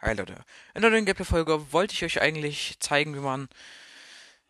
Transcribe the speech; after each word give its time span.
Hi 0.00 0.14
Leute, 0.14 0.42
in 0.74 0.80
der 0.80 0.90
neuen 0.90 1.04
Gameplay-Folge 1.04 1.70
wollte 1.70 1.92
ich 1.92 2.02
euch 2.02 2.22
eigentlich 2.22 2.76
zeigen, 2.80 3.14
wie 3.14 3.20
man 3.20 3.48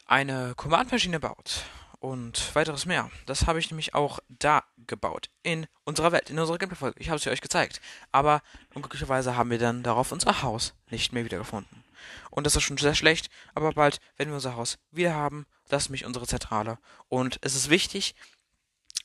eine 0.07 0.55
Command-Maschine 0.55 1.19
baut 1.19 1.65
und 2.01 2.55
weiteres 2.55 2.87
mehr. 2.87 3.11
Das 3.27 3.47
habe 3.47 3.59
ich 3.59 3.71
nämlich 3.71 3.95
auch 3.95 4.21
da 4.29 4.65
gebaut, 4.87 5.31
in 5.43 5.67
unserer 5.85 6.13
Welt, 6.13 6.31
in 6.31 6.39
unserer 6.39 6.59
Gameplay-Folge. 6.59 7.01
Ich 7.01 7.09
habe 7.09 7.19
es 7.19 7.27
euch 7.27 7.41
gezeigt, 7.41 7.81
aber 8.13 8.43
unglücklicherweise 8.75 9.37
haben 9.37 9.51
wir 9.51 9.59
dann 9.59 9.83
darauf 9.83 10.13
unser 10.13 10.43
Haus 10.43 10.75
nicht 10.91 11.13
mehr 11.13 11.25
wiedergefunden. 11.25 11.85
Und 12.31 12.47
das 12.47 12.57
ist 12.57 12.63
schon 12.63 12.79
sehr 12.79 12.95
schlecht, 12.95 13.31
aber 13.55 13.73
bald 13.73 14.01
werden 14.17 14.31
wir 14.31 14.37
unser 14.37 14.57
Haus 14.57 14.79
wieder 14.91 15.15
haben, 15.15 15.47
das 15.69 15.85
ist 15.85 15.89
nämlich 15.89 16.07
unsere 16.07 16.27
Zentrale. 16.27 16.79
Und 17.09 17.39
es 17.43 17.55
ist 17.55 17.71
wichtig, 17.71 18.15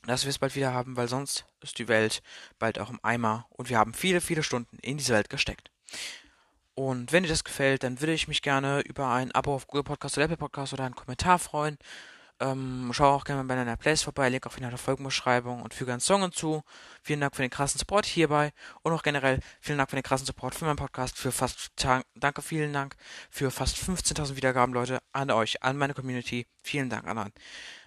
dass 0.05 0.23
wir 0.23 0.29
es 0.29 0.39
bald 0.39 0.55
wieder 0.55 0.73
haben, 0.73 0.97
weil 0.97 1.07
sonst 1.07 1.45
ist 1.61 1.79
die 1.79 1.87
Welt 1.87 2.21
bald 2.59 2.77
auch 2.79 2.89
im 2.89 2.99
Eimer 3.03 3.47
und 3.49 3.69
wir 3.69 3.77
haben 3.77 3.93
viele, 3.93 4.21
viele 4.21 4.43
Stunden 4.43 4.77
in 4.81 4.97
diese 4.97 5.13
Welt 5.13 5.29
gesteckt. 5.29 5.71
Und 6.75 7.11
wenn 7.11 7.23
dir 7.23 7.29
das 7.29 7.43
gefällt, 7.43 7.83
dann 7.83 8.01
würde 8.01 8.13
ich 8.13 8.27
mich 8.27 8.41
gerne 8.41 8.81
über 8.81 9.09
ein 9.09 9.31
Abo 9.31 9.53
auf 9.53 9.67
Google 9.67 9.83
Podcast 9.83 10.17
oder 10.17 10.25
Apple 10.25 10.37
Podcast 10.37 10.73
oder 10.73 10.85
einen 10.85 10.95
Kommentar 10.95 11.37
freuen. 11.37 11.77
Ähm, 12.43 12.91
schau 12.91 13.15
auch 13.15 13.23
gerne 13.23 13.45
bei 13.45 13.55
deiner 13.55 13.77
Playlist 13.77 14.03
vorbei, 14.03 14.27
Link 14.27 14.45
auf 14.45 14.57
in 14.57 14.63
der 14.69 14.77
Folgenbeschreibung 14.77 15.61
und 15.61 15.73
füge 15.73 15.93
einen 15.93 16.01
Song 16.01 16.23
hinzu. 16.23 16.61
Vielen 17.01 17.21
Dank 17.21 17.33
für 17.35 17.41
den 17.41 17.49
krassen 17.49 17.79
Support 17.79 18.05
hierbei 18.05 18.51
und 18.81 18.91
auch 18.91 19.01
generell 19.01 19.39
vielen 19.61 19.77
Dank 19.77 19.89
für 19.89 19.95
den 19.95 20.03
krassen 20.03 20.27
Support 20.27 20.53
für 20.53 20.65
meinen 20.65 20.75
Podcast, 20.75 21.17
für 21.17 21.31
fast, 21.31 21.71
danke, 22.15 22.41
vielen 22.41 22.73
Dank 22.73 22.97
für 23.29 23.49
fast 23.49 23.77
15.000 23.77 24.35
Wiedergaben, 24.35 24.73
Leute, 24.73 24.99
an 25.13 25.31
euch, 25.31 25.63
an 25.63 25.77
meine 25.77 25.93
Community. 25.93 26.45
Vielen 26.63 26.89
Dank 26.89 27.07
an 27.07 27.31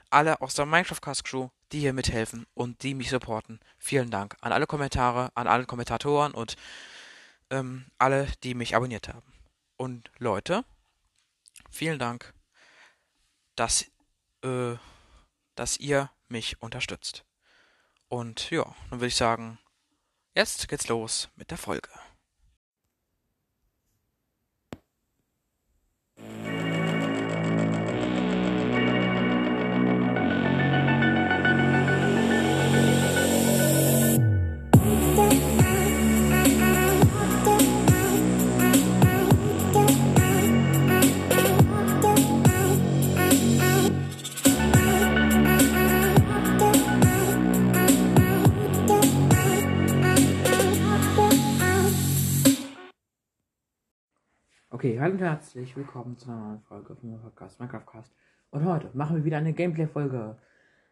alle 0.08 0.40
aus 0.40 0.54
der 0.54 0.64
Minecraft 0.64 1.00
Cast 1.02 1.24
Crew, 1.24 1.48
die 1.72 1.80
hier 1.80 1.92
mithelfen 1.92 2.46
und 2.54 2.82
die 2.82 2.94
mich 2.94 3.10
supporten. 3.10 3.60
Vielen 3.78 4.10
Dank 4.10 4.36
an 4.40 4.52
alle 4.52 4.66
Kommentare, 4.66 5.30
an 5.34 5.46
alle 5.46 5.66
Kommentatoren 5.66 6.32
und 6.32 6.56
ähm, 7.50 7.86
alle, 7.98 8.28
die 8.42 8.54
mich 8.54 8.74
abonniert 8.74 9.08
haben. 9.08 9.32
Und 9.76 10.10
Leute, 10.18 10.64
vielen 11.70 11.98
Dank, 11.98 12.32
dass, 13.56 13.84
äh, 14.46 14.78
dass 15.56 15.76
ihr 15.78 16.10
mich 16.28 16.62
unterstützt. 16.62 17.24
Und 18.08 18.50
ja, 18.50 18.64
dann 18.90 19.00
würde 19.00 19.08
ich 19.08 19.16
sagen, 19.16 19.58
jetzt 20.34 20.68
geht's 20.68 20.88
los 20.88 21.28
mit 21.34 21.50
der 21.50 21.58
Folge. 21.58 21.90
Okay, 54.76 55.00
hallo 55.00 55.14
und 55.14 55.22
herzlich 55.22 55.74
willkommen 55.74 56.18
zu 56.18 56.28
einer 56.28 56.48
neuen 56.48 56.60
Folge 56.60 56.94
von 56.94 57.08
meinem 57.08 57.22
Podcast 57.22 57.58
Minecraftcast. 57.58 58.14
Und 58.50 58.66
heute 58.66 58.90
machen 58.92 59.16
wir 59.16 59.24
wieder 59.24 59.38
eine 59.38 59.54
Gameplay-Folge 59.54 60.36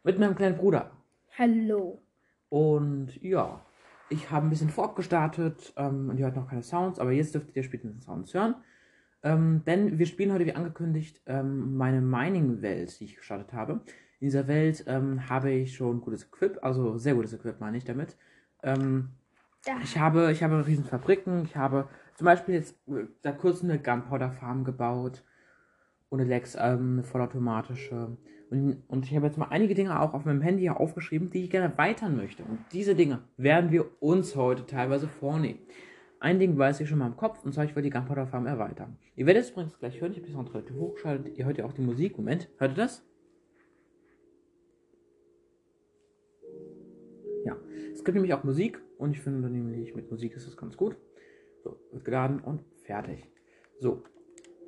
mit 0.02 0.18
meinem 0.18 0.34
kleinen 0.34 0.56
Bruder. 0.56 0.90
Hallo. 1.38 2.02
Und 2.48 3.22
ja, 3.22 3.60
ich 4.08 4.30
habe 4.30 4.46
ein 4.46 4.48
bisschen 4.48 4.70
vorab 4.70 4.96
gestartet 4.96 5.74
ähm, 5.76 6.08
und 6.08 6.16
ihr 6.16 6.24
hört 6.24 6.34
noch 6.34 6.48
keine 6.48 6.62
Sounds, 6.62 6.98
aber 6.98 7.12
jetzt 7.12 7.34
dürft 7.34 7.54
ihr 7.54 7.62
später 7.62 7.86
den 7.86 8.00
Sounds 8.00 8.32
hören. 8.32 8.54
Ähm, 9.22 9.60
denn 9.66 9.98
wir 9.98 10.06
spielen 10.06 10.32
heute, 10.32 10.46
wie 10.46 10.54
angekündigt, 10.54 11.20
ähm, 11.26 11.76
meine 11.76 12.00
Mining-Welt, 12.00 12.98
die 12.98 13.04
ich 13.04 13.16
gestartet 13.16 13.52
habe. 13.52 13.82
In 14.18 14.28
dieser 14.28 14.48
Welt 14.48 14.84
ähm, 14.86 15.28
habe 15.28 15.50
ich 15.50 15.76
schon 15.76 16.00
gutes 16.00 16.24
Equip, 16.24 16.58
also 16.62 16.96
sehr 16.96 17.16
gutes 17.16 17.34
Equip 17.34 17.60
meine 17.60 17.76
ich 17.76 17.84
damit. 17.84 18.16
Ähm, 18.62 19.10
ich 19.82 19.98
habe, 19.98 20.32
ich 20.32 20.42
habe 20.42 20.66
riesen 20.66 20.84
Fabriken, 20.84 21.44
ich 21.44 21.56
habe 21.56 21.86
zum 22.14 22.24
Beispiel 22.24 22.54
jetzt 22.54 22.76
äh, 22.88 23.06
da 23.22 23.32
kurz 23.32 23.62
eine 23.62 23.78
Gunpowder 23.78 24.30
Farm 24.30 24.64
gebaut. 24.64 25.22
Ohne 26.10 26.24
Lex, 26.24 26.54
ähm, 26.54 26.94
eine 26.94 27.02
vollautomatische. 27.02 28.16
Und, 28.50 28.82
und 28.86 29.04
ich 29.04 29.16
habe 29.16 29.26
jetzt 29.26 29.38
mal 29.38 29.48
einige 29.48 29.74
Dinge 29.74 30.00
auch 30.00 30.14
auf 30.14 30.24
meinem 30.24 30.42
Handy 30.42 30.62
hier 30.62 30.78
aufgeschrieben, 30.78 31.30
die 31.30 31.44
ich 31.44 31.50
gerne 31.50 31.72
erweitern 31.72 32.16
möchte. 32.16 32.44
Und 32.44 32.60
diese 32.72 32.94
Dinge 32.94 33.24
werden 33.36 33.72
wir 33.72 33.86
uns 34.00 34.36
heute 34.36 34.66
teilweise 34.66 35.08
vornehmen. 35.08 35.58
Ein 36.20 36.38
Ding 36.38 36.56
weiß 36.56 36.80
ich 36.80 36.88
schon 36.88 36.98
mal 36.98 37.08
im 37.08 37.16
Kopf, 37.16 37.44
und 37.44 37.52
zwar 37.52 37.64
ich 37.64 37.74
will 37.74 37.82
die 37.82 37.90
Gunpowder 37.90 38.26
Farm 38.26 38.46
erweitern. 38.46 38.96
Ihr 39.16 39.26
werdet 39.26 39.42
es 39.42 39.50
übrigens 39.50 39.78
gleich 39.78 40.00
hören, 40.00 40.12
ich 40.12 40.18
habe 40.18 40.26
die 40.26 40.32
Sound 40.32 40.54
relativ 40.54 40.76
hochgeschaltet. 40.76 41.36
Ihr 41.36 41.44
hört 41.44 41.58
ja 41.58 41.64
auch 41.64 41.72
die 41.72 41.82
Musik. 41.82 42.16
Moment, 42.16 42.48
hört 42.58 42.72
ihr 42.72 42.76
das? 42.76 43.04
Ja, 47.44 47.56
es 47.92 48.04
gibt 48.04 48.14
nämlich 48.14 48.32
auch 48.32 48.44
Musik 48.44 48.80
und 48.96 49.10
ich 49.10 49.20
finde 49.20 49.50
nämlich 49.50 49.94
mit 49.94 50.10
Musik 50.10 50.34
ist 50.34 50.46
das 50.46 50.56
ganz 50.56 50.76
gut. 50.76 50.96
So, 51.64 51.80
geladen 52.04 52.40
und 52.40 52.62
fertig. 52.84 53.26
So, 53.80 54.04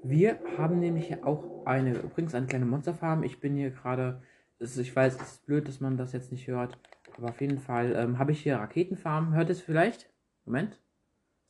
wir 0.02 0.38
haben 0.56 0.80
nämlich 0.80 1.08
hier 1.08 1.26
auch 1.26 1.66
eine, 1.66 1.98
übrigens 1.98 2.34
eine 2.34 2.46
kleine 2.46 2.64
Monsterfarm. 2.64 3.22
Ich 3.22 3.38
bin 3.38 3.54
hier 3.54 3.70
gerade, 3.70 4.22
ich 4.58 4.96
weiß, 4.96 5.16
es 5.16 5.32
ist 5.32 5.46
blöd, 5.46 5.68
dass 5.68 5.80
man 5.80 5.98
das 5.98 6.12
jetzt 6.12 6.32
nicht 6.32 6.48
hört, 6.48 6.78
aber 7.18 7.28
auf 7.28 7.40
jeden 7.42 7.58
Fall 7.58 7.94
ähm, 7.94 8.18
habe 8.18 8.32
ich 8.32 8.42
hier 8.42 8.56
Raketenfarm. 8.56 9.34
Hört 9.34 9.50
es 9.50 9.60
vielleicht? 9.60 10.08
Moment. 10.46 10.80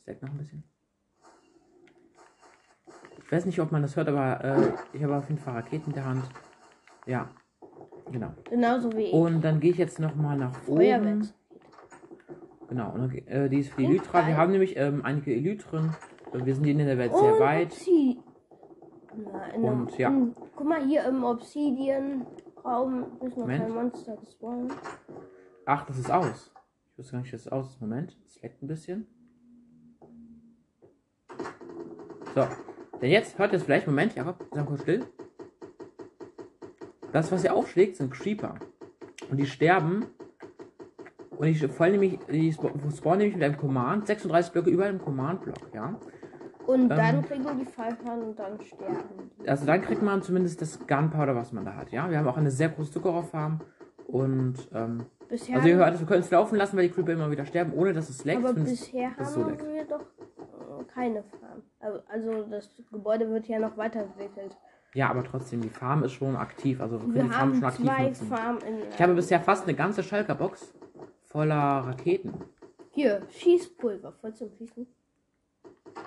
Es 0.01 0.07
leckt 0.07 0.23
noch 0.23 0.31
ein 0.31 0.39
bisschen. 0.39 0.65
Ich 3.23 3.31
weiß 3.31 3.47
nicht, 3.47 3.61
ob 3.61 3.71
man 3.71 3.83
das 3.83 3.95
hört, 3.95 4.09
aber 4.09 4.45
äh, 4.45 4.73
ich 4.97 5.03
habe 5.03 5.17
auf 5.17 5.29
jeden 5.29 5.41
Fall 5.41 5.55
Raketen 5.55 5.91
in 5.91 5.95
der 5.95 6.07
Hand. 6.07 6.25
Ja, 7.07 7.31
genau. 8.11 8.35
Genauso 8.51 8.93
wie 8.97 9.05
ich. 9.05 9.13
Und 9.13 9.43
dann 9.43 9.61
gehe 9.61 9.71
ich 9.71 9.79
jetzt 9.79 10.01
nochmal 10.01 10.37
nach 10.37 10.67
oben. 10.67 10.77
Feuerwerks. 10.77 11.35
Genau, 12.69 12.93
und, 12.93 13.13
äh, 13.29 13.49
die 13.49 13.61
ist 13.61 13.71
für 13.71 13.83
die 13.83 13.87
Elytra. 13.87 14.27
Wir 14.27 14.37
haben 14.37 14.53
nämlich 14.53 14.77
ähm, 14.77 15.05
einige 15.05 15.33
Elytren. 15.33 15.95
Wir 16.33 16.55
sind 16.55 16.67
in 16.67 16.79
der 16.79 16.99
Welt 16.99 17.13
sehr 17.15 17.35
und 17.35 17.41
weit. 17.41 17.73
Obsi 17.73 18.19
Na, 19.17 19.47
in 19.49 19.63
und 19.63 19.69
einem, 19.69 19.89
ja. 19.97 20.09
in, 20.09 20.35
guck 20.57 20.67
mal, 20.67 20.85
hier 20.85 21.05
im 21.05 21.25
Obsidian-Raum 21.25 23.05
ist 23.23 23.37
noch 23.37 23.45
Moment. 23.45 23.63
kein 23.63 23.73
Monster 23.73 24.17
gespawnt. 24.17 24.73
Ach, 25.65 25.87
das 25.87 25.99
ist 25.99 26.11
aus. 26.11 26.53
Ich 26.93 26.99
wusste 26.99 27.13
gar 27.13 27.21
nicht, 27.21 27.33
dass 27.33 27.43
es 27.43 27.49
aus 27.53 27.71
ist. 27.71 27.81
Moment, 27.81 28.17
es 28.27 28.43
leckt 28.43 28.63
ein 28.63 28.67
bisschen. 28.67 29.07
So, 32.35 32.47
denn 33.01 33.11
jetzt 33.11 33.39
hört 33.39 33.53
ihr 33.53 33.59
es 33.59 33.63
vielleicht. 33.63 33.87
Moment, 33.87 34.15
Jakob, 34.15 34.45
sag 34.53 34.67
kurz 34.67 34.83
still. 34.83 35.07
Das, 37.13 37.31
was 37.33 37.45
ihr 37.45 37.55
aufschlägt, 37.55 37.97
sind 37.97 38.11
Creeper. 38.13 38.57
Und 39.31 39.39
die 39.39 39.47
sterben, 39.47 40.07
und 41.39 41.47
ich 41.47 41.67
vor 41.67 41.87
nämlich, 41.89 42.19
ich 42.29 42.55
spawn 42.55 43.19
nämlich 43.19 43.35
mit 43.35 43.45
einem 43.45 43.57
Command, 43.57 44.07
36 44.07 44.53
Blöcke 44.53 44.71
über 44.71 44.87
einem 44.87 45.01
Command-Block, 45.01 45.75
ja. 45.75 45.95
Und 46.67 46.83
ähm, 46.83 46.89
dann 46.89 47.23
kriegen 47.23 47.45
die 47.59 47.65
Falkern 47.65 48.23
und 48.23 48.39
dann 48.39 48.61
sterben. 48.61 49.31
Also 49.47 49.67
dann 49.67 49.83
kriegt 49.83 50.03
man 50.03 50.23
zumindest 50.23 50.61
das 50.61 50.85
Gunpowder, 50.87 51.37
was 51.37 51.53
man 51.53 51.65
da 51.65 51.75
hat, 51.75 51.91
ja. 51.93 52.11
Wir 52.11 52.19
haben 52.19 52.27
auch 52.29 52.37
eine 52.37 52.51
sehr 52.51 52.71
große 52.71 52.93
Zuckerrohrfarm 52.93 53.61
und 54.07 54.55
ähm, 54.75 55.07
bisher 55.29 55.57
also 55.57 55.69
ihr 55.69 55.77
hört, 55.77 55.99
wir 55.99 56.07
können 56.07 56.21
es 56.21 56.31
laufen 56.31 56.57
lassen, 56.57 56.77
weil 56.77 56.89
die 56.89 56.95
Creeper 56.95 57.13
immer 57.13 57.31
wieder 57.31 57.47
sterben, 57.47 57.73
ohne 57.75 57.93
dass 57.93 58.09
es 58.09 58.25
leckt. 58.25 58.45
Aber 58.45 58.55
bisher 58.55 59.17
haben 59.17 59.25
so 59.25 59.47
wir 59.47 59.85
doch 59.85 60.01
äh, 60.01 60.85
keine 60.93 61.23
Farm. 61.23 62.03
Also 62.09 62.45
das 62.51 62.71
Gebäude 62.91 63.29
wird 63.31 63.47
ja 63.47 63.59
noch 63.59 63.77
weiterentwickelt. 63.77 64.57
Ja, 64.95 65.11
aber 65.11 65.23
trotzdem, 65.25 65.61
die 65.61 65.69
Farm 65.69 66.05
ist 66.05 66.13
schon 66.13 66.37
aktiv. 66.37 66.81
Also 66.81 67.01
wir, 67.03 67.15
wir 67.15 67.23
die 67.25 67.29
Farm 67.29 67.55
schon 67.55 67.65
aktiv 67.65 67.87
zwei 67.87 68.03
nutzen. 68.05 68.27
Farm 68.29 68.59
ich 68.91 69.03
habe 69.03 69.15
bisher 69.15 69.41
fast 69.41 69.65
eine 69.65 69.75
ganze 69.75 70.03
Schalkerbox 70.03 70.73
voller 71.37 71.85
Raketen. 71.85 72.33
Hier, 72.93 73.21
Schießpulver, 73.29 74.11
voll 74.11 74.33
zum 74.33 74.51
Schießen. 74.57 74.87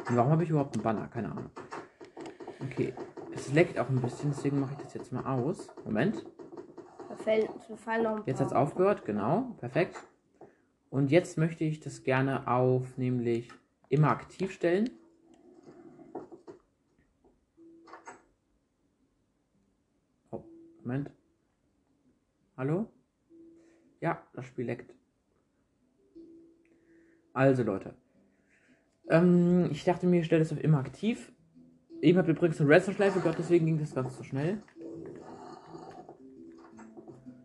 Und 0.07 0.17
warum 0.17 0.31
habe 0.31 0.43
ich 0.43 0.49
überhaupt 0.49 0.73
einen 0.73 0.81
Banner? 0.81 1.07
Keine 1.07 1.29
Ahnung. 1.29 1.51
Okay, 2.63 2.95
es 3.35 3.53
leckt 3.53 3.77
auch 3.77 3.89
ein 3.89 4.01
bisschen, 4.01 4.31
deswegen 4.31 4.59
mache 4.59 4.73
ich 4.73 4.79
das 4.79 4.95
jetzt 4.95 5.11
mal 5.11 5.23
aus. 5.27 5.67
Moment. 5.85 6.25
Noch 7.09 7.27
ein 7.27 8.23
Jetzt 8.25 8.39
hat 8.39 8.47
es 8.47 8.53
aufgehört, 8.53 9.05
genau, 9.05 9.55
perfekt. 9.59 9.97
Und 10.89 11.11
jetzt 11.11 11.37
möchte 11.37 11.63
ich 11.63 11.79
das 11.79 12.03
gerne 12.03 12.47
auf, 12.47 12.97
nämlich 12.97 13.49
immer 13.89 14.09
aktiv 14.09 14.51
stellen. 14.51 14.89
Oh, 20.31 20.43
Moment. 20.81 21.11
Hallo? 22.57 22.87
Ja, 24.01 24.23
das 24.33 24.47
Spiel 24.47 24.65
leckt. 24.65 24.98
Also 27.33 27.63
Leute, 27.63 27.93
Ähm, 29.11 29.69
ich 29.71 29.83
dachte 29.85 30.05
mir, 30.05 30.19
ich 30.19 30.25
stelle 30.27 30.43
das 30.43 30.51
auf 30.51 30.63
immer 30.63 30.77
aktiv. 30.79 31.31
Eben 32.01 32.17
habe 32.19 32.31
übrigens 32.31 32.61
eine 32.61 32.69
Redstone-Schleife 32.69 33.19
gehabt, 33.19 33.39
deswegen 33.39 33.65
ging 33.65 33.79
das 33.79 33.93
ganz 33.95 34.15
so 34.17 34.23
schnell. 34.23 34.61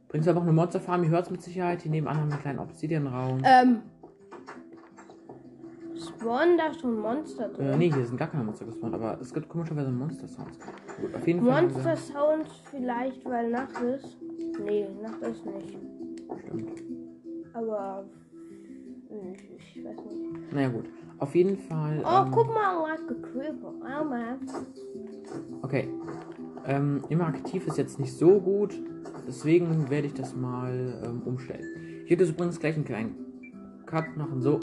Übrigens 0.08 0.28
aber 0.28 0.40
auch 0.40 0.44
eine 0.44 0.52
Monsterfarm, 0.52 1.02
ihr 1.04 1.10
hört 1.10 1.24
es 1.24 1.30
mit 1.30 1.42
Sicherheit. 1.42 1.82
Hier 1.82 1.90
nebenan 1.90 2.16
haben 2.18 2.28
wir 2.28 2.34
einen 2.34 2.42
kleinen 2.42 2.58
Obsidian-Raum. 2.60 3.42
Ähm. 3.44 3.82
Spawnen 5.96 6.58
da 6.58 6.72
schon 6.74 7.00
Monster 7.00 7.48
drin? 7.48 7.66
Äh, 7.66 7.76
nee, 7.78 7.90
hier 7.92 8.04
sind 8.04 8.16
gar 8.18 8.28
keine 8.28 8.44
Monster 8.44 8.66
gespawnt, 8.66 8.94
aber 8.94 9.18
es 9.20 9.32
gibt 9.32 9.48
komischerweise 9.48 9.90
Monster-Sounds. 9.90 10.58
Gut, 11.00 11.14
auf 11.14 11.26
jeden 11.26 11.44
Fall. 11.44 11.54
haben 11.56 11.68
wir- 11.68 11.74
Monster 11.82 11.96
Sounds 11.96 12.50
vielleicht, 12.70 13.24
weil 13.24 13.50
Nacht 13.50 13.80
ist. 13.80 14.16
Nee, 14.64 14.86
Nacht 15.02 15.20
ist 15.22 15.46
nicht. 15.46 15.78
Stimmt. 16.46 16.82
Aber. 17.54 18.04
Ich, 19.32 19.76
ich 19.76 19.84
weiß 19.84 19.96
nicht. 19.96 20.52
Naja, 20.52 20.68
gut. 20.68 20.84
Auf 21.18 21.34
jeden 21.34 21.56
Fall. 21.56 22.02
Oh, 22.04 22.26
ähm, 22.26 22.30
guck 22.32 22.48
mal, 22.48 22.96
creeper. 23.22 23.72
Oh 23.80 24.04
man. 24.04 24.40
Okay. 25.62 25.88
Ähm, 26.66 27.02
immer 27.08 27.26
aktiv 27.26 27.66
ist 27.66 27.78
jetzt 27.78 28.00
nicht 28.00 28.12
so 28.12 28.40
gut. 28.40 28.80
Deswegen 29.26 29.90
werde 29.90 30.06
ich 30.06 30.14
das 30.14 30.34
mal 30.34 31.02
ähm, 31.04 31.22
umstellen. 31.24 31.64
Ich 32.04 32.10
werde 32.10 32.24
jetzt 32.24 32.34
übrigens 32.34 32.58
gleich 32.60 32.74
einen 32.74 32.84
kleinen 32.84 33.14
Cut 33.86 34.16
machen. 34.16 34.40
So. 34.42 34.60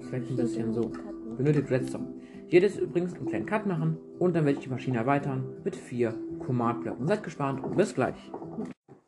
Vielleicht 0.00 0.30
ein 0.30 0.36
bisschen 0.36 0.72
so. 0.72 0.90
Benötigt 1.36 1.70
Redstone. 1.70 2.14
Ich 2.46 2.52
werde 2.52 2.66
jetzt 2.66 2.80
übrigens 2.80 3.14
einen 3.14 3.26
kleinen 3.26 3.46
Cut 3.46 3.66
machen. 3.66 3.98
Und 4.18 4.34
dann 4.34 4.44
werde 4.44 4.58
ich 4.58 4.64
die 4.64 4.70
Maschine 4.70 4.98
erweitern 4.98 5.44
mit 5.64 5.76
vier 5.76 6.14
Command-Blöcken. 6.46 7.06
Seid 7.06 7.22
gespannt 7.22 7.62
und 7.62 7.76
bis 7.76 7.94
gleich. 7.94 8.30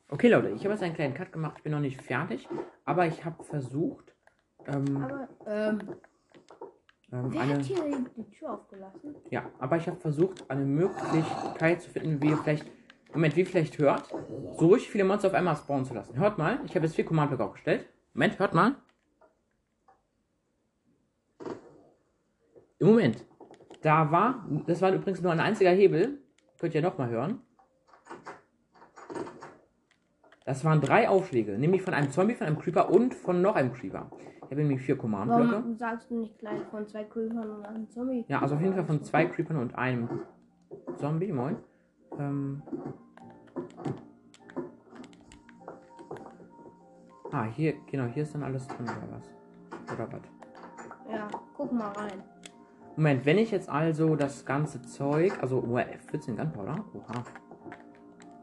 Okay, 0.09 0.29
Leute, 0.29 0.51
ich 0.51 0.63
habe 0.63 0.73
jetzt 0.73 0.83
einen 0.83 0.95
kleinen 0.95 1.15
Cut 1.15 1.33
gemacht. 1.33 1.55
Ich 1.57 1.63
bin 1.65 1.73
noch 1.73 1.81
nicht 1.81 2.01
fertig. 2.01 2.49
Aber 2.85 3.07
ich 3.07 3.25
habe 3.25 3.43
versucht, 3.43 4.15
ähm, 4.67 4.97
Aber, 5.03 5.29
ähm, 5.47 5.81
ähm, 7.13 7.33
wer 7.33 7.41
eine. 7.41 7.55
hat 7.55 7.63
hier 7.63 8.07
die 8.17 8.31
Tür 8.31 8.55
aufgelassen? 8.55 9.17
Ja, 9.31 9.51
aber 9.59 9.77
ich 9.77 9.87
habe 9.89 9.99
versucht, 9.99 10.49
eine 10.49 10.65
Möglichkeit 10.65 11.83
zu 11.83 11.91
finden, 11.91 12.23
wie 12.23 12.31
ihr 12.31 12.37
vielleicht, 12.37 12.71
Moment, 13.13 13.35
wie 13.35 13.41
ihr 13.41 13.47
vielleicht 13.47 13.79
hört, 13.79 14.07
so 14.59 14.69
richtig 14.69 14.91
viele 14.91 15.05
Monster 15.05 15.29
auf 15.29 15.35
einmal 15.35 15.57
spawnen 15.57 15.85
zu 15.85 15.95
lassen. 15.95 16.17
Hört 16.17 16.39
mal, 16.39 16.61
ich 16.65 16.75
habe 16.77 16.87
jetzt 16.87 16.95
vier 16.95 17.05
Command-Blöcke 17.05 17.45
aufgestellt. 17.45 17.87
Moment, 18.15 18.39
hört 18.39 18.55
mal. 18.55 18.77
Im 22.79 22.89
Moment. 22.89 23.25
Da 23.83 24.11
war, 24.11 24.47
das 24.67 24.83
war 24.83 24.93
übrigens 24.93 25.21
nur 25.21 25.33
ein 25.33 25.41
einziger 25.41 25.71
Hebel. 25.71 26.19
Könnt 26.59 26.75
ihr 26.75 26.83
nochmal 26.83 27.09
hören. 27.09 27.43
Das 30.47 30.65
waren 30.65 30.81
drei 30.81 31.09
Aufschläge, 31.09 31.59
nämlich 31.59 31.83
von 31.83 31.93
einem 31.93 32.09
Zombie, 32.13 32.35
von 32.35 32.47
einem 32.47 32.57
Creeper 32.57 32.89
und 32.89 33.15
von 33.15 33.43
noch 33.43 33.57
einem 33.57 33.73
Creeper. 33.73 34.09
Ich 34.37 34.43
habe 34.45 34.63
nämlich 34.63 34.81
vier 34.81 34.97
Command-Blöcke. 34.97 35.55
Warum 35.55 35.75
sagst 35.75 36.09
du 36.09 36.21
nicht 36.21 36.39
gleich 36.39 36.63
von 36.71 36.87
zwei 36.87 37.03
Creepern 37.03 37.51
und 37.51 37.65
einem 37.67 37.91
Zombie? 37.91 38.25
Ja, 38.29 38.41
also 38.41 38.55
auf 38.55 38.61
jeden 38.61 38.75
Fall 38.75 38.85
von 38.85 39.03
zwei 39.03 39.27
Creepern 39.27 39.57
und 39.57 39.75
einem 39.75 40.09
Zombie, 40.99 41.33
moin. 41.33 41.57
Ähm. 42.17 42.63
Ah, 47.33 47.47
hier, 47.47 47.75
genau, 47.91 48.05
hier 48.05 48.23
ist 48.23 48.33
dann 48.33 48.45
alles 48.45 48.69
drin, 48.69 48.87
oder 48.87 49.19
was? 49.19 49.95
Oder 49.95 50.13
was? 50.13 50.23
Ja, 51.11 51.29
guck 51.57 51.73
mal 51.73 51.89
rein. 51.89 52.23
Moment, 52.95 53.27
wenn 53.27 53.39
ich 53.39 53.51
jetzt 53.51 53.69
also 53.69 54.15
das 54.15 54.47
ganze 54.47 54.81
Zeug, 54.83 55.43
also 55.43 55.59
oh, 55.59 55.77
F14 55.77 56.37
Gunpowder, 56.37 56.85
oha. 56.95 57.25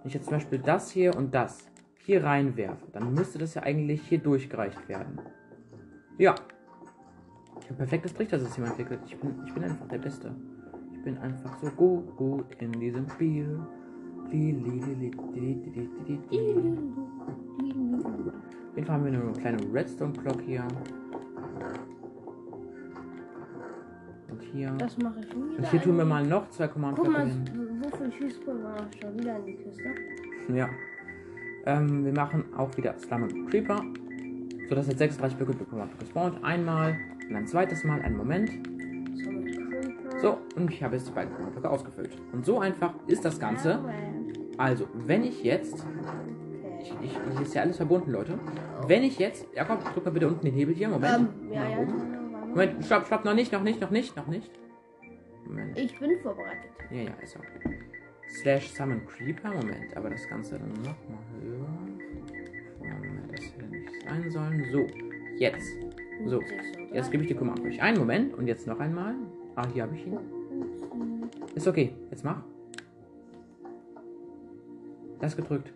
Wenn 0.01 0.07
ich 0.07 0.13
jetzt 0.15 0.25
zum 0.25 0.33
Beispiel 0.33 0.59
das 0.59 0.91
hier 0.91 1.15
und 1.15 1.33
das 1.33 1.72
hier 2.05 2.23
reinwerfe, 2.23 2.85
dann 2.91 3.13
müsste 3.13 3.39
das 3.39 3.53
ja 3.53 3.63
eigentlich 3.63 4.01
hier 4.07 4.19
durchgereicht 4.19 4.87
werden. 4.89 5.19
Ja. 6.17 6.35
Ich 7.59 7.65
habe 7.65 7.75
ein 7.75 7.77
perfektes 7.77 8.13
Trichtersystem 8.13 8.65
entwickelt. 8.65 8.99
Ich 9.05 9.17
bin, 9.17 9.35
ich 9.45 9.53
bin 9.53 9.63
einfach 9.63 9.87
der 9.87 9.99
Beste. 9.99 10.35
Ich 10.93 11.01
bin 11.01 11.17
einfach 11.17 11.57
so 11.59 11.69
gut, 11.69 12.15
gut 12.17 12.45
in 12.59 12.73
diesem 12.73 13.09
Spiel. 13.09 13.57
Auf 14.25 14.33
jeden 14.33 15.13
Fall 18.85 18.95
haben 18.95 19.05
wir 19.05 19.13
eine 19.13 19.31
kleine 19.33 19.73
redstone 19.73 20.13
clock 20.13 20.41
hier. 20.41 20.67
Und 24.29 24.41
hier. 24.41 24.73
Das 24.77 24.97
mache 24.97 25.19
ich 25.21 25.33
nie. 25.35 25.57
Und 25.57 25.71
hier 25.71 25.81
tun 25.81 25.97
wir 25.97 26.05
mal 26.05 26.25
noch 26.25 26.49
zwei 26.49 26.67
Kommandos. 26.67 27.05
Guck 27.05 27.13
mal, 27.13 27.29
wofür 27.83 28.11
schießt 28.11 28.45
man 28.45 28.87
schon 28.99 29.19
wieder 29.19 29.37
in 29.37 29.45
die 29.45 29.55
Kiste? 29.55 29.95
Ja. 30.53 30.69
Ähm, 31.65 32.05
wir 32.05 32.13
machen 32.13 32.45
auch 32.57 32.75
wieder 32.77 32.95
Slum 32.99 33.23
und 33.23 33.49
Creeper. 33.49 33.83
So 34.69 34.75
dass 34.75 34.87
jetzt 34.87 34.99
36 34.99 35.37
Blöcke 35.37 35.53
pro 35.53 35.65
Command 35.65 35.97
gespawnt. 35.99 36.43
Einmal 36.43 36.97
und 37.29 37.35
ein 37.35 37.47
zweites 37.47 37.83
Mal. 37.83 38.01
Einen 38.01 38.17
Moment. 38.17 38.49
So 40.21 40.39
und 40.55 40.71
ich 40.71 40.83
habe 40.83 40.95
jetzt 40.95 41.07
die 41.07 41.11
beiden 41.11 41.33
Blöcke 41.51 41.69
ausgefüllt. 41.69 42.11
Und 42.31 42.45
so 42.45 42.59
einfach 42.59 42.93
ist 43.07 43.23
das 43.25 43.39
Ganze. 43.39 43.83
Also, 44.57 44.87
wenn 44.93 45.23
ich 45.23 45.43
jetzt. 45.43 45.85
Ich, 46.81 46.93
ich, 47.01 47.17
hier 47.31 47.41
ist 47.41 47.53
ja 47.53 47.61
alles 47.61 47.77
verbunden, 47.77 48.11
Leute. 48.11 48.37
Wenn 48.87 49.03
ich 49.03 49.17
jetzt. 49.19 49.47
Ja, 49.55 49.63
komm, 49.63 49.79
drück 49.93 50.05
mal 50.05 50.11
bitte 50.11 50.27
unten 50.27 50.45
den 50.45 50.53
Hebel 50.53 50.75
hier. 50.75 50.89
Moment. 50.89 51.29
Ähm, 51.43 51.51
ja, 51.51 51.69
ja. 51.69 51.77
Moment, 52.49 52.85
stopp, 52.85 53.05
stopp, 53.05 53.25
noch 53.25 53.33
nicht, 53.33 53.51
noch 53.51 53.63
nicht, 53.63 53.81
noch 53.81 53.89
nicht, 53.89 54.15
noch 54.15 54.27
nicht. 54.27 54.51
Moment. 55.45 55.77
Ich 55.77 55.97
bin 55.99 56.19
vorbereitet. 56.19 56.69
Ja, 56.91 57.01
ja, 57.01 57.11
ist 57.21 57.37
auch. 57.37 57.92
Slash 58.29 58.69
Summon 58.69 59.05
Creeper. 59.05 59.49
Moment, 59.49 59.95
aber 59.95 60.09
das 60.09 60.27
Ganze 60.27 60.59
dann 60.59 60.73
nochmal 60.73 61.23
höher. 61.41 61.67
Moment, 62.79 63.31
das 63.31 63.45
hätte 63.45 63.65
nicht 63.65 64.03
sein 64.03 64.31
sollen. 64.31 64.65
So, 64.71 64.87
jetzt. 65.37 65.69
So, 66.25 66.41
jetzt 66.91 67.11
gebe 67.11 67.23
ich 67.23 67.29
die 67.29 67.35
Command 67.35 67.59
durch. 67.59 67.81
Einen 67.81 67.97
Moment 67.99 68.33
und 68.33 68.47
jetzt 68.47 68.67
noch 68.67 68.79
einmal. 68.79 69.15
Ah, 69.55 69.67
hier 69.71 69.83
habe 69.83 69.95
ich 69.95 70.05
ihn. 70.07 70.19
Ist 71.55 71.67
okay, 71.67 71.93
jetzt 72.09 72.23
mach. 72.23 72.41
Das 75.19 75.35
gedrückt. 75.35 75.71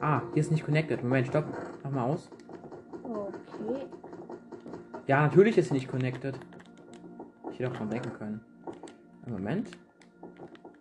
Ah, 0.00 0.22
hier 0.32 0.40
ist 0.40 0.50
nicht 0.50 0.64
connected. 0.64 1.02
Moment, 1.02 1.28
stopp. 1.28 1.46
Mach 1.82 1.90
mal 1.90 2.04
aus. 2.04 2.30
Okay. 3.02 3.86
Ja, 5.06 5.22
natürlich 5.22 5.56
ist 5.56 5.68
sie 5.68 5.74
nicht 5.74 5.88
connected. 5.88 6.38
Ich 7.54 7.60
hätte 7.60 7.70
auch 7.70 7.76
schon 7.76 7.88
denken 7.88 8.12
können. 8.14 8.40
Einen 9.24 9.36
Moment. 9.36 9.70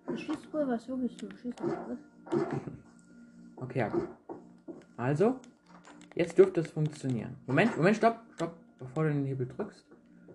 Das 0.07 0.19
Schießpulver 0.19 0.73
ist 0.75 0.89
wirklich 0.89 1.15
zum 1.19 1.29
Schießen. 1.31 1.53
alles. 1.69 1.99
Okay, 3.57 3.79
ja. 3.79 3.91
Also, 4.97 5.35
jetzt 6.15 6.35
dürfte 6.35 6.61
es 6.61 6.71
funktionieren. 6.71 7.35
Moment, 7.45 7.77
Moment, 7.77 7.97
stopp, 7.97 8.19
stopp. 8.33 8.53
Bevor 8.79 9.03
du 9.03 9.09
den 9.11 9.25
Hebel 9.25 9.47
drückst, 9.47 9.85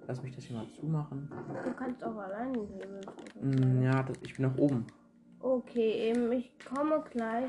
lass 0.07 0.23
mich 0.23 0.33
das 0.37 0.45
hier 0.45 0.57
mal 0.57 0.67
zumachen. 0.81 1.29
Du 1.65 1.73
kannst 1.73 2.05
auch 2.05 2.17
allein 2.17 2.53
den 2.53 2.69
Hebel 2.69 3.01
drücken. 3.01 3.79
Mm, 3.81 3.83
ja, 3.83 4.03
das, 4.05 4.17
ich 4.23 4.37
bin 4.37 4.47
noch 4.49 4.57
oben. 4.59 4.87
Okay, 5.41 6.11
eben, 6.11 6.31
ich 6.33 6.53
komme 6.73 7.03
gleich. 7.11 7.45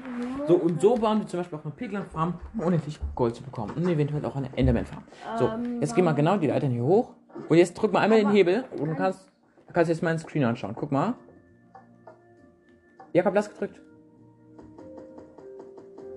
So, 0.48 0.56
und 0.58 0.82
so 0.82 0.96
bauen 0.96 1.20
wir 1.20 1.28
zum 1.28 1.40
Beispiel 1.42 1.60
auch 1.60 1.64
eine 1.66 1.74
Piglan-Farm, 1.76 2.40
um 2.56 2.60
unendlich 2.62 3.00
Gold 3.16 3.36
zu 3.36 3.44
bekommen. 3.44 3.72
Und 3.76 3.88
eventuell 3.88 4.26
auch 4.26 4.36
eine 4.36 4.50
Enderman-Farm. 4.58 5.04
So, 5.38 5.48
Ähm, 5.48 5.80
jetzt 5.80 5.96
geh 5.96 6.02
mal 6.02 6.08
warum- 6.08 6.18
genau 6.18 6.38
die 6.38 6.48
Leitern 6.48 6.72
hier 6.72 6.84
hoch. 6.84 7.14
Und 7.48 7.58
jetzt 7.58 7.74
drück 7.76 7.94
mal 7.94 8.02
einmal 8.02 8.20
den 8.20 8.30
Hebel 8.32 8.66
und 8.78 8.90
du 8.90 8.96
kannst, 8.96 9.28
kannst 9.74 9.90
jetzt 9.90 10.04
meinen 10.04 10.20
Screen 10.20 10.44
anschauen. 10.44 10.76
Guck 10.76 10.92
mal. 10.92 11.16
Jakob, 13.14 13.34
lass 13.34 13.50
gedrückt. 13.50 13.82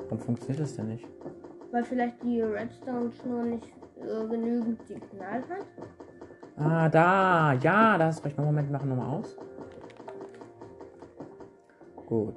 Warum 0.04 0.18
funktioniert 0.18 0.60
das 0.60 0.76
denn 0.76 0.88
nicht? 0.88 1.06
Weil 1.70 1.84
vielleicht 1.84 2.22
die 2.22 2.42
Redstone-Schnur 2.42 3.44
nicht 3.44 3.66
äh, 3.96 4.28
genügend 4.28 4.82
Signal 4.86 5.42
hat. 5.48 5.66
Ah, 6.56 6.88
da. 6.90 7.54
Ja, 7.54 7.96
da 7.96 8.06
hast 8.06 8.22
recht. 8.24 8.36
Moment, 8.36 8.68
wir 8.68 8.72
machen 8.72 8.90
nochmal 8.90 9.18
aus. 9.18 9.38
Gut. 12.06 12.34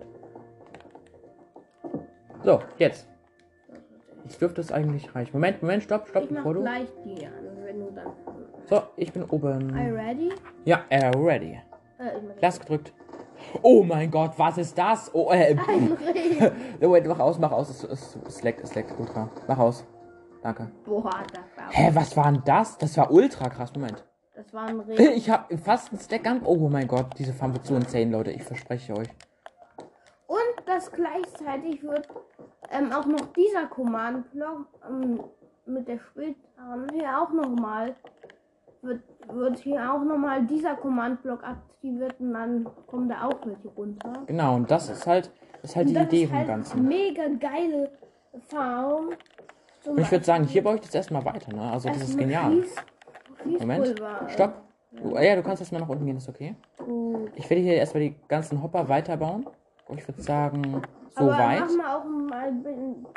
So, 2.43 2.61
jetzt. 2.77 3.09
Jetzt 4.23 4.41
dürfte 4.41 4.61
es 4.61 4.71
eigentlich 4.71 5.13
reichen. 5.13 5.31
Moment, 5.33 5.61
Moment, 5.61 5.83
stopp, 5.83 6.07
stopp, 6.07 6.23
Ich 6.23 6.29
bevor 6.29 6.53
du. 6.53 6.61
gleich 6.61 6.87
die 7.03 7.25
an. 7.25 7.44
So, 8.67 8.81
ich 8.95 9.13
bin 9.13 9.23
Are 9.23 9.33
oben. 9.33 9.69
you 9.69 9.93
ready? 9.95 10.33
Ja, 10.65 10.81
äh, 10.89 11.07
ready. 11.15 11.59
Äh, 11.99 12.11
Lass 12.41 12.59
gedrückt. 12.59 12.93
Oh 13.61 13.83
mein 13.83 14.09
Gott, 14.09 14.33
was 14.37 14.57
ist 14.57 14.77
das? 14.77 15.13
Oh, 15.13 15.31
äh. 15.31 15.55
Wait, 16.79 17.05
mach 17.07 17.19
aus, 17.19 17.37
mach 17.37 17.51
aus. 17.51 17.69
Es, 17.69 17.83
es, 17.83 18.19
es 18.27 18.43
leckt, 18.43 18.61
es 18.63 18.73
leckt 18.73 18.99
ultra. 18.99 19.29
Mach 19.47 19.59
aus. 19.59 19.85
Danke. 20.41 20.71
Boah, 20.83 21.03
das 21.31 21.43
war, 21.55 21.71
Hä, 21.71 21.91
was 21.93 22.17
war 22.17 22.31
denn 22.31 22.41
das? 22.45 22.77
Das 22.77 22.97
war 22.97 23.11
ultra 23.11 23.49
krass. 23.49 23.71
Moment. 23.75 24.03
das 24.35 24.53
war 24.53 24.63
ein 24.67 24.79
Reh. 24.79 24.95
Ich 25.15 25.29
hab 25.29 25.51
fast 25.59 25.91
einen 25.91 25.99
Stack 26.01 26.25
an. 26.27 26.41
Oh 26.43 26.67
mein 26.69 26.87
Gott, 26.87 27.07
diese 27.17 27.33
Farm 27.33 27.53
wird 27.53 27.65
so 27.65 27.75
insane, 27.75 28.11
Leute. 28.11 28.31
Ich 28.31 28.43
verspreche 28.43 28.93
euch. 28.95 29.09
Und 30.27 30.65
das 30.65 30.91
gleichzeitig 30.91 31.83
wird 31.83 32.07
ähm, 32.71 32.91
auch 32.91 33.05
noch 33.05 33.31
dieser 33.33 33.67
Command-Block 33.67 34.65
ähm, 34.89 35.23
mit 35.67 35.87
der 35.87 35.99
späteren 35.99 36.87
hier 36.93 37.21
auch 37.21 37.31
nochmal 37.31 37.95
wird, 38.85 39.01
wird 39.31 39.57
hier 39.59 39.91
auch 39.93 40.03
nochmal 40.03 40.45
dieser 40.45 40.75
Command-Block 40.75 41.43
aktiviert 41.43 42.15
und 42.19 42.33
dann 42.33 42.67
kommen 42.87 43.09
da 43.09 43.27
auch 43.27 43.45
welche 43.45 43.67
runter. 43.69 44.13
Genau, 44.27 44.55
und 44.55 44.69
das 44.71 44.89
ist 44.89 45.05
halt, 45.07 45.31
ist 45.63 45.75
halt 45.75 45.87
Und 45.87 45.89
die 45.93 45.95
das 45.95 46.07
Idee 46.07 46.23
ist 46.23 46.29
vom 46.29 46.37
halt 46.37 46.47
Ganzen. 46.47 46.87
mega 46.87 47.23
geile 47.39 47.91
Farm. 48.47 49.09
Und 49.85 49.99
ich 49.99 50.11
würde 50.11 50.25
sagen, 50.25 50.45
hier 50.45 50.63
baue 50.63 50.75
ich 50.75 50.81
das 50.81 50.95
erstmal 50.95 51.23
weiter, 51.25 51.53
ne? 51.53 51.71
Also 51.71 51.89
das 51.89 51.97
ist 51.97 52.03
erstmal 52.19 52.23
genial. 52.25 52.51
Fließ- 53.43 53.59
Moment. 53.59 53.85
Fließpulver. 53.87 54.29
Stopp. 54.29 54.53
Du, 54.91 55.15
ja, 55.17 55.35
du 55.35 55.43
kannst 55.43 55.61
erstmal 55.61 55.81
nach 55.81 55.89
unten 55.89 56.05
gehen, 56.05 56.17
ist 56.17 56.29
okay. 56.29 56.55
Gut. 56.77 57.31
Ich 57.35 57.49
werde 57.49 57.61
hier 57.61 57.73
erstmal 57.75 58.03
die 58.03 58.15
ganzen 58.27 58.63
Hopper 58.63 58.87
weiterbauen. 58.89 59.45
Und 59.87 59.99
ich 59.99 60.07
würde 60.07 60.21
sagen, 60.21 60.81
so 61.15 61.25
Aber 61.25 61.37
weit. 61.37 61.59
wir 61.69 61.95
auch 61.97 62.03
mal 62.05 62.47
ein 62.47 62.63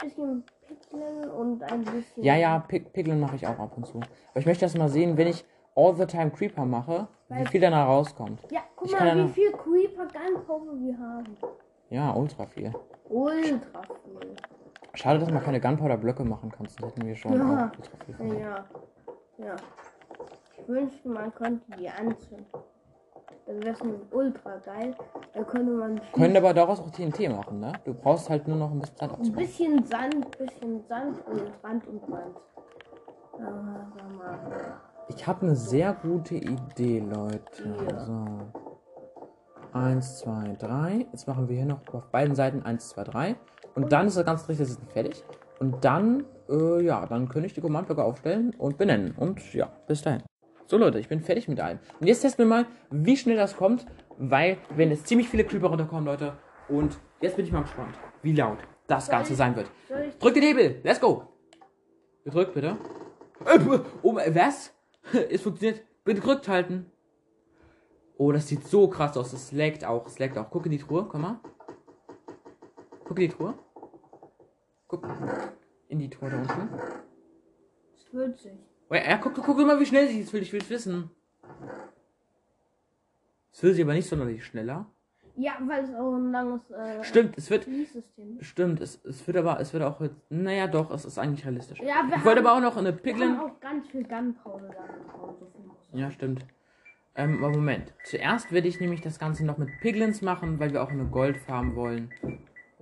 bisschen 0.02 0.44
Pickeln 0.66 1.30
und 1.30 1.62
ein 1.62 1.82
bisschen. 1.84 2.22
Ja, 2.22 2.36
ja, 2.36 2.58
Pick 2.58 2.92
Pickeln 2.92 3.18
mache 3.20 3.36
ich 3.36 3.46
auch 3.46 3.58
ab 3.58 3.72
und 3.76 3.86
zu. 3.86 3.98
Aber 3.98 4.40
ich 4.40 4.44
möchte 4.46 4.64
erst 4.66 4.76
mal 4.76 4.88
sehen, 4.90 5.16
wenn 5.16 5.28
ich 5.28 5.44
All 5.78 5.94
the 5.94 6.06
Time 6.06 6.30
Creeper 6.32 6.64
mache, 6.64 7.06
wie 7.28 7.36
Weil- 7.36 7.46
viel 7.46 7.60
danach 7.60 7.86
rauskommt. 7.86 8.40
Ja, 8.50 8.62
guck 8.74 8.88
Ich 8.88 8.98
mal, 8.98 9.16
wie 9.16 9.28
viel 9.28 9.52
Creeper 9.52 10.06
Gunpowder 10.06 10.72
wir 10.80 10.98
haben. 10.98 11.36
Ja, 11.90 12.12
ultra 12.14 12.46
viel. 12.46 12.72
Ultra 13.08 13.82
viel. 13.82 14.34
Schade, 14.94 15.20
dass 15.20 15.30
man 15.30 15.40
keine 15.44 15.60
Gunpowder-Blöcke 15.60 16.24
machen 16.24 16.50
kann, 16.50 16.66
sonst 16.66 16.82
hätten 16.96 17.06
wir 17.06 17.14
schon 17.14 17.32
Ja. 17.34 17.70
ultra 17.76 18.04
viel 18.04 18.14
von. 18.16 18.38
Ja. 18.40 18.64
Ja. 19.38 19.54
Ich 20.58 20.66
wünschte, 20.68 21.08
man 21.08 21.32
könnte 21.32 21.64
die 21.78 21.88
anzünden. 21.88 22.46
Das 23.46 23.56
wäre 23.64 23.76
schon 23.76 23.94
ultra 24.10 24.56
geil. 24.56 24.94
Da 25.32 25.42
könnte 25.44 25.72
man 25.72 26.00
Können 26.12 26.36
aber 26.36 26.52
daraus 26.52 26.80
auch 26.80 26.90
TNT 26.90 27.28
machen, 27.28 27.60
ne? 27.60 27.72
Du 27.84 27.94
brauchst 27.94 28.28
halt 28.28 28.48
nur 28.48 28.56
noch 28.56 28.72
ein 28.72 28.80
bisschen 28.80 29.00
ein 29.00 29.10
abzubauen. 29.10 29.32
bisschen 29.36 29.84
Sand, 29.84 30.36
bisschen 30.38 30.84
Sand 30.88 31.24
und 31.28 31.52
Rand 31.62 31.86
und 31.86 32.00
sag 32.00 32.08
mal. 32.10 32.30
Ich 35.08 35.26
habe 35.26 35.42
eine 35.42 35.56
sehr 35.56 35.94
gute 35.94 36.36
Idee, 36.36 37.00
Leute. 37.00 37.74
So. 38.06 38.26
Eins, 39.72 40.18
zwei, 40.18 40.56
drei. 40.58 41.06
Jetzt 41.12 41.26
machen 41.26 41.48
wir 41.48 41.56
hier 41.56 41.66
noch 41.66 41.80
auf 41.92 42.10
beiden 42.10 42.34
Seiten 42.34 42.62
eins, 42.62 42.90
zwei, 42.90 43.04
drei. 43.04 43.36
Und 43.74 43.92
dann 43.92 44.06
ist 44.06 44.16
das 44.16 44.24
ganze 44.26 44.46
Trichter 44.46 44.66
fertig. 44.92 45.24
Und 45.60 45.84
dann, 45.84 46.24
äh, 46.48 46.84
ja, 46.84 47.06
dann 47.06 47.28
kann 47.28 47.44
ich 47.44 47.54
die 47.54 47.60
Command-Blöcke 47.60 48.04
aufstellen 48.04 48.54
und 48.58 48.78
benennen. 48.78 49.14
Und 49.16 49.54
ja, 49.54 49.70
bis 49.86 50.02
dahin. 50.02 50.22
So 50.66 50.76
Leute, 50.76 50.98
ich 50.98 51.08
bin 51.08 51.20
fertig 51.20 51.48
mit 51.48 51.58
allem. 51.60 51.78
Und 52.00 52.06
jetzt 52.06 52.20
testen 52.20 52.44
wir 52.44 52.48
mal, 52.48 52.66
wie 52.90 53.16
schnell 53.16 53.36
das 53.36 53.56
kommt, 53.56 53.86
weil 54.18 54.58
wenn 54.76 54.90
es 54.90 55.04
ziemlich 55.04 55.28
viele 55.28 55.44
Creeper 55.44 55.68
runterkommen, 55.68 56.04
Leute. 56.04 56.34
Und 56.68 56.98
jetzt 57.20 57.36
bin 57.36 57.46
ich 57.46 57.52
mal 57.52 57.62
gespannt, 57.62 57.94
wie 58.22 58.34
laut 58.34 58.58
das 58.86 59.08
Ganze 59.08 59.34
sein 59.34 59.56
wird. 59.56 59.70
Soll 59.88 60.00
ich 60.08 60.18
Drück 60.18 60.34
den 60.34 60.42
Hebel. 60.42 60.80
Let's 60.82 61.00
go. 61.00 61.24
Gedrückt, 62.24 62.52
bitte. 62.54 62.76
Äh, 63.46 63.58
Oh, 64.02 64.16
was? 64.16 64.74
Es 65.30 65.42
funktioniert. 65.42 65.82
Bitte 66.04 66.20
gedrückt 66.20 66.48
halten. 66.48 66.90
Oh, 68.16 68.32
das 68.32 68.48
sieht 68.48 68.66
so 68.66 68.88
krass 68.88 69.16
aus. 69.16 69.32
Es 69.32 69.52
laggt 69.52 69.84
auch. 69.84 70.06
Es 70.06 70.18
laggt 70.18 70.38
auch. 70.38 70.50
Guck 70.50 70.66
in 70.66 70.72
die 70.72 70.78
Truhe. 70.78 71.06
Komm 71.08 71.22
mal. 71.22 71.40
Guck 73.04 73.18
in 73.18 73.28
die 73.28 73.34
Truhe. 73.34 73.54
Guck. 74.86 75.06
In 75.88 75.98
die 75.98 76.10
Truhe 76.10 76.30
da 76.30 76.36
unten. 76.38 76.68
Es 77.96 78.12
wird 78.12 78.38
sich. 78.38 78.52
Oh, 78.90 78.94
ja, 78.94 79.10
ja, 79.10 79.18
guck, 79.18 79.34
guck, 79.34 79.44
guck 79.44 79.58
mal, 79.58 79.78
wie 79.78 79.86
schnell 79.86 80.08
sie 80.08 80.20
ist. 80.20 80.32
Will 80.32 80.42
ich 80.42 80.52
will 80.52 80.68
wissen. 80.68 81.10
Es 83.52 83.62
wird 83.62 83.76
sie 83.76 83.82
aber 83.82 83.94
nicht 83.94 84.08
sonderlich 84.08 84.44
schneller. 84.44 84.90
Ja, 85.40 85.52
weil 85.66 85.84
es 85.84 85.94
auch 85.94 86.16
ein 86.16 86.32
langes 86.32 86.68
äh, 86.70 87.04
Stimmt, 87.04 87.38
es 87.38 87.48
wird. 87.48 87.64
Stimmt, 88.40 88.80
es, 88.80 89.00
es 89.04 89.24
wird 89.24 89.36
aber, 89.36 89.60
es 89.60 89.72
wird 89.72 89.84
auch 89.84 90.00
jetzt. 90.00 90.16
Naja, 90.30 90.66
doch, 90.66 90.90
es 90.90 91.04
ist 91.04 91.16
eigentlich 91.16 91.44
realistisch. 91.44 91.78
Ja, 91.80 92.02
wir 92.08 92.16
Ich 92.16 92.24
wollte 92.24 92.40
aber 92.40 92.54
auch 92.54 92.60
noch 92.60 92.76
eine 92.76 92.92
Wir 92.92 93.00
Piglin. 93.02 93.38
haben 93.38 93.50
auch 93.52 93.60
ganz 93.60 93.86
viel 93.88 94.02
Gunpowder 94.02 94.68
da. 94.68 95.96
Ja, 95.96 96.10
stimmt. 96.10 96.44
Ähm, 97.14 97.44
aber 97.44 97.52
Moment. 97.54 97.94
Zuerst 98.04 98.50
werde 98.50 98.66
ich 98.66 98.80
nämlich 98.80 99.00
das 99.00 99.20
Ganze 99.20 99.46
noch 99.46 99.58
mit 99.58 99.68
Piglins 99.80 100.22
machen, 100.22 100.58
weil 100.58 100.72
wir 100.72 100.82
auch 100.82 100.90
eine 100.90 101.04
Goldfarm 101.04 101.76
wollen. 101.76 102.10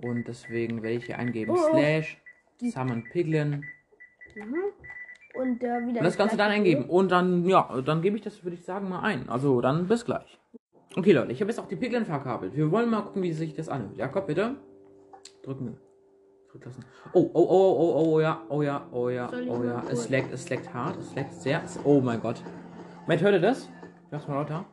Und 0.01 0.27
deswegen 0.27 0.81
werde 0.81 0.95
ich 0.97 1.05
hier 1.05 1.19
eingeben 1.19 1.51
Oh. 1.51 1.57
Slash 1.69 2.19
Summon 2.59 3.03
Piglin. 3.11 3.63
Mhm. 4.35 4.55
Und 5.35 5.63
äh, 5.63 5.67
wieder 5.85 5.99
Und 5.99 6.03
das 6.05 6.17
Ganze 6.17 6.37
dann 6.37 6.49
eingeben. 6.49 6.85
Und 6.85 7.11
dann, 7.11 7.45
ja, 7.45 7.81
dann 7.85 8.01
gebe 8.01 8.15
ich 8.15 8.23
das, 8.23 8.43
würde 8.43 8.55
ich 8.55 8.63
sagen, 8.65 8.89
mal 8.89 9.01
ein. 9.01 9.29
Also 9.29 9.61
dann 9.61 9.87
bis 9.87 10.05
gleich. 10.05 10.39
Okay, 10.97 11.11
Leute, 11.11 11.31
ich 11.31 11.39
habe 11.41 11.51
jetzt 11.51 11.59
auch 11.59 11.67
die 11.67 11.75
Piglin 11.75 12.05
verkabelt. 12.05 12.55
Wir 12.55 12.71
wollen 12.71 12.89
mal 12.89 13.03
gucken, 13.03 13.21
wie 13.21 13.31
sich 13.31 13.53
das 13.53 13.69
anhört. 13.69 13.95
Jakob, 13.97 14.25
bitte. 14.25 14.55
Drücken. 15.43 15.77
Drück 16.51 16.65
lassen. 16.65 16.83
Oh, 17.13 17.29
oh, 17.35 17.39
oh, 17.39 17.45
oh, 17.45 17.93
oh, 17.93 18.13
oh, 18.13 18.19
ja, 18.19 18.41
oh 18.49 18.63
ja, 18.63 18.87
oh 18.91 19.09
ja, 19.09 19.29
oh 19.47 19.63
ja. 19.63 19.83
Es 19.91 20.09
leckt, 20.09 20.33
es 20.33 20.49
leckt 20.49 20.73
hart, 20.73 20.97
es 20.97 21.13
leckt 21.13 21.33
sehr. 21.33 21.61
Es, 21.63 21.79
oh 21.83 22.01
mein 22.01 22.19
Gott. 22.19 22.41
Matt, 23.05 23.21
hört 23.21 23.33
ihr 23.33 23.39
das? 23.39 23.69
Mach's 24.09 24.27
mal 24.27 24.37
lauter. 24.37 24.65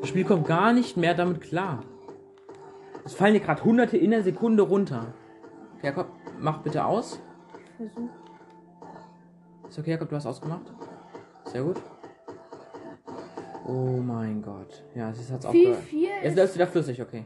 Das 0.00 0.08
Spiel 0.08 0.24
kommt 0.24 0.46
gar 0.46 0.72
nicht 0.72 0.96
mehr 0.96 1.12
damit 1.12 1.42
klar. 1.42 1.84
Es 3.04 3.12
fallen 3.12 3.32
hier 3.32 3.42
gerade 3.42 3.62
hunderte 3.62 3.98
in 3.98 4.10
der 4.10 4.22
Sekunde 4.22 4.62
runter. 4.62 5.12
Jakob, 5.82 6.08
mach 6.40 6.62
bitte 6.62 6.86
aus. 6.86 7.20
Versuch. 7.76 8.08
Ist 9.68 9.78
okay, 9.78 9.90
Jakob, 9.90 10.08
du 10.08 10.16
hast 10.16 10.24
ausgemacht. 10.24 10.72
Sehr 11.44 11.62
gut. 11.62 11.76
Oh 13.66 14.00
mein 14.02 14.42
Gott. 14.42 14.84
Ja, 14.94 15.10
es 15.10 15.20
ist 15.20 15.30
jetzt 15.30 15.46
Viel, 15.48 15.68
aufgehört. 15.68 15.84
viel 15.84 16.08
Jetzt 16.08 16.32
ist, 16.32 16.36
läuft 16.36 16.54
wieder 16.56 16.66
flüssig, 16.66 17.00
okay. 17.02 17.24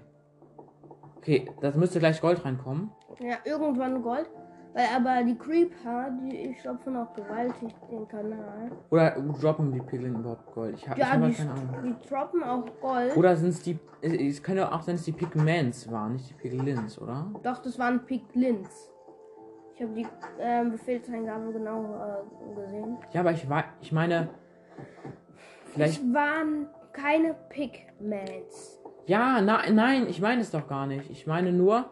Okay, 1.18 1.50
das 1.60 1.74
müsste 1.74 1.98
gleich 1.98 2.20
Gold 2.20 2.44
reinkommen. 2.44 2.90
ja, 3.20 3.36
irgendwann 3.44 4.02
Gold. 4.02 4.28
Weil 4.74 4.84
aber 4.94 5.24
die 5.24 5.34
Creeper, 5.38 6.10
die 6.20 6.54
stopfen 6.60 6.96
auch 6.98 7.10
gewaltig 7.14 7.74
den 7.90 8.06
Kanal. 8.06 8.70
Oder 8.90 9.12
droppen 9.40 9.72
die 9.72 9.80
Piglin 9.80 10.16
überhaupt 10.16 10.52
Gold? 10.52 10.74
Ich, 10.76 10.86
hab- 10.86 10.98
ich 10.98 11.02
Ja, 11.02 11.12
habe 11.12 11.28
die, 11.28 11.32
keine 11.34 11.52
Ahnung. 11.52 11.68
die 11.82 12.08
droppen 12.08 12.42
auch 12.42 12.64
Gold. 12.82 13.16
Oder 13.16 13.34
sind 13.36 13.48
es 13.48 13.62
die. 13.62 13.78
Es 14.02 14.12
es 14.12 14.42
kann 14.42 14.58
ja 14.58 14.70
auch 14.70 14.82
sein, 14.82 14.96
dass 14.96 15.04
die 15.06 15.12
Pigments 15.12 15.90
waren, 15.90 16.12
nicht 16.12 16.28
die 16.28 16.34
Piglins, 16.34 17.00
oder? 17.00 17.26
Doch, 17.42 17.62
das 17.62 17.78
waren 17.78 18.04
Piglins. 18.04 18.90
Ich 19.74 19.82
habe 19.82 19.94
die 19.94 20.06
ähm, 20.38 20.72
Befehlseingabe 20.72 21.52
genau 21.54 21.94
äh, 21.94 22.54
gesehen. 22.54 22.98
Ja, 23.14 23.20
aber 23.22 23.32
ich 23.32 23.48
war. 23.48 23.64
Ich 23.80 23.92
meine. 23.92 24.28
Vielleicht. 25.76 26.02
Es 26.02 26.14
waren 26.14 26.68
keine 26.92 27.34
Pigments. 27.50 28.80
Ja, 29.06 29.40
na, 29.42 29.60
nein, 29.70 30.06
ich 30.08 30.20
meine 30.20 30.40
es 30.40 30.50
doch 30.50 30.66
gar 30.66 30.86
nicht. 30.86 31.10
Ich 31.10 31.26
meine 31.26 31.52
nur, 31.52 31.90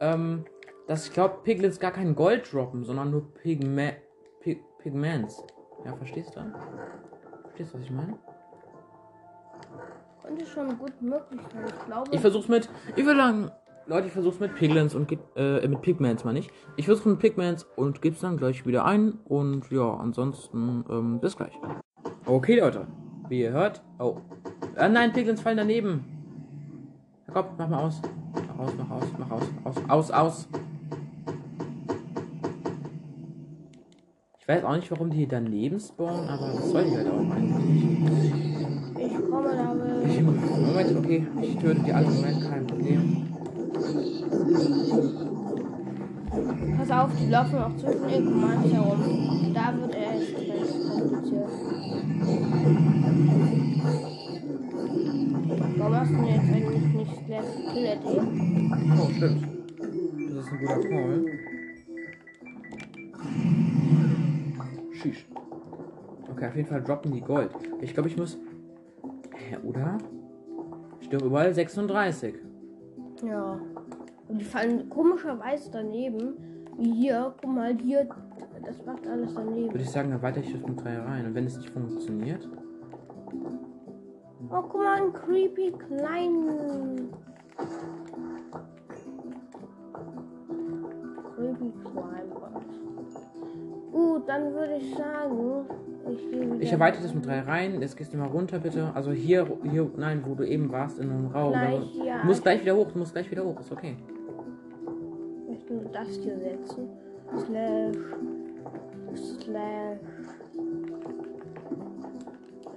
ähm, 0.00 0.44
dass 0.86 1.08
ich 1.08 1.12
glaube, 1.12 1.38
Piglins 1.42 1.80
gar 1.80 1.90
kein 1.90 2.14
Gold 2.14 2.50
droppen, 2.52 2.84
sondern 2.84 3.10
nur 3.10 3.34
Pigme 3.34 3.96
Pig 4.40 4.62
Pigments. 4.78 5.44
Ja, 5.84 5.94
verstehst 5.96 6.36
du? 6.36 6.40
Verstehst 7.42 7.74
du, 7.74 7.78
was 7.78 7.84
ich 7.84 7.90
meine? 7.90 8.16
Könnte 10.22 10.46
schon 10.46 10.78
gut 10.78 11.02
möglich 11.02 11.40
sein. 11.52 11.64
Ich 11.66 11.84
glaube. 11.86 12.10
Ich 12.12 12.20
versuch's 12.20 12.48
mit. 12.48 12.68
Ich 12.94 13.04
würde 13.04 13.18
sagen, 13.18 13.50
Leute, 13.86 14.06
ich 14.06 14.12
versuch's 14.12 14.38
mit 14.38 14.54
Piglins 14.54 14.94
und 14.94 15.10
äh, 15.34 15.66
mit 15.66 15.82
Pigments 15.82 16.24
mal 16.24 16.32
nicht. 16.32 16.50
Ich 16.76 16.86
versuch's 16.86 17.06
mit 17.06 17.18
Pigments 17.18 17.64
und 17.76 18.02
geb's 18.02 18.20
dann 18.20 18.36
gleich 18.36 18.64
wieder 18.66 18.84
ein. 18.84 19.18
Und 19.24 19.70
ja, 19.72 19.94
ansonsten, 19.94 20.84
ähm, 20.88 21.20
bis 21.20 21.36
gleich. 21.36 21.58
Okay, 22.24 22.60
Leute. 22.60 22.86
Wie 23.28 23.40
ihr 23.40 23.52
hört. 23.52 23.82
Oh. 23.98 24.18
Ah, 24.76 24.88
nein, 24.88 25.12
Piglins 25.12 25.40
fallen 25.40 25.56
daneben. 25.56 26.04
Jakob, 27.26 27.52
mach 27.58 27.68
mal 27.68 27.84
aus. 27.84 28.00
Mach 28.34 28.58
aus, 28.58 28.72
mach 28.78 28.90
aus, 28.90 29.04
mach 29.18 29.30
aus, 29.30 29.42
aus, 29.64 29.76
aus, 29.88 30.10
aus. 30.10 30.48
Ich 34.38 34.48
weiß 34.48 34.64
auch 34.64 34.76
nicht, 34.76 34.90
warum 34.90 35.10
die 35.10 35.18
hier 35.18 35.28
daneben 35.28 35.80
spawnen, 35.80 36.28
aber 36.28 36.52
das 36.52 36.70
soll 36.70 36.84
die 36.84 36.96
halt 36.96 37.08
auch 37.08 37.30
eigentlich 37.30 38.56
ich 38.98 39.30
komme 39.30 39.50
damit. 39.56 40.06
Ich, 40.08 40.22
Moment, 40.22 40.96
okay, 40.96 41.26
ich 41.42 41.56
töte 41.56 41.80
die 41.80 41.92
alle. 41.92 42.06
Moment, 42.06 42.50
kein 42.50 42.66
Problem. 42.66 43.26
Pass 46.78 46.90
auf, 46.90 47.10
die 47.18 47.30
laufen 47.30 47.58
auch 47.58 47.76
zwischen 47.76 48.08
den 48.08 48.24
Commands 48.26 48.72
herum. 48.72 49.52
Da 49.54 49.74
wird 49.80 49.94
er 49.94 50.18
jetzt 50.18 50.34
gleich 50.36 51.65
denn 56.16 56.26
jetzt 56.26 56.52
eigentlich 56.52 56.94
nicht 56.94 57.26
Slash 57.26 57.46
Kill 57.72 57.98
Oh, 58.98 59.08
stimmt. 59.16 59.48
Das 60.28 60.44
ist 60.44 60.52
ein 60.52 60.58
guter 60.58 60.88
Call. 60.88 61.24
Sheesh. 64.92 65.26
Okay, 66.30 66.46
auf 66.48 66.56
jeden 66.56 66.68
Fall 66.68 66.82
droppen 66.82 67.12
die 67.12 67.20
Gold. 67.20 67.50
Ich 67.80 67.94
glaube, 67.94 68.08
ich 68.08 68.16
muss. 68.16 68.38
Hä, 69.34 69.56
oder? 69.64 69.98
Steht 71.00 71.20
doch 71.20 71.26
überall 71.26 71.52
36. 71.54 72.34
Ja. 73.24 73.60
Und 74.28 74.40
die 74.40 74.44
fallen 74.44 74.88
komischerweise 74.88 75.70
daneben. 75.70 76.34
Wie 76.78 76.92
hier, 76.92 77.34
guck 77.40 77.54
mal, 77.54 77.76
hier, 77.78 78.08
das 78.64 78.84
macht 78.84 79.06
alles 79.06 79.34
daneben. 79.34 79.72
Würde 79.72 79.84
ich 79.84 79.90
sagen, 79.90 80.10
dann 80.10 80.20
weiter 80.20 80.40
ich 80.40 80.52
das 80.52 80.66
mit 80.66 80.82
3 80.82 80.98
rein. 80.98 81.26
Und 81.26 81.34
wenn 81.34 81.46
es 81.46 81.56
nicht 81.56 81.70
funktioniert. 81.70 82.48
Oh, 84.50 84.62
guck 84.62 84.74
mal, 84.76 85.02
ein 85.02 85.12
creepy 85.12 85.72
kleinen. 85.72 87.10
Creepy 91.34 91.72
Climber. 91.82 92.62
Gut, 93.92 94.28
dann 94.28 94.52
würde 94.54 94.76
ich 94.76 94.94
sagen, 94.94 95.66
ich 96.10 96.30
gehe. 96.30 96.56
Ich 96.60 96.72
erweitere 96.72 97.02
das 97.02 97.14
mit 97.14 97.26
3 97.26 97.40
rein. 97.40 97.80
Jetzt 97.80 97.96
gehst 97.96 98.12
du 98.12 98.18
mal 98.18 98.28
runter, 98.28 98.58
bitte. 98.58 98.90
Also 98.94 99.10
hier, 99.12 99.46
hier, 99.70 99.90
nein, 99.96 100.22
wo 100.24 100.34
du 100.34 100.44
eben 100.44 100.70
warst, 100.70 100.98
in 100.98 101.10
einem 101.10 101.26
Raum. 101.28 101.52
Gleich, 101.52 101.98
Da- 101.98 102.04
ja. 102.04 102.20
Du 102.20 102.26
musst 102.26 102.42
gleich 102.42 102.60
wieder 102.62 102.76
hoch, 102.76 102.90
du 102.92 102.98
musst 102.98 103.12
gleich 103.12 103.30
wieder 103.30 103.44
hoch. 103.44 103.58
Ist 103.60 103.72
okay. 103.72 103.96
müssten 105.48 105.80
wir 105.82 105.88
das 105.90 106.08
hier 106.08 106.38
setzen. 106.38 106.88
Slash. 107.38 107.96
Slash. 109.14 109.98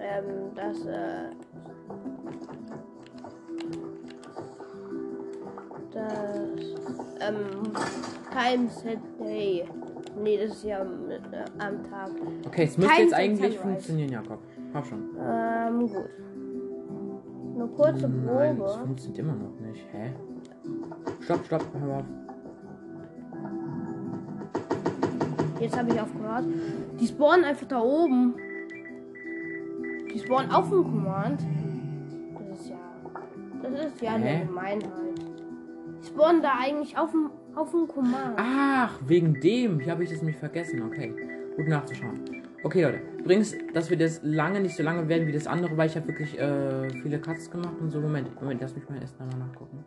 Ähm, 0.02 0.26
das, 0.56 0.86
äh. 0.86 1.30
Das. 5.92 6.40
Ähm. 7.20 7.74
Time 8.32 8.70
set 8.70 9.00
day. 9.20 9.66
Nee, 10.22 10.38
das 10.38 10.58
ist 10.58 10.64
ja 10.64 10.84
mit, 10.84 11.22
äh, 11.34 11.46
am 11.58 11.84
Tag. 11.90 12.12
Okay, 12.46 12.64
es 12.66 12.78
müsste 12.78 12.94
Kein 12.94 13.04
jetzt 13.04 13.14
eigentlich 13.14 13.40
Sunrise. 13.42 13.60
funktionieren, 13.62 14.12
Jakob. 14.12 14.40
Hab 14.74 14.86
schon. 14.86 15.10
Ähm, 15.20 15.80
gut. 15.88 16.10
Eine 17.56 17.68
kurze 17.68 18.08
Nein, 18.08 18.60
das 18.60 18.74
Probe. 18.74 18.86
funktioniert 18.86 19.20
immer 19.20 19.36
noch 19.36 19.60
nicht. 19.60 19.86
Hä? 19.92 20.14
Stopp, 21.22 21.46
stopp, 21.46 21.66
hör 21.82 21.98
auf. 21.98 22.04
Jetzt 25.60 25.78
habe 25.78 25.90
ich 25.90 26.00
aufgehört. 26.00 26.46
Die 27.00 27.08
spawnen 27.08 27.44
einfach 27.46 27.68
da 27.68 27.82
oben. 27.82 28.36
Die 30.14 30.20
spawnen 30.20 30.52
auf 30.52 30.70
dem 30.70 30.84
Command. 30.84 31.42
Das 32.50 32.60
ist 32.60 32.70
ja. 32.70 32.78
Das 33.62 33.86
ist 33.86 34.02
ja 34.02 34.14
eine 34.14 34.26
Hä? 34.26 34.46
Gemeinheit. 34.46 34.92
Spawnen 36.06 36.42
da 36.42 36.54
eigentlich 36.60 36.98
auf 36.98 37.12
dem, 37.12 37.30
auf 37.56 37.72
dem 37.72 37.88
Command. 37.88 38.36
Ach, 38.38 39.00
wegen 39.06 39.40
dem. 39.40 39.80
Hier 39.80 39.92
habe 39.92 40.04
ich 40.04 40.10
das 40.10 40.20
nämlich 40.20 40.38
vergessen. 40.38 40.82
Okay. 40.84 41.14
Gut 41.56 41.68
nachzuschauen. 41.68 42.20
Okay, 42.64 42.84
Leute. 42.84 43.02
Übrigens, 43.20 43.56
dass 43.74 43.90
wir 43.90 43.98
das 43.98 44.22
lange 44.24 44.60
nicht 44.60 44.76
so 44.76 44.84
lange 44.84 45.08
werden 45.08 45.28
wie 45.28 45.32
das 45.32 45.48
andere, 45.48 45.78
weil 45.78 45.88
ich 45.88 45.96
habe 45.96 46.08
wirklich 46.08 46.38
äh, 46.38 46.90
viele 47.02 47.20
Cuts 47.20 47.50
gemacht 47.50 47.76
und 47.80 47.90
so. 47.90 48.00
Moment, 48.00 48.40
Moment, 48.42 48.62
lass 48.62 48.76
mich 48.76 48.88
mal 48.90 49.00
erst 49.00 49.20
einmal 49.20 49.40
nachgucken. 49.40 49.86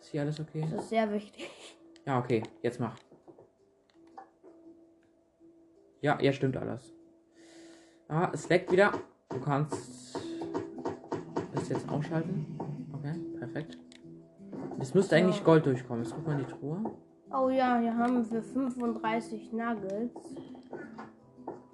Ist 0.00 0.10
hier 0.10 0.22
alles 0.22 0.40
okay? 0.40 0.66
Das 0.70 0.82
ist 0.82 0.88
sehr 0.88 1.12
wichtig. 1.12 1.50
Ja, 2.06 2.18
okay. 2.18 2.42
Jetzt 2.62 2.80
mach. 2.80 2.96
Ja, 6.00 6.18
ja, 6.20 6.32
stimmt 6.32 6.56
alles. 6.56 6.92
Ah, 8.08 8.30
es 8.32 8.48
leckt 8.48 8.72
wieder. 8.72 8.92
Du 9.28 9.38
kannst 9.38 10.16
das 11.54 11.68
jetzt 11.68 11.88
ausschalten. 11.88 12.58
Okay, 12.92 13.14
perfekt. 13.38 13.78
Es 14.80 14.94
müsste 14.94 15.10
So. 15.16 15.22
eigentlich 15.22 15.44
Gold 15.44 15.66
durchkommen. 15.66 16.02
Jetzt 16.04 16.14
guck 16.14 16.26
mal 16.26 16.38
in 16.40 16.46
die 16.46 16.52
Truhe. 16.52 16.78
Oh 17.32 17.48
ja, 17.48 17.78
hier 17.78 17.96
haben 17.96 18.30
wir 18.30 18.42
35 18.42 19.52
Nuggets. 19.52 20.34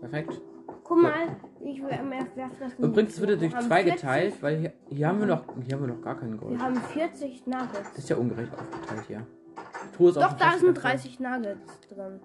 Perfekt. 0.00 0.40
Guck 0.84 1.02
mal, 1.02 1.36
ich 1.64 1.82
werfe 1.82 2.26
das 2.60 2.75
Übrigens 2.78 3.14
es 3.14 3.20
wird 3.20 3.30
er 3.30 3.36
durch 3.38 3.58
zwei 3.58 3.82
40 3.82 3.94
geteilt, 3.94 4.34
weil 4.42 4.56
hier, 4.58 4.72
hier 4.88 5.08
haben 5.08 5.18
wir 5.18 5.26
noch 5.26 5.44
hier 5.64 5.75
haben 5.76 5.86
wir 5.86 5.94
noch 5.94 6.02
gar 6.02 6.16
keinen 6.16 6.36
Gold. 6.36 6.52
Wir 6.52 6.60
haben 6.60 6.76
40 6.76 7.42
Das 7.44 7.46
Nuggets. 7.46 7.98
ist 7.98 8.08
ja 8.08 8.16
ungerecht 8.16 8.52
aufgeteilt 8.52 9.02
hier. 9.08 9.26
Die 9.90 9.96
Truhe 9.96 10.10
ist 10.10 10.16
Doch, 10.16 10.30
schon 10.30 10.38
da 10.38 10.50
sind 10.52 10.78
voll. 10.78 10.90
30 10.90 11.20
Nuggets 11.20 11.80
drin. 11.88 12.20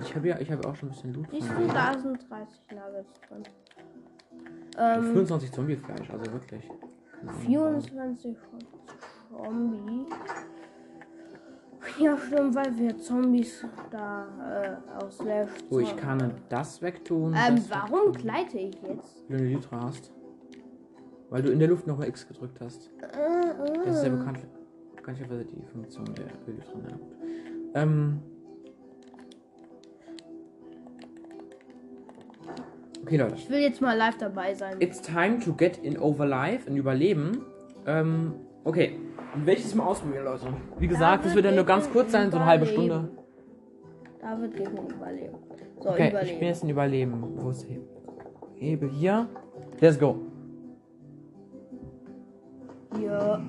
Ich 0.00 0.16
habe 0.16 0.28
ja, 0.28 0.38
ich 0.40 0.50
habe 0.50 0.68
auch 0.68 0.74
schon 0.74 0.88
ein 0.88 0.92
bisschen 0.92 1.14
Loot. 1.14 1.26
Du, 1.32 1.38
denen. 1.38 1.68
da 1.68 1.98
sind 1.98 2.30
30 2.30 2.60
Nuggets 2.70 3.20
drin. 3.28 3.42
Ähm, 4.78 5.02
25 5.04 5.52
Zombiefleisch, 5.52 6.10
also 6.10 6.32
wirklich. 6.32 6.68
Keine 7.20 7.30
Ahnung. 7.30 7.40
24 7.42 8.36
von 8.38 8.58
Zombie. 9.32 10.06
Ja, 11.98 12.16
stimmt, 12.16 12.54
weil 12.54 12.78
wir 12.78 12.96
Zombies 12.98 13.66
da 13.90 14.26
äh, 14.98 15.04
aus 15.04 15.18
Slash. 15.18 15.48
So, 15.68 15.80
ich 15.80 15.96
kann 15.96 16.34
das 16.48 16.80
wegtun. 16.80 17.34
Ähm, 17.36 17.56
das 17.56 17.70
warum 17.70 18.06
wegtun. 18.08 18.22
gleite 18.22 18.58
ich 18.58 18.80
jetzt? 18.82 19.24
Wenn 19.28 19.38
du 19.38 19.44
eine 19.44 19.54
Lytra 19.54 19.80
hast. 19.82 20.12
Weil 21.30 21.42
du 21.42 21.50
in 21.50 21.58
der 21.58 21.68
Luft 21.68 21.86
nochmal 21.86 22.08
X 22.08 22.26
gedrückt 22.28 22.60
hast. 22.60 22.90
Äh, 23.00 23.08
Das 23.84 23.96
ist 23.96 24.02
ja 24.04 24.12
äh. 24.12 24.16
bekannt, 24.16 24.38
bekanntlicherweise 24.96 25.44
die 25.44 25.62
Funktion 25.72 26.04
der 26.14 26.26
Lytra. 26.46 26.78
Ja. 26.88 27.82
Ähm. 27.82 28.20
Okay, 33.02 33.16
Leute. 33.16 33.34
Ich 33.34 33.50
will 33.50 33.58
jetzt 33.58 33.80
mal 33.80 33.96
live 33.96 34.16
dabei 34.18 34.54
sein. 34.54 34.76
It's 34.80 35.02
time 35.02 35.40
to 35.40 35.52
get 35.52 35.78
in 35.78 35.98
Overlife, 35.98 36.68
in 36.68 36.76
Überleben. 36.76 37.42
Ähm, 37.86 38.34
okay. 38.64 38.98
Welches 39.34 39.74
mal 39.74 39.84
ausprobieren, 39.86 40.24
Leute? 40.24 40.46
Wie 40.78 40.86
gesagt, 40.86 41.24
das 41.24 41.34
wird 41.34 41.44
ja 41.46 41.52
nur 41.52 41.64
ganz 41.64 41.90
kurz 41.90 42.12
sein, 42.12 42.30
so 42.30 42.36
eine 42.36 42.46
halbe 42.46 42.66
Stunde. 42.66 43.08
David 44.20 44.54
geht 44.56 44.72
mit 44.72 44.92
Überleben. 44.92 45.34
So, 45.80 45.88
Okay, 45.90 46.04
ich 46.06 46.10
Überleben. 46.12 46.38
bin 46.38 46.48
jetzt 46.48 46.62
in 46.62 46.68
Überleben. 46.68 47.24
Wo 47.36 47.50
ist 47.50 47.64
Hebel? 47.68 47.88
Hebel 48.56 48.90
hier. 48.90 49.26
Let's 49.80 49.98
go. 49.98 50.16
Hier. 52.96 53.40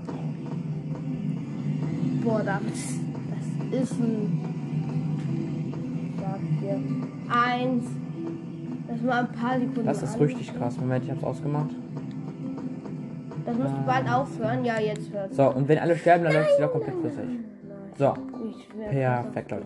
Boah, 2.24 2.42
David. 2.44 2.74
Das 3.72 3.82
ist 3.82 4.00
ein. 4.00 4.40
Ich 6.16 6.22
sag 6.22 6.40
dir. 6.62 6.80
Eins. 7.30 7.86
Das 8.88 9.02
mal 9.02 9.20
ein 9.26 9.32
paar 9.34 9.60
Sekunden. 9.60 9.86
Das 9.86 10.02
ist 10.02 10.20
richtig 10.20 10.56
krass. 10.56 10.78
Moment, 10.80 11.04
ich 11.06 11.12
hab's 11.12 11.24
ausgemacht. 11.24 11.72
Das 13.46 13.58
musst 13.58 13.74
du 13.76 13.86
bald 13.86 14.10
aufhören. 14.10 14.64
Ja, 14.64 14.80
jetzt 14.80 15.12
hört. 15.12 15.34
So, 15.34 15.50
und 15.50 15.68
wenn 15.68 15.80
alle 15.80 15.98
sterben, 15.98 16.24
dann 16.24 16.34
läuft 16.34 16.52
es 16.52 16.58
wieder 16.58 16.68
komplett 16.70 16.96
flüssig. 16.96 17.30
So, 17.98 18.14
perfekt, 18.80 19.52
Leute. 19.52 19.66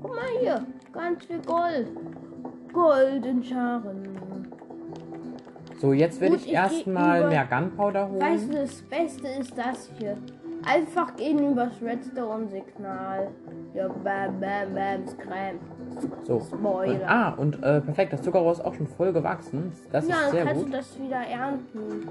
Guck 0.00 0.10
mal 0.10 0.24
hier. 0.40 0.66
Ganz 0.92 1.24
viel 1.24 1.40
Gold. 1.40 1.88
Gold 2.72 3.24
in 3.24 3.42
Scharen. 3.42 4.08
So, 5.80 5.92
jetzt 5.92 6.20
werde 6.20 6.36
ich 6.36 6.46
ich 6.46 6.52
erstmal 6.52 7.28
mehr 7.28 7.44
Gunpowder 7.44 8.08
holen. 8.08 8.20
Weißt 8.20 8.48
du, 8.48 8.56
das 8.56 8.82
Beste 8.82 9.28
ist 9.28 9.56
das 9.56 9.90
hier. 9.98 10.16
Einfach 10.64 11.16
gehen 11.16 11.50
übers 11.52 11.80
Redstone-Signal. 11.82 13.28
Ja, 13.74 13.88
bam, 13.88 14.40
bam, 14.40 14.74
bam, 14.74 15.06
scram. 15.06 15.58
So. 16.24 16.34
Und, 16.36 16.44
Spoiler. 16.44 17.08
ah, 17.08 17.30
und 17.30 17.62
äh, 17.62 17.80
perfekt, 17.80 18.12
das 18.12 18.22
Zuckerrohr 18.22 18.52
ist 18.52 18.64
auch 18.64 18.74
schon 18.74 18.86
voll 18.86 19.12
gewachsen. 19.12 19.72
Das 19.90 20.06
ja, 20.08 20.14
ist 20.14 20.22
dann 20.24 20.30
sehr 20.32 20.44
kannst 20.44 20.62
gut. 20.64 20.72
du 20.72 20.76
das 20.76 21.00
wieder 21.00 21.16
ernten. 21.20 22.08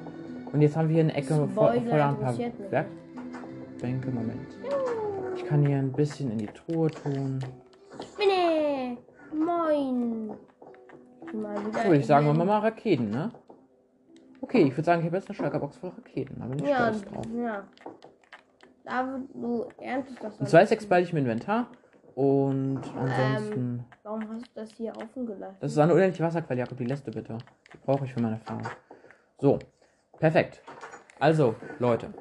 Und 0.52 0.62
jetzt 0.62 0.76
haben 0.76 0.90
wir 0.90 0.96
hier 0.96 1.04
eine 1.04 1.14
Ecke 1.16 1.48
voller 1.48 2.10
ein 2.10 2.18
paar. 2.20 2.38
Werkbänke. 2.38 4.12
Moment. 4.12 4.48
Ich 5.36 5.46
kann 5.46 5.66
hier 5.66 5.78
ein 5.78 5.92
bisschen 5.94 6.32
in 6.32 6.38
die 6.40 6.48
Truhe 6.48 6.90
tun. 6.92 7.40
Mine, 8.18 8.98
moin. 9.34 10.32
Würde 11.34 11.98
ich 11.98 12.06
sagen, 12.06 12.26
wir 12.28 12.34
mal 12.34 12.60
Raketen, 12.60 13.10
ne? 13.10 13.32
Okay, 14.42 14.64
ich 14.64 14.72
würde 14.72 14.84
sagen, 14.84 15.02
ich 15.02 15.06
habe 15.08 15.18
jetzt 15.18 15.30
eine 15.30 15.36
Stärkerbox 15.36 15.78
voll 15.78 15.92
Raketen. 15.92 16.36
Da 16.40 16.46
bin 16.48 16.60
ich 16.60 16.70
Ja, 16.70 16.94
stolz 16.94 17.06
drauf. 17.06 17.26
ja. 17.36 17.64
David, 18.84 19.30
du 19.34 19.66
erntest 19.80 20.24
das. 20.24 20.38
Und 20.40 20.50
zwei 20.50 20.66
Stacks 20.66 20.86
behalte 20.86 21.08
ich 21.08 21.12
im 21.14 21.20
Inventar. 21.20 21.68
Und 22.16 22.82
Ähm. 22.86 22.98
ansonsten. 22.98 23.86
Warum 24.04 24.30
hast 24.34 24.46
du 24.48 24.52
das 24.56 24.72
hier 24.72 24.96
offen 24.98 25.26
gelassen? 25.26 25.58
Das 25.60 25.72
ist 25.72 25.78
eine 25.78 25.94
unendliche 25.94 26.24
Wasserquelle, 26.24 26.60
Jakob. 26.60 26.78
Die 26.78 26.86
letzte 26.86 27.12
bitte. 27.12 27.38
Die 27.74 27.78
brauche 27.78 28.06
ich 28.06 28.14
für 28.14 28.22
meine 28.22 28.38
Farm. 28.40 28.62
So, 29.40 29.60
perfekt. 30.20 30.62
Also, 31.20 31.56
Leute. 31.80 32.14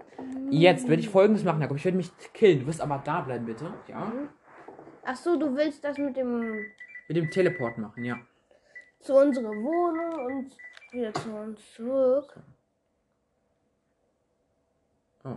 Jetzt 0.50 0.88
werde 0.88 1.00
ich 1.00 1.08
folgendes 1.08 1.44
machen, 1.44 1.60
Jakob. 1.60 1.76
Ich 1.76 1.84
werde 1.84 1.96
mich 1.96 2.10
killen. 2.34 2.60
Du 2.60 2.66
wirst 2.66 2.80
aber 2.80 3.00
da 3.04 3.20
bleiben, 3.20 3.46
bitte. 3.46 3.72
Ja? 3.88 4.12
Ach 5.04 5.16
so, 5.16 5.36
du 5.38 5.54
willst 5.56 5.82
das 5.84 5.96
mit 5.98 6.16
dem 6.16 6.66
Mit 7.08 7.16
dem 7.16 7.30
Teleport 7.30 7.78
machen, 7.78 8.04
ja. 8.04 8.16
zu 9.00 9.14
unserer 9.16 9.50
Wohnung 9.50 10.26
und 10.26 10.56
wieder 10.92 11.12
zu 11.14 11.30
uns 11.34 11.60
zurück. 11.74 12.38
Oh. 15.24 15.36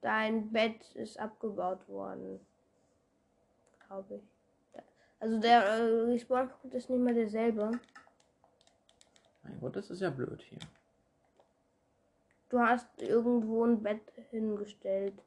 Dein 0.00 0.50
Bett 0.50 0.94
ist 0.94 1.18
abgebaut 1.18 1.86
worden. 1.88 2.40
Glaube 3.86 4.16
ich. 4.16 4.22
Also 5.18 5.38
der 5.38 5.62
äh, 5.64 5.82
Respawn-Punkt 6.04 6.74
ist 6.74 6.88
nicht 6.88 7.00
mehr 7.00 7.12
derselbe. 7.14 7.70
Mein 9.42 9.60
Gott, 9.60 9.76
das 9.76 9.90
ist 9.90 10.00
ja 10.00 10.08
blöd 10.10 10.40
hier. 10.42 10.58
Du 12.48 12.58
hast 12.58 12.88
irgendwo 13.02 13.64
ein 13.66 13.82
Bett 13.82 14.00
hingestellt. 14.30 15.20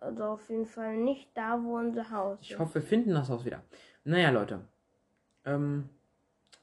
Also 0.00 0.24
auf 0.24 0.48
jeden 0.50 0.66
Fall 0.66 0.96
nicht 0.96 1.28
da, 1.34 1.62
wo 1.62 1.76
unser 1.78 2.10
Haus 2.10 2.38
Ich 2.42 2.52
ist. 2.52 2.58
hoffe, 2.58 2.74
wir 2.76 2.82
finden 2.82 3.10
das 3.10 3.28
Haus 3.28 3.44
wieder. 3.44 3.62
Naja, 4.04 4.30
Leute. 4.30 4.60
Ähm. 5.44 5.88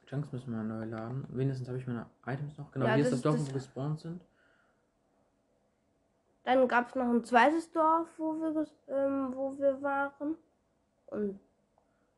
Junks 0.08 0.32
müssen 0.32 0.52
wir 0.52 0.62
neu 0.64 0.86
laden. 0.86 1.26
Wenigstens 1.30 1.68
habe 1.68 1.80
ich 1.80 1.88
meine 1.88 2.06
Items 2.28 2.58
noch. 2.60 2.72
Genau, 2.72 2.86
Ja, 2.86 2.94
hier 2.94 3.04
das- 3.06 3.14
ist 3.14 3.26
das 3.26 3.32
Dorf, 3.34 3.42
wo 3.42 3.48
wir 3.48 3.54
gespawnt 3.54 4.00
sind. 4.02 4.22
Dann 6.46 6.68
gab 6.68 6.90
es 6.90 6.96
noch 6.96 7.10
ein 7.10 7.24
zweites 7.24 7.72
Dorf, 7.72 8.08
wo 8.18 8.34
wir, 8.36 8.68
ähm, 8.88 9.34
wo 9.36 9.58
wir 9.58 9.82
waren. 9.82 10.36
Und, 11.08 11.40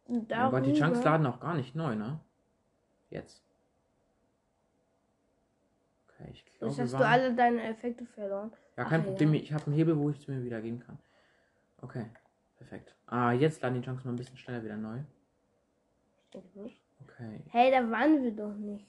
und 0.05 0.31
Oh 0.33 0.49
Gott, 0.51 0.65
die 0.65 0.73
Chunks 0.73 1.03
laden 1.03 1.25
auch 1.25 1.39
gar 1.39 1.55
nicht 1.55 1.75
neu, 1.75 1.95
ne? 1.95 2.19
Jetzt. 3.09 3.41
Okay, 6.09 6.29
ich 6.33 6.45
glaube, 6.45 6.65
Jetzt 6.73 6.79
hast 6.81 6.93
du 6.93 6.99
waren- 6.99 7.11
alle 7.13 7.33
deine 7.35 7.63
Effekte 7.63 8.05
verloren. 8.05 8.51
Ja, 8.75 8.83
kein 8.85 9.01
Ach, 9.01 9.05
Problem. 9.05 9.33
ja. 9.33 9.41
Ich 9.41 9.53
habe 9.53 9.65
einen 9.67 9.75
Hebel, 9.75 9.97
wo 9.97 10.09
ich 10.09 10.19
zu 10.19 10.31
mir 10.31 10.43
wieder 10.43 10.61
gehen 10.61 10.79
kann. 10.79 10.97
Okay, 11.81 12.05
perfekt. 12.57 12.95
Ah, 13.05 13.31
jetzt 13.31 13.61
laden 13.61 13.75
die 13.75 13.81
Chunks 13.87 14.03
mal 14.03 14.11
ein 14.11 14.17
bisschen 14.17 14.37
schneller 14.37 14.63
wieder 14.63 14.77
neu. 14.77 14.99
Ich 16.25 16.29
denke 16.31 16.59
nicht. 16.59 16.81
Okay. 17.03 17.41
Hey, 17.49 17.71
da 17.71 17.89
waren 17.89 18.21
wir 18.23 18.31
doch 18.31 18.53
nicht. 18.55 18.87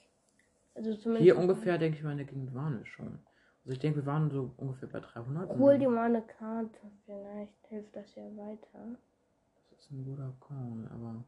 Also 0.74 0.94
zumindest. 0.94 1.22
Hier 1.22 1.38
ungefähr, 1.38 1.78
denke 1.78 1.98
ich 1.98 2.02
mal, 2.04 2.12
in 2.12 2.18
der 2.18 2.26
Gegend 2.26 2.54
waren 2.54 2.78
wir 2.78 2.86
schon. 2.86 3.18
Also 3.68 3.74
ich 3.74 3.80
denke, 3.80 3.98
wir 3.98 4.06
waren 4.06 4.30
so 4.30 4.50
ungefähr 4.56 4.88
bei 4.88 4.98
300. 4.98 5.50
Hol 5.58 5.76
dir 5.78 5.90
mal 5.90 6.06
eine 6.06 6.22
Karte, 6.22 6.78
vielleicht 7.04 7.66
hilft 7.66 7.94
das 7.94 8.14
ja 8.14 8.22
weiter. 8.34 8.96
Das 9.68 9.80
ist 9.80 9.90
ein 9.90 10.06
guter 10.06 10.32
Call, 10.40 10.88
aber 10.90 11.22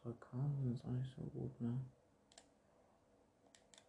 zwei 0.00 0.12
Karten 0.18 0.56
sind 0.62 0.72
jetzt 0.72 0.84
auch 0.86 0.92
nicht 0.92 1.14
so 1.14 1.20
gut, 1.38 1.60
ne? 1.60 1.78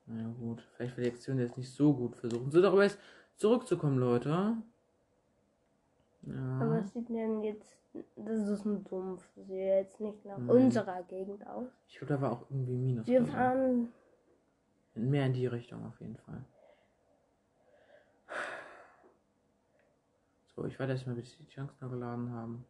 Naja 0.08 0.28
gut, 0.42 0.62
vielleicht 0.76 0.98
war 0.98 1.06
die 1.06 1.10
Aktion 1.10 1.40
jetzt 1.40 1.58
nicht 1.58 1.72
so 1.74 1.94
gut 1.94 2.18
versuchen. 2.18 2.52
So 2.52 2.62
darüber 2.62 2.84
jetzt 2.84 3.00
zurückzukommen, 3.38 3.98
Leute. 3.98 4.58
Aber 6.60 6.76
Ja. 6.76 6.80
es 6.80 6.92
sieht 6.92 7.08
denn 7.08 7.44
jetzt, 7.44 7.78
das 8.18 8.50
ist 8.50 8.66
ein 8.66 8.84
Sumpf, 8.90 9.26
das 9.38 9.48
sieht 9.48 9.56
jetzt 9.56 10.02
nicht 10.02 10.26
nach 10.26 10.38
Mhm. 10.38 10.50
unserer 10.50 11.02
Gegend 11.04 11.48
aus. 11.48 11.70
Ich 11.88 11.98
glaube, 11.98 12.14
da 12.14 12.22
war 12.22 12.32
auch 12.34 12.42
irgendwie 12.50 12.76
Minus. 12.76 13.08
Wir 13.08 13.26
fahren, 13.26 13.88
Mehr 14.96 15.28
in 15.28 15.34
die 15.34 15.48
Richtung 15.48 15.86
auf 15.86 15.98
jeden 16.02 16.18
Fall. 16.18 16.44
So, 20.56 20.66
ich 20.66 20.78
warte 20.80 20.94
erstmal, 20.94 21.16
bis 21.16 21.38
die 21.38 21.48
Chunks 21.48 21.74
noch 21.80 21.90
geladen 21.90 22.32
haben. 22.34 22.66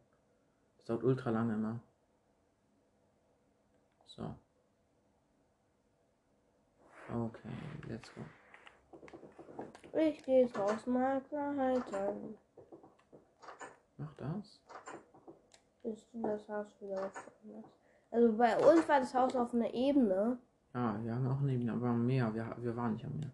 Das 0.78 0.86
dauert 0.86 1.04
ultra 1.04 1.30
lange 1.30 1.54
immer. 1.54 1.80
So. 4.06 4.34
Okay, 7.12 7.48
let's 7.88 8.10
go. 8.14 8.20
ich 9.98 10.22
gehe 10.24 10.46
draußen 10.46 10.92
mal 10.92 11.20
klar 11.22 11.54
halten, 11.56 12.36
Mach 13.98 14.14
das. 14.14 14.60
du 15.82 15.94
das 16.22 16.48
Haus 16.48 16.66
wieder 16.80 17.02
hast. 17.02 17.30
Also 18.10 18.36
bei 18.36 18.56
uns 18.56 18.88
war 18.88 19.00
das 19.00 19.14
Haus 19.14 19.34
auf 19.36 19.52
einer 19.52 19.72
Ebene. 19.74 20.38
Ja, 20.74 20.98
wir 21.02 21.14
haben 21.14 21.26
auch 21.30 21.40
neben, 21.40 21.68
aber 21.68 21.88
am 21.88 22.06
Meer. 22.06 22.32
Wir, 22.34 22.54
wir 22.58 22.76
waren 22.76 22.94
nicht 22.94 23.04
am 23.04 23.16
Meer. 23.18 23.30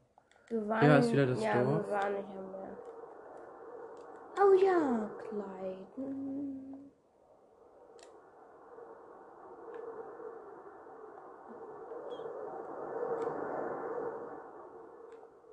Wir 0.49 0.69
waren, 0.69 0.87
Ja, 0.87 0.99
ist 0.99 1.13
wieder 1.13 1.27
das 1.27 1.43
ja, 1.43 1.63
Dorf. 1.63 1.87
wir 1.87 1.93
waren 1.93 2.13
nicht 2.15 2.29
am 2.31 2.51
Meer. 2.51 2.77
Oh 4.41 4.53
ja, 4.55 5.11
Kleiden. 5.29 6.69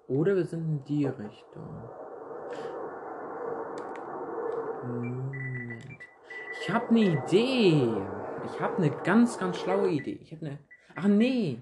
Oder 0.07 0.35
wir 0.35 0.45
sind 0.45 0.61
in 0.61 0.83
die 0.83 1.07
Richtung. 1.07 1.81
Moment. 4.83 5.99
Ich 6.61 6.69
habe 6.69 6.89
eine 6.89 6.99
Idee. 6.99 7.89
Ich 8.45 8.59
habe 8.61 8.77
eine 8.77 8.91
ganz, 8.91 9.39
ganz 9.39 9.57
schlaue 9.57 9.89
Idee. 9.89 10.19
Ich 10.21 10.31
habe 10.31 10.45
eine. 10.45 10.59
Ach 10.95 11.07
nee. 11.07 11.59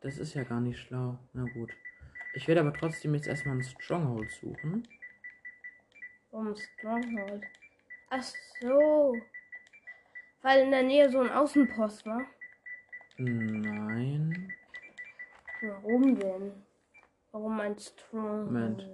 Das 0.00 0.18
ist 0.18 0.34
ja 0.34 0.44
gar 0.44 0.60
nicht 0.60 0.78
schlau. 0.78 1.18
Na 1.32 1.44
gut. 1.54 1.70
Ich 2.34 2.46
werde 2.46 2.60
aber 2.60 2.72
trotzdem 2.72 3.14
jetzt 3.14 3.26
erstmal 3.26 3.54
einen 3.54 3.64
Stronghold 3.64 4.30
suchen. 4.30 4.86
Vom 6.32 6.56
Stronghold. 6.56 7.44
Ach 8.10 8.24
so. 8.60 9.14
Weil 10.40 10.62
in 10.64 10.70
der 10.72 10.82
Nähe 10.82 11.08
so 11.10 11.20
ein 11.20 11.30
Außenpost 11.30 12.04
war. 12.06 12.22
Nein. 13.18 14.50
Warum 15.60 16.18
denn? 16.18 16.52
Warum 17.32 17.60
ein 17.60 17.78
Stronghold? 17.78 18.46
Moment. 18.50 18.88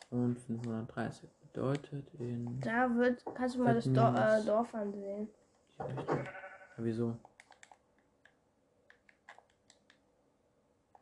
und 0.09 0.39
530 0.39 1.29
bedeutet 1.41 2.07
in 2.17 2.59
Da 2.61 2.89
wird, 2.95 3.23
kannst 3.35 3.55
du 3.57 3.63
mal 3.63 3.75
das 3.75 3.85
Hat 3.85 3.95
Dor 3.95 4.11
minus- 4.11 4.43
äh, 4.43 4.45
Dorf 4.45 4.73
ansehen. 4.73 5.29
Ja, 5.77 5.85
wieso? 6.77 7.15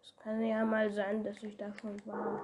Es 0.02 0.15
kann 0.26 0.44
ja 0.44 0.66
mal 0.66 0.92
sein, 0.92 1.24
dass 1.24 1.42
ich 1.44 1.56
da 1.56 1.72
schon 1.80 2.04
war. 2.08 2.44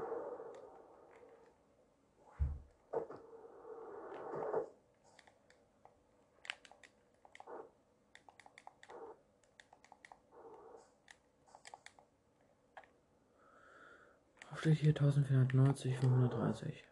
Steht 14.60 14.78
hier 14.78 14.89
1490, 14.89 15.98
530. 15.98 16.84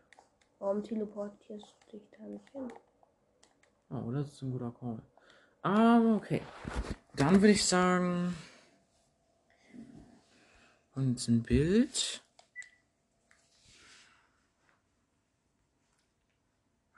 Warum 0.58 0.84
teleportierst 0.84 1.75
du 1.86 1.97
dich 1.97 2.10
da 2.17 2.23
nicht 2.23 2.49
hin? 2.49 2.73
Oh, 3.91 4.10
das 4.10 4.34
ist 4.34 4.41
ein 4.41 4.52
guter 4.52 4.71
Call. 4.71 5.04
Aber 5.62 6.15
okay. 6.15 6.41
Dann 7.15 7.36
würde 7.36 7.52
ich 7.52 7.63
sagen. 7.63 8.34
Jetzt 11.08 11.28
ein 11.28 11.44
Bild. 11.44 12.24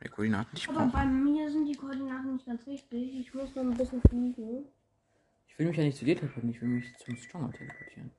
Die 0.04 0.10
Koordinaten, 0.10 0.58
ich 0.58 0.68
Aber 0.68 0.88
bei 0.88 1.06
mir 1.06 1.52
sind 1.52 1.68
die 1.68 1.76
Koordinaten 1.76 2.34
nicht 2.34 2.46
ganz 2.46 2.66
richtig. 2.66 3.20
Ich 3.20 3.32
muss 3.34 3.54
noch 3.56 3.64
ein 3.64 3.76
bisschen 3.76 4.02
fliegen. 4.02 4.66
Ich 5.48 5.60
will 5.60 5.68
mich 5.68 5.78
ja 5.78 5.84
nicht 5.84 5.98
zu 5.98 6.06
dir 6.06 6.16
teleportieren, 6.16 6.56
ich 6.56 6.62
will 6.62 6.70
mich 6.70 6.98
zum 6.98 7.16
Stronger 7.18 7.52
teleportieren. 7.52 8.10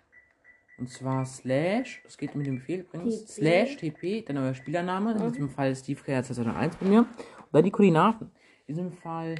Und 0.78 0.88
zwar 0.88 1.26
slash, 1.26 2.00
das 2.04 2.16
geht 2.16 2.36
mit 2.36 2.46
dem 2.46 2.56
Befehl 2.56 2.80
übrigens, 2.80 3.24
TP. 3.24 3.32
slash 3.32 3.76
tp, 3.76 4.22
dann 4.26 4.38
euer 4.38 4.54
Spielername, 4.54 5.12
in 5.12 5.32
diesem 5.32 5.50
Fall 5.50 5.74
Steve 5.74 6.00
K 6.02 6.22
2001 6.22 6.76
bei 6.76 6.86
mir. 6.86 7.00
Und 7.00 7.08
dann 7.52 7.64
die 7.64 7.70
Koordinaten. 7.70 8.30
In 8.66 8.74
diesem 8.74 8.92
Fall 8.92 9.34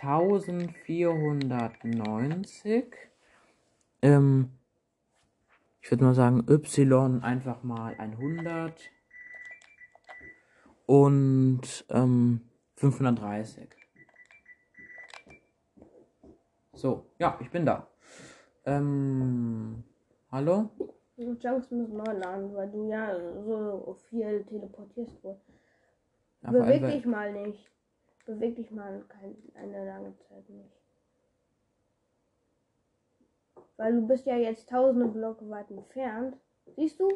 1490. 0.00 2.84
Ähm, 4.02 4.50
ich 5.88 5.92
würde 5.92 6.04
mal 6.04 6.14
sagen, 6.14 6.44
y 6.46 7.22
einfach 7.22 7.62
mal 7.62 7.94
100. 7.96 8.90
Und 10.84 11.86
ähm, 11.88 12.42
530. 12.74 13.70
So, 16.74 17.06
ja, 17.18 17.38
ich 17.40 17.50
bin 17.50 17.64
da. 17.64 17.88
Ähm, 18.66 19.82
hallo? 20.30 20.68
Die 21.16 21.22
Junks 21.22 21.70
müssen 21.70 21.96
neu 21.96 22.12
laden, 22.18 22.54
weil 22.54 22.70
du 22.70 22.90
ja 22.90 23.18
so 23.46 23.96
viel 24.10 24.44
teleportierst 24.44 25.24
wohl. 25.24 25.40
Ja, 26.42 26.50
Beweg 26.50 26.82
dich 26.86 27.06
mal 27.06 27.32
nicht. 27.32 27.66
Beweg 28.26 28.56
dich 28.56 28.70
mal 28.70 29.06
kein, 29.08 29.34
eine 29.54 29.86
lange 29.86 30.14
Zeit 30.18 30.50
nicht. 30.50 30.77
Weil 33.78 33.94
du 33.94 34.06
bist 34.06 34.26
ja 34.26 34.36
jetzt 34.36 34.68
tausende 34.68 35.06
Blöcke 35.06 35.48
weit 35.48 35.70
entfernt. 35.70 36.36
Siehst 36.76 36.98
du? 37.00 37.08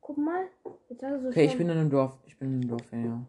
Guck 0.00 0.18
mal. 0.18 0.46
Jetzt 0.88 1.02
hast 1.02 1.22
du 1.22 1.28
Okay, 1.28 1.44
ich 1.44 1.56
bin 1.56 1.68
in 1.68 1.78
einem 1.78 1.90
Dorf. 1.90 2.18
Ich 2.26 2.36
bin 2.38 2.48
in 2.48 2.54
einem 2.62 2.68
Dorf, 2.70 2.92
ja. 2.92 3.24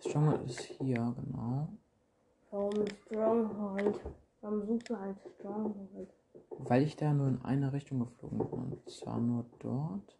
Stronghold 0.00 0.48
ist 0.48 0.60
hier, 0.60 0.94
genau. 0.94 1.68
Warum 2.50 2.86
Stronghold? 3.04 4.00
Warum 4.40 4.64
suchst 4.64 4.88
du 4.90 4.94
ein 4.94 5.16
Stronghold? 5.38 6.08
Weil 6.50 6.82
ich 6.84 6.96
da 6.96 7.12
nur 7.12 7.28
in 7.28 7.42
eine 7.42 7.72
Richtung 7.72 7.98
geflogen 7.98 8.38
bin. 8.38 8.48
Und 8.48 8.90
zwar 8.90 9.20
nur 9.20 9.44
dort. 9.58 10.16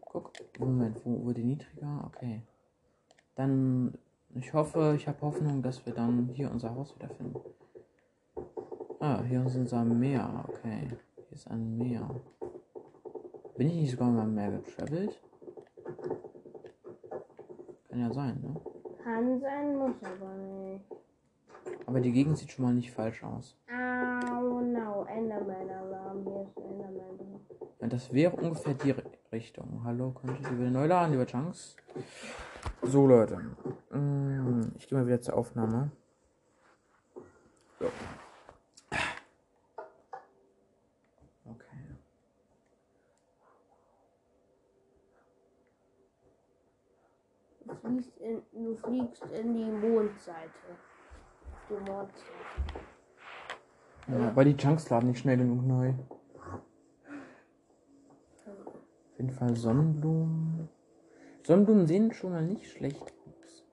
Guck, 0.00 0.32
Moment, 0.58 1.04
wo 1.04 1.24
wurde 1.24 1.40
niedriger? 1.40 2.04
Okay. 2.06 2.42
Dann, 3.34 3.98
ich 4.34 4.54
hoffe, 4.54 4.94
ich 4.96 5.08
habe 5.08 5.20
Hoffnung, 5.22 5.60
dass 5.62 5.84
wir 5.86 5.92
dann 5.92 6.30
hier 6.34 6.50
unser 6.50 6.74
Haus 6.74 6.94
wiederfinden. 6.94 7.40
Ah, 9.00 9.22
hier 9.22 9.44
ist 9.46 9.56
unser 9.56 9.84
Meer. 9.84 10.44
Okay. 10.48 10.88
Hier 11.16 11.32
ist 11.32 11.50
ein 11.50 11.76
Meer. 11.78 12.08
Bin 13.56 13.68
ich 13.68 13.74
nicht 13.76 13.90
sogar 13.92 14.10
mal 14.10 14.24
im 14.24 14.34
Meer 14.34 14.50
getravelt? 14.52 15.20
Kann 17.88 18.00
ja 18.00 18.12
sein, 18.12 18.40
ne? 18.42 18.60
Kann 19.02 19.40
sein, 19.40 19.76
muss 19.76 19.94
aber 20.02 20.34
nicht. 20.36 20.84
Aber 21.86 22.00
die 22.00 22.12
Gegend 22.12 22.38
sieht 22.38 22.50
schon 22.52 22.64
mal 22.64 22.74
nicht 22.74 22.92
falsch 22.92 23.22
aus. 23.24 23.56
Au, 23.70 24.60
no. 24.60 25.04
Enderman-Alarm. 25.04 26.22
Hier 26.24 26.42
ist 26.42 26.56
Enderman. 26.58 27.40
Ja, 27.80 27.86
das 27.88 28.12
wäre 28.12 28.36
ungefähr 28.36 28.74
die 28.74 28.92
Ri- 28.92 29.02
Richtung. 29.32 29.80
Hallo, 29.84 30.10
könntet 30.12 30.44
ihr 30.50 30.58
wieder 30.58 30.70
neu 30.70 30.86
laden, 30.86 31.12
lieber 31.12 31.26
Chunks? 31.26 31.76
So, 32.82 33.06
Leute. 33.06 33.38
Mm, 33.90 34.60
Ich 34.76 34.86
gehe 34.88 34.98
mal 34.98 35.06
wieder 35.06 35.20
zur 35.20 35.36
Aufnahme. 35.36 35.90
So. 37.78 37.86
fliegst 47.80 48.16
in, 48.18 48.42
du 48.52 48.76
fliegst 48.76 49.24
in 49.32 49.54
die 49.54 49.70
Mondseite. 49.70 50.50
Die 51.68 51.74
Mondseite. 51.74 52.20
Ja, 54.08 54.34
weil 54.34 54.44
die 54.46 54.56
Chunks 54.56 54.88
laden 54.90 55.08
nicht 55.08 55.20
schnell 55.20 55.36
genug 55.36 55.64
neu. 55.66 55.94
Auf 58.46 59.18
jeden 59.18 59.30
Fall 59.30 59.54
Sonnenblumen. 59.54 60.68
Sonnenblumen 61.42 61.86
sehen 61.86 62.12
schon 62.12 62.32
mal 62.32 62.42
nicht 62.42 62.70
schlecht 62.70 63.02
aus. 63.02 63.64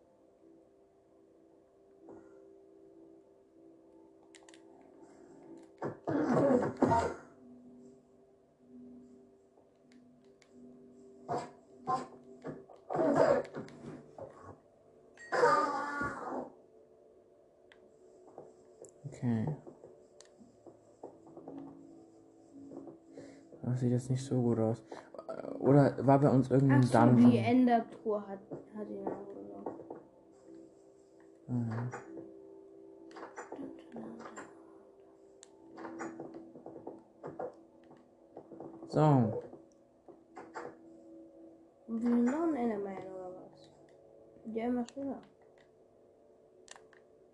Okay. 19.17 19.47
Das 23.63 23.79
sieht 23.79 23.91
jetzt 23.91 24.09
nicht 24.09 24.23
so 24.23 24.41
gut 24.41 24.59
aus. 24.59 24.83
Oder 25.59 25.95
war 26.05 26.19
bei 26.19 26.29
uns 26.29 26.49
irgendein 26.49 26.81
Ach 26.83 26.87
so, 26.87 26.99
Dungeon? 26.99 27.31
die 27.31 27.37
Endertour 27.37 28.27
hat, 28.27 28.39
hat 28.77 28.89
ihn 28.89 29.07
angenommen. 29.07 29.79
Mhm. 31.47 31.89
So, 38.89 39.43
Und 41.87 42.01
wir 42.01 42.09
sind 42.09 42.25
noch 42.25 42.43
ein 42.47 42.55
Enderman 42.55 42.97
oder 42.97 43.31
was? 43.35 43.69
Der 44.45 44.67
immer 44.67 44.85
schöner. 44.93 45.21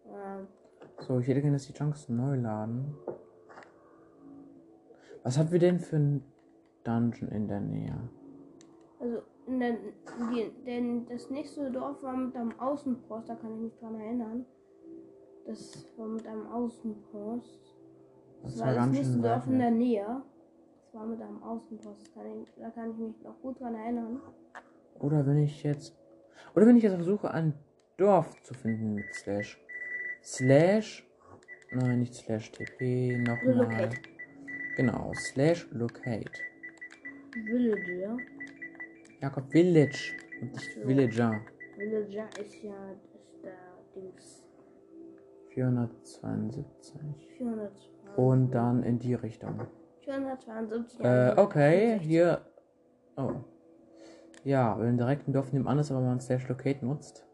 Ähm, 0.07 0.47
so, 1.03 1.19
ich 1.19 1.27
hätte 1.27 1.41
gerne, 1.41 1.55
dass 1.55 1.67
die 1.67 1.73
Chunks 1.73 2.09
neu 2.09 2.35
laden. 2.35 2.95
Was 5.23 5.37
haben 5.37 5.51
wir 5.51 5.59
denn 5.59 5.79
für 5.79 5.97
ein 5.97 6.23
Dungeon 6.83 7.29
in 7.29 7.47
der 7.47 7.61
Nähe? 7.61 8.09
also, 9.03 9.21
der, 9.47 9.77
die, 10.31 10.51
denn 10.65 11.05
das 11.07 11.29
nächste 11.29 11.69
Dorf 11.71 12.01
war 12.01 12.15
mit 12.15 12.35
einem 12.35 12.57
Außenpost, 12.59 13.29
da 13.29 13.35
kann 13.35 13.53
ich 13.55 13.61
mich 13.61 13.75
dran 13.79 13.99
erinnern. 13.99 14.45
Das 15.45 15.85
war 15.97 16.07
mit 16.07 16.25
einem 16.25 16.47
Außenpost. 16.47 17.59
Das, 18.41 18.53
Das 18.53 18.59
war 18.61 18.67
war 18.67 18.75
das 18.75 18.87
nächste 18.87 19.19
Dorf 19.19 19.47
in 19.47 19.59
der. 19.59 19.71
Nähe. 19.71 20.21
Das 20.85 20.93
war 20.93 21.05
mit 21.05 21.21
einem 21.21 21.43
Außenpost, 21.43 22.13
kann 22.13 22.25
ich, 22.43 22.53
da 22.55 22.69
kann 22.69 22.91
ich 22.91 22.97
mich 22.97 23.23
noch 23.23 23.39
gut 23.41 23.59
dran 23.59 23.75
erinnern. 23.75 24.21
Oder 24.99 25.25
wenn 25.25 25.39
ich 25.39 25.63
jetzt. 25.63 25.97
Oder 26.55 26.65
wenn 26.67 26.77
ich 26.77 26.83
jetzt 26.83 26.95
versuche, 26.95 27.31
ein 27.31 27.53
Dorf 27.97 28.41
zu 28.43 28.53
finden 28.53 28.93
mit 28.95 29.13
Slash. 29.13 29.62
Slash. 30.23 31.05
Nein, 31.71 31.99
nicht 31.99 32.13
Slash 32.13 32.51
TP. 32.51 33.17
Nochmal. 33.17 33.89
Genau, 34.77 35.11
Slash 35.15 35.67
Locate. 35.71 36.31
Villager. 37.45 38.17
Jakob 39.21 39.51
Village. 39.51 40.13
Und 40.41 40.53
nicht 40.53 40.73
So. 40.73 40.87
Villager. 40.87 41.41
Villager 41.77 42.29
ist 42.39 42.63
ja 42.63 42.95
das 43.11 43.41
der 43.43 43.53
Dings 43.95 44.45
472. 45.53 47.27
400. 47.37 47.71
Und 48.15 48.51
dann 48.51 48.83
in 48.83 48.99
die 48.99 49.13
Richtung. 49.13 49.67
472. 50.01 50.99
Äh, 51.03 51.33
okay, 51.37 51.99
hier. 51.99 52.41
Oh. 53.17 53.33
Ja, 54.43 54.77
wenn 54.79 54.97
direkt 54.97 55.27
ein 55.27 55.33
Dorf 55.33 55.53
nebenan 55.53 55.79
ist, 55.79 55.91
aber 55.91 56.01
man 56.01 56.19
Slash 56.19 56.47
Locate 56.47 56.85
nutzt. 56.85 57.25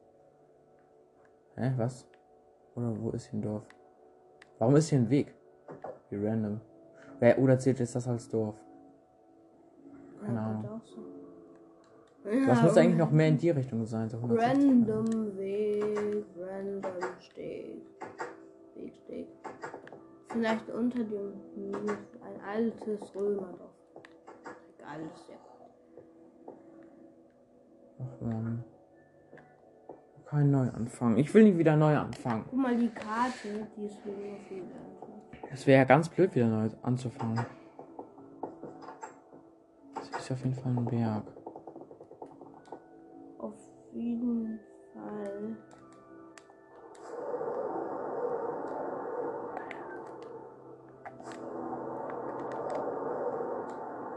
Hä, 1.55 1.73
was? 1.77 2.07
Oder 2.79 2.97
wo 3.01 3.09
ist 3.09 3.25
hier 3.29 3.39
ein 3.39 3.41
Dorf? 3.41 3.63
Warum 4.57 4.75
ist 4.77 4.89
hier 4.89 4.99
ein 4.99 5.09
Weg? 5.09 5.35
Wie 6.09 6.25
random. 6.25 6.61
Wer- 7.19 7.37
Oder 7.39 7.59
zählt 7.59 7.79
jetzt 7.79 7.95
das 7.95 8.07
als 8.07 8.29
Dorf? 8.29 8.55
keine 10.21 10.39
Ahnung. 10.39 10.81
Das 12.45 12.61
müsste 12.61 12.81
eigentlich 12.81 12.97
noch 12.97 13.11
mehr 13.11 13.29
in 13.29 13.37
die 13.37 13.49
Richtung 13.49 13.85
sein. 13.85 14.09
So 14.09 14.17
160. 14.17 14.63
Random 14.69 15.37
Weg, 15.37 16.25
random 16.37 16.91
Steg. 17.19 17.81
Wegsteg. 18.75 19.27
Vielleicht 20.29 20.69
unter 20.69 21.03
dem 21.03 21.33
Hügel 21.55 21.97
ein 22.21 22.41
altes 22.47 23.15
Römerdorf. 23.15 23.71
Egal, 24.77 25.01
ist 25.13 25.29
ja. 25.29 25.35
Ach 27.99 28.21
man. 28.21 28.63
Kein 30.29 30.51
Neuanfang. 30.51 31.17
Ich 31.17 31.33
will 31.33 31.43
nicht 31.43 31.57
wieder 31.57 31.75
neu 31.75 31.97
anfangen. 31.97 32.45
Guck 32.51 32.59
mal, 32.59 32.77
die 32.77 32.89
Karte, 32.89 33.67
die 33.75 33.85
ist 33.85 33.97
viel 34.03 34.13
einfach. 34.13 35.07
Es 35.51 35.65
wäre 35.65 35.79
ja 35.79 35.85
ganz 35.85 36.07
blöd, 36.07 36.35
wieder 36.35 36.45
neu 36.45 36.69
anzufangen. 36.83 37.43
Das 39.95 40.07
ist 40.07 40.31
auf 40.31 40.43
jeden 40.43 40.53
Fall 40.53 40.71
ein 40.71 40.85
Berg. 40.85 41.23
Auf 43.39 43.55
jeden 43.91 44.59
Fall. 44.93 45.57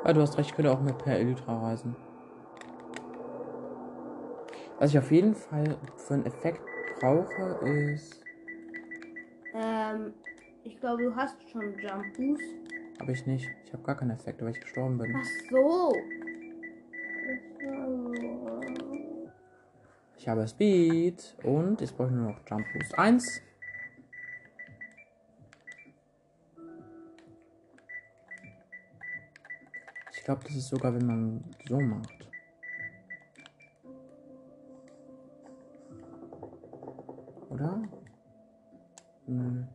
Ah, 0.04 0.12
du 0.12 0.20
hast 0.20 0.36
recht, 0.36 0.50
ich 0.50 0.56
könnte 0.56 0.72
auch 0.72 0.80
mit 0.82 0.98
per 0.98 1.18
Elytra 1.18 1.58
reisen. 1.58 1.96
Was 4.82 4.90
ich 4.90 4.98
auf 4.98 5.12
jeden 5.12 5.36
Fall 5.36 5.78
für 5.96 6.14
einen 6.14 6.26
Effekt 6.26 6.60
brauche, 6.98 7.64
ist. 7.92 8.20
Ähm, 9.54 10.12
ich 10.64 10.80
glaube, 10.80 11.04
du 11.04 11.14
hast 11.14 11.36
schon 11.52 11.78
Jump 11.78 12.04
Boost. 12.16 12.42
Habe 12.98 13.12
ich 13.12 13.24
nicht. 13.24 13.48
Ich 13.64 13.72
habe 13.72 13.84
gar 13.84 13.96
keinen 13.96 14.10
Effekt, 14.10 14.42
weil 14.42 14.50
ich 14.50 14.60
gestorben 14.60 14.98
bin. 14.98 15.14
Ach 15.16 15.24
so. 15.52 15.94
Ich 20.16 20.28
habe 20.28 20.48
Speed 20.48 21.36
und 21.44 21.80
jetzt 21.80 21.96
brauche 21.96 22.08
ich 22.08 22.14
nur 22.14 22.32
noch 22.32 22.40
Jump 22.50 22.66
Boost 22.72 22.98
1. 22.98 23.40
Ich 30.10 30.24
glaube, 30.24 30.42
das 30.42 30.56
ist 30.56 30.70
sogar, 30.70 30.92
wenn 30.92 31.06
man 31.06 31.44
so 31.68 31.78
macht. 31.78 32.31
Oder? 37.62 37.82
Hm. 39.26 39.68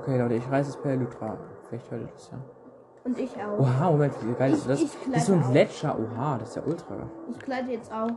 Okay, 0.00 0.18
Leute, 0.18 0.34
ich 0.34 0.50
reiße 0.50 0.70
es 0.70 0.76
per 0.76 0.92
Elytra. 0.92 1.38
Vielleicht 1.68 1.90
hört 1.90 2.02
ihr 2.02 2.08
das 2.08 2.30
ja. 2.30 2.38
Und 3.04 3.18
ich 3.18 3.30
auch. 3.36 3.58
Oha, 3.58 3.90
Moment, 3.90 4.14
wie 4.26 4.34
geil 4.34 4.52
ist 4.52 4.68
das? 4.68 4.82
ich 4.82 4.90
das 5.06 5.22
ist 5.22 5.26
so 5.26 5.32
ein 5.34 5.42
auch. 5.42 5.50
Gletscher. 5.50 5.98
Oha, 5.98 6.38
das 6.38 6.50
ist 6.50 6.56
ja 6.56 6.62
ultra. 6.66 6.96
Ich 7.30 7.38
kleide 7.38 7.72
jetzt 7.72 7.92
auch. 7.92 8.10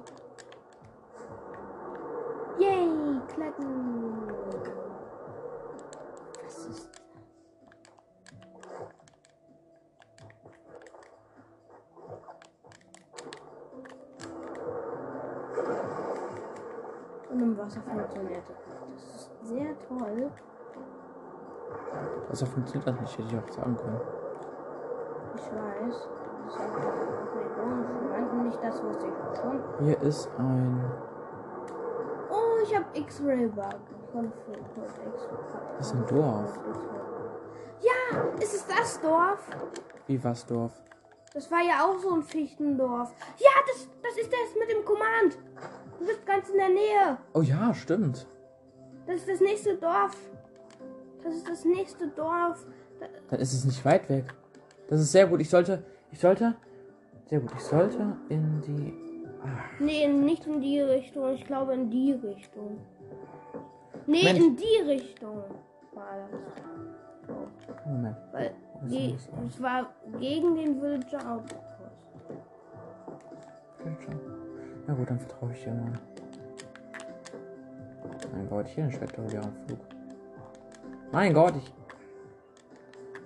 Yay, 2.60 3.22
kletten. 3.34 3.68
Im 17.58 17.66
Wasser 17.66 17.82
funktioniert 17.82 18.44
das 18.48 18.58
nicht. 18.68 18.96
Das 18.96 19.16
ist 19.16 19.48
sehr 19.48 19.80
toll. 19.88 20.32
Also 22.30 22.46
funktioniert 22.46 22.88
das 22.88 23.02
nicht, 23.02 23.18
hätte 23.18 23.28
ich 23.36 23.44
auch 23.44 23.54
sagen 23.54 23.78
können. 23.78 24.02
Ich 25.36 25.44
weiß. 25.44 26.10
Das 26.46 26.56
ist 26.56 26.60
gemeint. 26.60 28.44
Nicht 28.44 28.64
das, 28.64 28.84
was 28.84 28.98
ich 28.98 29.40
schon. 29.42 29.62
Hier 29.80 30.02
ist 30.02 30.30
ein. 30.38 30.92
Oh, 32.30 32.64
ich 32.64 32.76
habe 32.76 32.86
X-Ray-Bug. 32.94 33.76
Von. 34.12 34.32
Das 35.78 35.88
ist 35.88 35.94
ein 35.94 36.06
Dorf. 36.08 36.60
Ja, 37.82 38.22
ist 38.40 38.54
es 38.54 38.68
das 38.68 39.02
Dorf? 39.02 39.50
Wie 40.08 40.24
was 40.24 40.46
Dorf? 40.46 40.72
Das 41.34 41.52
war 41.52 41.62
ja 41.62 41.86
auch 41.86 42.00
so 42.00 42.14
ein 42.14 42.24
Fichtendorf. 42.24 43.14
Ja, 43.38 43.50
das, 43.68 43.88
das 44.02 44.18
ist 44.18 44.32
das 44.32 44.56
mit 44.58 44.72
dem 44.72 44.86
Command. 44.86 45.38
Du 46.00 46.06
bist 46.06 46.26
ganz 46.26 46.50
in 46.50 46.58
der 46.58 46.70
Nähe. 46.70 47.18
Oh 47.34 47.42
ja, 47.42 47.74
stimmt. 47.74 48.28
Das 49.06 49.18
ist 49.18 49.30
das 49.30 49.40
nächste 49.40 49.76
Dorf. 49.76 50.16
Das 51.24 51.34
ist 51.34 51.50
das 51.50 51.66
nächste 51.66 52.08
Dorf. 52.10 52.66
Da, 53.00 53.06
Dann 53.30 53.40
ist 53.40 53.54
es 53.54 53.66
nicht 53.66 53.84
weit 53.86 54.10
weg. 54.10 54.26
Das 54.90 55.00
ist 55.00 55.12
sehr 55.12 55.28
gut. 55.28 55.42
Ich 55.42 55.50
sollte. 55.50 55.84
Ich 56.12 56.20
sollte. 56.20 56.56
Sehr 57.26 57.40
gut. 57.40 57.52
Ich 57.56 57.64
sollte 57.64 58.16
in 58.30 58.62
die. 58.62 58.94
Ach, 59.44 59.80
nee, 59.80 60.08
nicht 60.08 60.46
in 60.46 60.62
die 60.62 60.80
Richtung. 60.80 61.34
Ich 61.34 61.46
glaube 61.46 61.74
in 61.74 61.90
die 61.90 62.14
Richtung. 62.14 62.80
Nee, 64.06 64.24
Mensch. 64.24 64.40
in 64.40 64.56
die 64.56 64.82
Richtung 64.86 65.44
war 65.94 66.30
das. 66.32 67.86
Moment. 67.86 68.18
weil 68.32 68.54
die, 68.84 69.16
es 69.48 69.62
war 69.62 69.94
gegen 70.20 70.56
den 70.56 70.82
Villager 70.82 71.32
Outpost. 71.32 71.62
Schon. 74.04 74.37
Na 74.88 74.94
gut, 74.94 75.10
dann 75.10 75.20
vertraue 75.20 75.52
ich 75.52 75.64
dir 75.64 75.74
mal. 75.74 75.92
Mein 78.34 78.50
Gott, 78.50 78.68
hier 78.68 78.86
ein 78.86 78.92
spektakulärer 78.92 79.52
Flug. 79.66 79.80
Mein 81.12 81.34
Gott, 81.34 81.56
ich. 81.58 81.74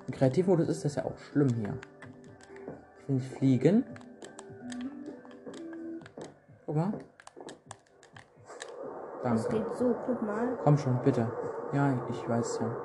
Im 0.07 0.13
Kreativmodus 0.13 0.67
ist 0.69 0.83
das 0.83 0.95
ja 0.95 1.05
auch 1.05 1.17
schlimm 1.17 1.49
hier. 1.49 1.77
Ich 2.99 3.07
will 3.07 3.15
nicht 3.15 3.31
fliegen. 3.37 3.83
Guck 6.65 6.75
mal. 6.75 6.93
Das 9.23 9.47
Danke. 9.47 9.63
geht 9.63 9.77
so, 9.77 9.95
guck 10.07 10.21
mal. 10.23 10.57
Komm 10.63 10.77
schon, 10.79 10.99
bitte. 11.03 11.31
Ja, 11.73 11.93
ich 12.09 12.27
weiß 12.27 12.59
ja. 12.61 12.75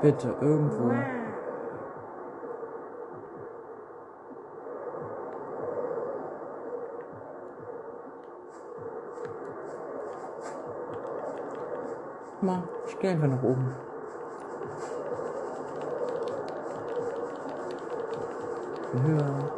Bitte, 0.00 0.34
irgendwo. 0.40 0.88
Wow. 0.88 1.18
Guck 12.37 12.37
mal, 12.48 12.62
ich 12.86 12.98
gehe 12.98 13.10
einfach 13.10 13.28
nach 13.28 13.42
oben. 13.42 13.74
Bin 18.92 19.02
höher. 19.02 19.52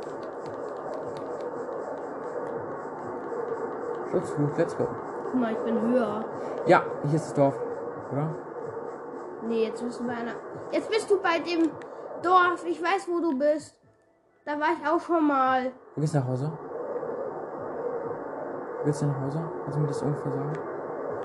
Schutzflut, 4.10 4.58
let's 4.58 4.76
go. 4.76 4.88
Guck 5.30 5.40
mal, 5.40 5.52
ich 5.52 5.58
bin 5.58 5.80
höher. 5.80 6.24
Ja, 6.66 6.82
hier 7.04 7.14
ist 7.14 7.26
das 7.26 7.34
Dorf, 7.34 7.58
oder? 8.12 8.34
Nee, 9.46 9.66
jetzt 9.66 9.82
bist 9.82 10.00
du 10.00 10.06
bei 10.06 10.14
einer. 10.14 10.32
Jetzt 10.72 10.90
bist 10.90 11.10
du 11.10 11.22
bei 11.22 11.38
dem 11.38 11.70
Dorf. 12.22 12.64
Ich 12.66 12.82
weiß, 12.82 13.08
wo 13.08 13.20
du 13.20 13.38
bist. 13.38 13.76
Da 14.44 14.58
war 14.58 14.68
ich 14.76 14.86
auch 14.86 15.00
schon 15.00 15.26
mal. 15.26 15.70
Wo 15.94 16.00
gehst 16.00 16.14
du 16.14 16.18
nach 16.18 16.26
Hause? 16.26 16.52
Geht's 18.84 18.98
denn 18.98 19.08
nach 19.08 19.20
Hause? 19.20 19.42
Kannst 19.62 19.76
du 19.76 19.80
mir 19.80 19.86
das 19.88 20.02
ungefähr 20.02 20.32
sagen? 20.32 20.52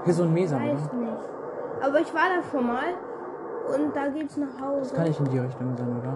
Hier 0.04 0.12
ist 0.12 0.17
so 0.17 0.23
ein 0.23 0.36
Weiß 0.36 0.51
oder? 0.54 0.60
nicht. 0.60 1.04
Aber 1.81 1.99
ich 1.99 2.13
war 2.13 2.29
da 2.35 2.43
schon 2.49 2.67
mal. 2.67 2.93
Und 3.75 3.95
da 3.95 4.07
geht's 4.09 4.38
nach 4.38 4.47
Das 4.47 4.61
Hause. 4.61 4.95
kann 4.95 5.05
nicht 5.05 5.19
in 5.19 5.25
die 5.29 5.39
Richtung 5.39 5.75
sein, 5.75 5.99
oder? 5.99 6.13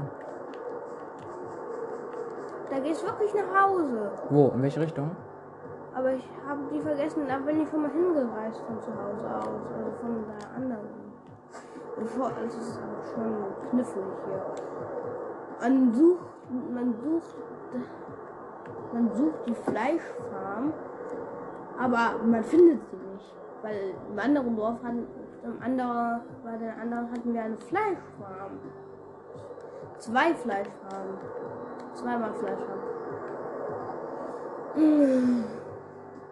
Da 2.70 2.80
geht's 2.80 3.04
wirklich 3.04 3.34
nach 3.34 3.64
Hause. 3.66 4.12
Wo? 4.30 4.50
In 4.54 4.62
welche 4.62 4.80
Richtung? 4.82 5.12
Aber 5.96 6.12
ich 6.14 6.30
habe 6.48 6.60
die 6.72 6.80
vergessen. 6.80 7.24
Da 7.28 7.38
bin 7.40 7.62
ich 7.62 7.70
schon 7.70 7.82
mal 7.82 7.92
hingereist 7.92 8.62
von 8.62 8.80
zu 8.80 8.92
Hause 8.92 9.26
aus. 9.36 9.48
Also 9.76 9.92
von 10.00 10.24
der 10.40 10.56
anderen. 10.56 10.88
Bevor, 11.98 12.32
es 12.46 12.56
ist 12.56 12.80
schon 13.14 13.34
knifflig 13.72 14.06
hier. 14.26 14.42
Man 15.62 15.94
sucht, 15.94 16.26
man 16.74 16.94
sucht, 17.04 17.36
man 18.94 19.12
sucht 19.14 19.46
die 19.48 19.54
Fleischfarm, 19.56 20.72
aber 21.78 22.24
man 22.24 22.44
findet 22.44 22.80
sie 22.90 22.96
nicht. 22.96 23.36
Weil 23.62 23.94
im 24.10 24.18
anderen 24.20 24.56
Dorf 24.56 24.78
hatten, 24.82 25.06
im 25.44 25.62
anderen, 25.62 26.22
bei 26.44 26.58
den 26.58 26.70
anderen 26.80 27.12
hatten 27.12 27.34
wir 27.34 27.42
eine 27.42 27.58
Fleischfarm. 27.58 28.60
Zwei 29.98 30.34
Fleischfarmen. 30.34 31.18
Zweimal 31.94 32.34
Fleischfarm. 32.34 32.80
Mm. 34.76 35.44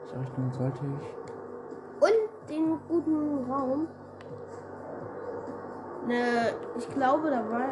Welche 0.02 0.20
Richtung 0.20 0.54
sollte 0.54 0.82
ich? 0.86 2.04
Und 2.04 2.50
den 2.50 2.80
guten 2.88 3.52
Raum. 3.52 3.88
Ne, 6.08 6.54
ich 6.78 6.90
glaube, 6.90 7.30
da 7.30 7.50
war. 7.52 7.70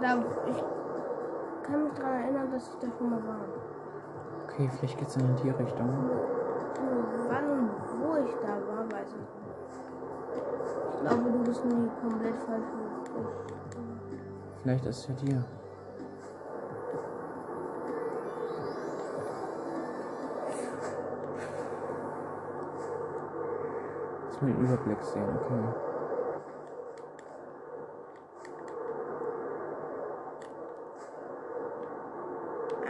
Da, 0.00 0.22
ich 0.46 0.64
kann 1.64 1.84
mich 1.84 1.92
daran 1.94 2.22
erinnern, 2.22 2.52
dass 2.52 2.68
ich 2.68 2.74
da 2.78 2.86
schon 2.96 3.10
mal 3.10 3.26
war. 3.26 3.40
Okay, 4.44 4.70
vielleicht 4.78 4.98
geht's 4.98 5.14
dann 5.14 5.28
in 5.28 5.36
die 5.36 5.50
Richtung. 5.50 5.88
Wann 7.28 7.50
und 7.50 7.70
wo 8.00 8.16
ich 8.16 8.34
da 8.42 8.48
war, 8.48 8.84
weiß 8.92 9.08
ich 9.08 9.16
nicht. 9.16 9.41
Ich 10.94 11.08
glaube, 11.08 11.30
du 11.30 11.38
bist 11.44 11.64
nie 11.64 11.90
komplett 12.00 12.36
falsch. 12.46 12.64
Vielleicht 14.62 14.86
ist 14.86 14.98
es 14.98 15.08
ja 15.08 15.14
dir. 15.14 15.44
Lass 24.26 24.40
mal 24.40 24.52
den 24.52 24.64
Überblick 24.64 25.02
sehen, 25.02 25.28
okay. 25.36 25.64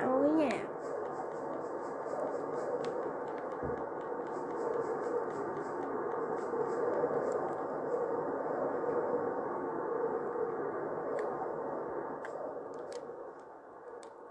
Oh 0.05 0.39
yeah. 0.39 0.51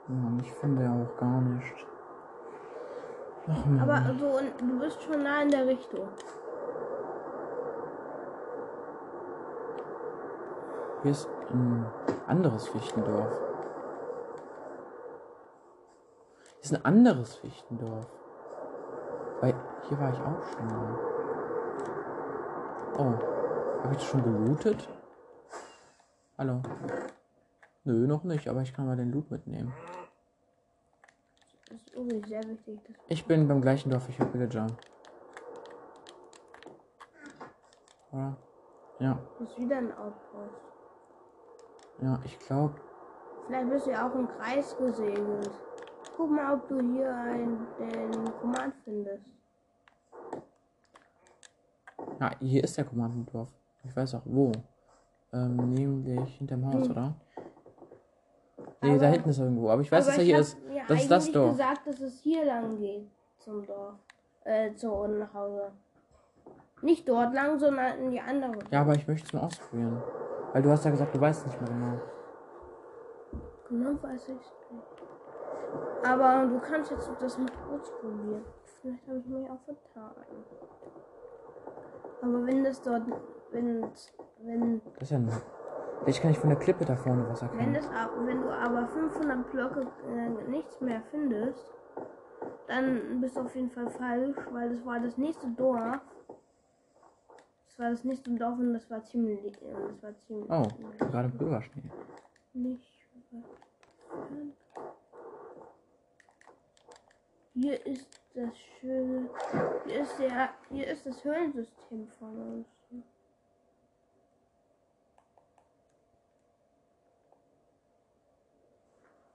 Mann, 0.08 0.40
ich 0.42 0.52
finde 0.54 0.84
ja 0.84 0.92
auch 0.92 1.18
gar 1.18 1.42
nicht. 1.42 1.88
Ach 3.48 3.66
man. 3.66 3.80
Aber 3.80 4.14
so, 4.20 4.26
und 4.38 4.60
du 4.60 4.80
bist 4.80 5.02
schon 5.04 5.24
nah 5.24 5.42
in 5.42 5.50
der 5.50 5.68
Richtung. 5.68 6.08
Hier 11.02 11.12
ist 11.12 11.28
ein 11.50 11.86
anderes 12.28 12.68
Fichtendorf. 12.68 13.40
Hier 16.46 16.64
ist 16.64 16.76
ein 16.76 16.86
anderes 16.86 17.36
Fichtendorf. 17.38 18.08
Weil 19.40 19.56
hier 19.88 20.00
war 20.00 20.14
ich 20.14 20.20
auch 20.20 20.44
schon 20.54 20.68
mal. 20.68 21.00
Oh, 22.98 23.84
habe 23.84 23.94
ich 23.94 23.98
das 23.98 24.04
schon 24.04 24.24
gelootet? 24.24 24.88
Hallo. 26.38 26.62
Nö, 27.84 28.06
noch 28.06 28.24
nicht, 28.24 28.48
aber 28.48 28.62
ich 28.62 28.74
kann 28.74 28.86
mal 28.86 28.96
den 28.96 29.12
Loot 29.12 29.32
mitnehmen. 29.32 29.74
Irgendwie 32.12 32.30
sehr 32.30 32.44
wichtig. 32.44 32.80
Ich 33.08 33.26
bin 33.26 33.48
beim 33.48 33.62
gleichen 33.62 33.90
Dorf, 33.90 34.10
ich 34.10 34.20
habe 34.20 34.32
Villager. 34.34 34.68
Oder? 38.12 38.36
Ja, 39.00 39.18
das 39.40 39.50
ist 39.50 39.58
wieder 39.58 39.78
ein 39.78 39.92
Outpost. 39.98 40.62
ja, 42.02 42.20
ich 42.26 42.38
glaube. 42.40 42.76
Vielleicht 43.48 43.70
bist 43.70 43.88
du 43.88 43.92
ja 43.92 44.08
auch 44.10 44.14
im 44.16 44.28
Kreis 44.28 44.76
gesegelt. 44.78 45.50
Guck 46.18 46.30
mal, 46.32 46.54
ob 46.56 46.68
du 46.68 46.80
hier 46.82 47.16
ein, 47.16 47.66
den 47.80 48.26
Command 48.42 48.76
findest. 48.84 49.24
Ja, 52.20 52.32
hier 52.40 52.64
ist 52.64 52.78
der 52.78 52.86
Kommandodorf. 52.86 53.50
Ich 53.84 53.96
weiß 53.96 54.16
auch 54.16 54.22
wo. 54.26 54.52
Ähm, 55.34 55.56
nämlich 55.74 56.36
hinterm 56.38 56.66
Haus, 56.68 56.86
Hm. 56.86 56.92
oder? 56.92 57.16
Nee, 58.82 58.98
da 58.98 59.08
hinten 59.08 59.30
ist 59.30 59.40
irgendwo. 59.40 59.70
Aber 59.70 59.82
ich 59.82 59.92
weiß, 59.92 60.06
Aber 60.06 60.12
dass 60.12 60.18
er 60.18 60.24
ich 60.24 60.30
hier 60.30 60.40
ist. 60.40 60.60
mir 60.68 60.82
Das 60.88 61.02
ist 61.02 61.12
das 61.12 61.32
Dorf. 61.32 61.52
gesagt, 61.52 61.88
dass 61.88 62.02
es 62.02 62.20
hier 62.22 62.46
lang 62.46 62.78
geht 62.78 63.08
zum 63.38 63.66
Dorf. 63.66 63.94
Äh, 64.44 64.74
zu 64.74 64.92
unten 64.92 65.20
nach 65.20 65.34
Hause. 65.34 65.72
Nicht 66.82 67.08
dort 67.08 67.34
lang, 67.34 67.60
sondern 67.60 68.00
in 68.00 68.12
die 68.12 68.20
andere. 68.20 68.54
Ja, 68.72 68.82
aber 68.82 68.96
ich 68.96 69.08
möchte 69.08 69.28
es 69.28 69.34
mal 69.34 69.42
ausprobieren. 69.46 70.02
Weil 70.52 70.64
du 70.64 70.72
hast 70.72 70.84
ja 70.84 70.90
gesagt, 70.92 71.14
du 71.16 71.22
weißt 71.22 71.46
nicht 71.46 71.62
mehr 71.62 71.70
genau. 71.70 72.02
Genau 73.70 74.04
weiß 74.04 74.24
ich 74.24 74.30
nicht. 74.30 74.52
Aber 76.04 76.48
du 76.48 76.60
kannst 76.60 76.90
jetzt 76.92 77.10
das 77.20 77.38
mal 77.38 77.48
ausprobieren. 77.72 78.44
Vielleicht 78.82 79.08
habe 79.08 79.20
ich 79.20 79.26
mich 79.28 79.48
auch 79.50 79.60
vertan. 79.62 80.12
Aber 82.24 82.46
wenn 82.46 82.64
das 82.64 82.82
dort, 82.82 83.04
wenn, 83.52 83.84
wenn, 84.44 84.82
Das 84.96 85.04
ist 85.04 85.12
ja 85.12 85.20
nur. 85.20 85.34
Vielleicht 86.04 86.22
kann 86.22 86.32
ich 86.32 86.40
von 86.40 86.50
der 86.50 86.58
Klippe 86.60 86.84
da 86.86 86.96
vorne 86.96 87.28
was 87.30 87.42
wenn, 87.42 87.50
erkennen. 87.50 87.74
das, 87.76 87.88
ab- 87.90 88.12
wenn 88.26 88.42
du 88.42 88.50
aber 88.50 88.88
500 88.88 89.52
Blöcke 89.52 89.88
äh, 90.08 90.30
nichts 90.50 90.82
mehr 90.82 91.02
findest, 91.12 91.66
dann 92.68 93.22
bist 93.22 93.36
du 93.36 93.42
auf 93.42 93.56
jeden 93.56 93.70
Fall 93.70 93.90
falsch, 93.92 94.38
weil 94.52 94.70
das 94.70 94.86
war 94.86 95.00
das 95.00 95.18
nächste 95.18 95.48
Dorf. 95.50 96.00
Das 97.68 97.80
war 97.80 97.90
das 97.92 98.04
nächste 98.04 98.32
Dorf 98.32 98.58
und 98.60 98.74
das 98.74 98.90
war 98.90 99.04
ziemlich, 99.04 99.62
äh, 99.62 99.74
das 99.90 100.02
war 100.04 100.18
ziemlich 100.18 100.50
Oh, 100.52 100.68
gerade 101.06 101.30
Pulverschnee. 101.30 101.84
nicht. 102.54 102.92
Hier 107.54 107.86
ist 107.86 108.08
das 108.34 108.58
schöne. 108.58 109.30
Hier 109.86 110.02
ist 110.02 110.18
der. 110.20 110.50
Hier 110.70 110.88
ist 110.88 111.06
das 111.06 111.24
Höhlensystem 111.24 112.08
von 112.18 112.38
uns. 112.54 112.68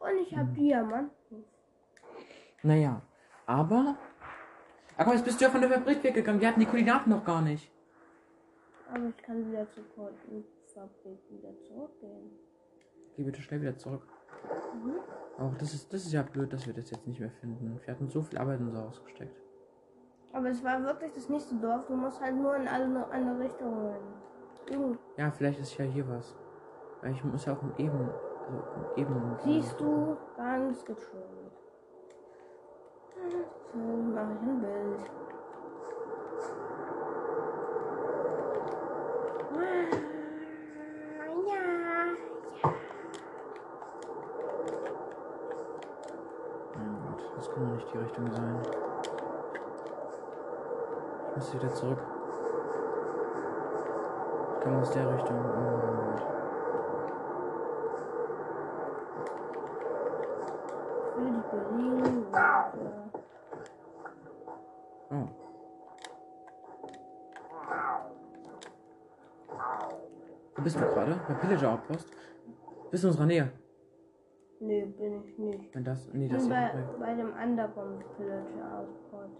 Und 0.08 0.18
ich 0.20 0.36
habe 0.36 0.50
Diamanten. 0.52 1.44
Naja, 2.62 3.02
aber. 3.46 3.96
Ach 4.96 5.04
komm, 5.04 5.12
jetzt 5.14 5.24
bist 5.24 5.40
du 5.40 5.44
ja 5.44 5.50
von 5.50 5.60
der 5.60 5.70
Fabrik 5.70 6.02
weggegangen. 6.02 6.40
Wir 6.40 6.48
hatten 6.48 6.60
die 6.60 6.66
Koordinaten 6.66 7.10
noch 7.10 7.24
gar 7.24 7.42
nicht. 7.42 7.70
Aber 8.88 9.04
ich 9.08 9.16
kann 9.18 9.46
wieder 9.50 9.66
zur 9.70 9.84
Fabrik 9.94 11.18
wieder 11.30 11.58
zurückgehen. 11.60 12.30
Geh 13.16 13.22
bitte 13.24 13.40
schnell 13.42 13.60
wieder 13.62 13.76
zurück. 13.76 14.06
Mhm. 14.74 14.94
Auch 15.38 15.54
das 15.58 15.74
ist, 15.74 15.92
das 15.92 16.06
ist 16.06 16.12
ja 16.12 16.22
blöd, 16.22 16.52
dass 16.52 16.66
wir 16.66 16.72
das 16.74 16.90
jetzt 16.90 17.06
nicht 17.06 17.20
mehr 17.20 17.30
finden. 17.30 17.78
Wir 17.84 17.92
hatten 17.94 18.08
so 18.08 18.22
viel 18.22 18.38
Arbeit 18.38 18.60
in 18.60 18.70
so 18.70 18.78
ausgesteckt. 18.78 19.36
Aber 20.32 20.48
es 20.50 20.62
war 20.62 20.82
wirklich 20.82 21.12
das 21.12 21.28
nächste 21.28 21.56
Dorf. 21.56 21.86
Du 21.86 21.94
musst 21.94 22.20
halt 22.20 22.36
nur 22.36 22.54
in 22.56 22.68
alle 22.68 23.06
andere 23.10 23.40
Richtungen. 23.44 23.96
Irgend- 24.70 24.98
Ja, 25.16 25.30
vielleicht 25.30 25.60
ist 25.60 25.76
ja 25.78 25.84
hier 25.84 26.06
was. 26.08 26.34
Ich 27.10 27.22
muss 27.24 27.44
ja 27.46 27.54
auch 27.54 27.62
im 27.62 27.72
Eben. 27.78 28.10
Eben. 28.96 29.36
Siehst 29.44 29.80
du 29.80 30.16
ganz 30.36 30.84
gechillt. 30.84 31.52
So 33.72 33.78
mache 33.78 34.32
ich 34.34 34.42
ein 34.48 34.60
Bild. 34.60 35.10
Ja, 41.46 41.52
ja. 41.52 41.62
Mein 46.74 46.96
Gott, 47.02 47.22
das 47.36 47.46
kann 47.50 47.62
doch 47.66 47.74
nicht 47.74 47.92
die 47.92 47.98
Richtung 47.98 48.26
sein. 48.32 48.62
Ich 51.30 51.36
muss 51.36 51.54
wieder 51.54 51.72
zurück. 51.74 52.02
Komm 54.62 54.76
aus 54.80 54.90
der 54.90 55.14
Richtung. 55.14 55.36
Oh 55.36 55.50
mein 55.50 56.16
Gott. 56.16 56.36
Ich 61.16 61.65
Oh. 65.10 65.28
Wo 70.56 70.62
bist 70.62 70.76
du 70.76 70.80
gerade? 70.80 71.20
Bei 71.28 71.34
Pillager 71.34 71.72
Outpost? 71.72 72.10
Bist 72.90 73.04
du 73.04 73.08
in 73.08 73.10
unserer 73.12 73.26
Nähe? 73.26 73.50
nee, 74.58 74.84
bin 74.86 75.22
ich 75.22 75.38
nicht. 75.38 75.74
Wenn 75.74 75.84
das. 75.84 76.08
Nee, 76.12 76.28
das 76.28 76.42
bin 76.42 76.50
bei, 76.50 76.72
bei 76.98 77.14
dem 77.14 77.34
anderen 77.34 77.98
Pillager 78.16 78.78
Outpost. 78.78 79.36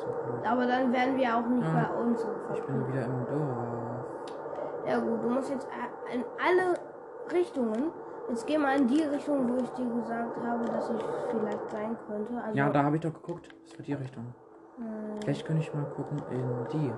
so. 0.00 0.46
Aber 0.48 0.66
dann 0.66 0.92
wären 0.92 1.16
wir 1.16 1.36
auch 1.36 1.46
nicht 1.46 1.66
Ah, 1.66 1.90
bei 1.90 2.00
uns 2.02 2.26
Ich 2.54 2.62
bin 2.62 2.88
wieder 2.88 3.04
im 3.04 3.26
Dorf. 3.26 4.86
Ja 4.86 4.98
gut, 4.98 5.22
du 5.22 5.28
musst 5.30 5.50
jetzt 5.50 5.68
in 6.12 6.24
alle 6.44 6.74
Richtungen. 7.32 7.92
Jetzt 8.28 8.46
geh 8.46 8.56
mal 8.58 8.78
in 8.78 8.86
die 8.86 9.02
Richtung, 9.02 9.48
wo 9.48 9.56
ich 9.62 9.70
dir 9.70 9.84
gesagt 9.86 10.36
habe, 10.44 10.64
dass 10.64 10.88
ich 10.90 11.02
vielleicht 11.30 11.70
sein 11.70 11.96
könnte. 12.06 12.32
Also, 12.42 12.56
Ja, 12.56 12.70
da 12.70 12.84
habe 12.84 12.96
ich 12.96 13.02
doch 13.02 13.12
geguckt. 13.12 13.48
Das 13.64 13.78
war 13.78 13.84
die 13.84 13.92
Richtung. 13.94 14.34
äh, 14.78 15.20
Vielleicht 15.22 15.44
könnte 15.46 15.62
ich 15.62 15.74
mal 15.74 15.84
gucken 15.84 16.22
in 16.30 16.66
die. 16.72 16.92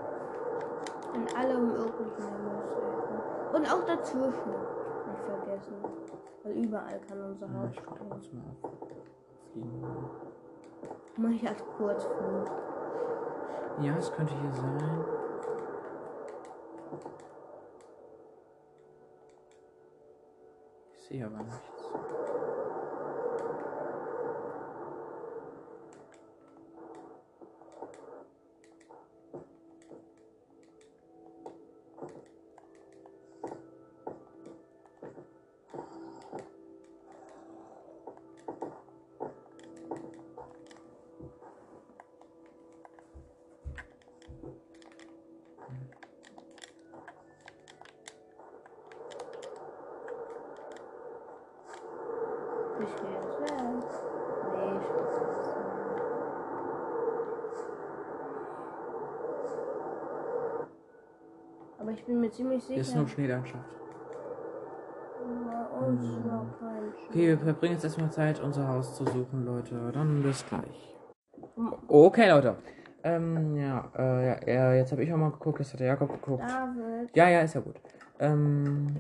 in 1.15 1.27
alle 1.37 1.59
möglichen. 1.59 2.35
Und 3.53 3.73
auch 3.73 3.85
dazwischen. 3.87 4.51
Nicht 5.11 5.25
vergessen. 5.27 5.75
Weil 6.43 6.53
überall 6.53 7.01
kann 7.09 7.21
unser 7.25 7.47
Ja, 7.47 7.53
Haus 7.63 7.71
ich 7.73 7.85
gucke 7.85 7.99
stehen. 7.99 8.11
kurz 8.11 8.33
mal. 8.33 8.71
Fliegen. 9.53 10.11
Mach 11.17 11.31
ich 11.31 11.49
als 11.49 11.65
Kurzflug. 11.77 12.51
Ja, 13.81 13.97
es 13.97 14.13
könnte 14.13 14.35
hier 14.41 14.53
sein. 14.53 15.05
Sehe 21.09 21.25
aber 21.27 21.39
nichts. 21.43 22.24
Ich 52.85 52.97
gehe 52.97 53.13
jetzt 53.15 53.41
weg. 53.41 53.51
Nee, 54.53 54.77
ich 54.77 54.89
jetzt 54.89 55.21
weg. 55.21 55.35
Aber 61.81 61.91
ich 61.91 62.05
bin 62.05 62.21
mir 62.21 62.31
ziemlich 62.31 62.65
Hier 62.65 62.77
ist 62.79 62.89
sicher, 62.89 62.99
nur 62.99 63.09
Schneelandschaft. 63.09 63.75
kein 66.61 66.95
Okay, 67.09 67.29
wir 67.29 67.39
verbringen 67.39 67.75
jetzt 67.75 67.85
erstmal 67.85 68.11
Zeit, 68.11 68.41
unser 68.41 68.69
Haus 68.69 68.95
zu 68.97 69.05
suchen, 69.05 69.45
Leute. 69.45 69.91
Dann 69.93 70.23
bis 70.23 70.45
gleich. 70.47 70.95
Okay, 71.89 72.29
Leute. 72.31 72.57
Ähm, 73.03 73.57
ja, 73.57 73.91
äh, 73.97 74.55
ja, 74.55 74.75
jetzt 74.75 74.93
habe 74.93 75.05
ich 75.05 75.13
auch 75.13 75.17
mal 75.19 75.31
geguckt, 75.31 75.61
das 75.61 75.73
hat 75.73 75.81
der 75.81 75.89
Jakob 75.89 76.11
geguckt. 76.11 76.43
David. 76.43 77.15
Ja, 77.15 77.29
ja, 77.29 77.41
ist 77.41 77.55
ja 77.55 77.61
gut. 77.61 77.77
Ähm. 78.19 78.97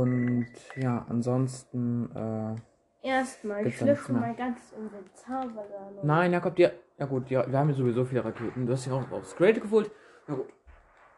Und 0.00 0.46
ja, 0.76 1.04
ansonsten, 1.08 2.10
äh, 2.14 2.56
Erstmal, 3.02 3.66
ich 3.66 3.76
schlüpfe 3.78 4.12
ganzes 4.36 4.72
Inventar, 4.72 5.44
weil 5.56 5.68
da 5.70 5.90
noch. 5.90 6.02
nein, 6.04 6.32
Jakob, 6.32 6.54
dir, 6.56 6.72
ja 6.98 7.06
gut, 7.06 7.30
ja, 7.30 7.50
wir 7.50 7.58
haben 7.58 7.70
ja 7.70 7.74
sowieso 7.74 8.04
viele 8.04 8.24
Raketen. 8.24 8.66
Du 8.66 8.72
hast 8.72 8.84
dich 8.84 8.92
auch 8.92 9.10
aufs 9.10 9.34
Great 9.36 9.60
geholt. 9.60 9.90
Ja 10.28 10.34
gut. 10.34 10.48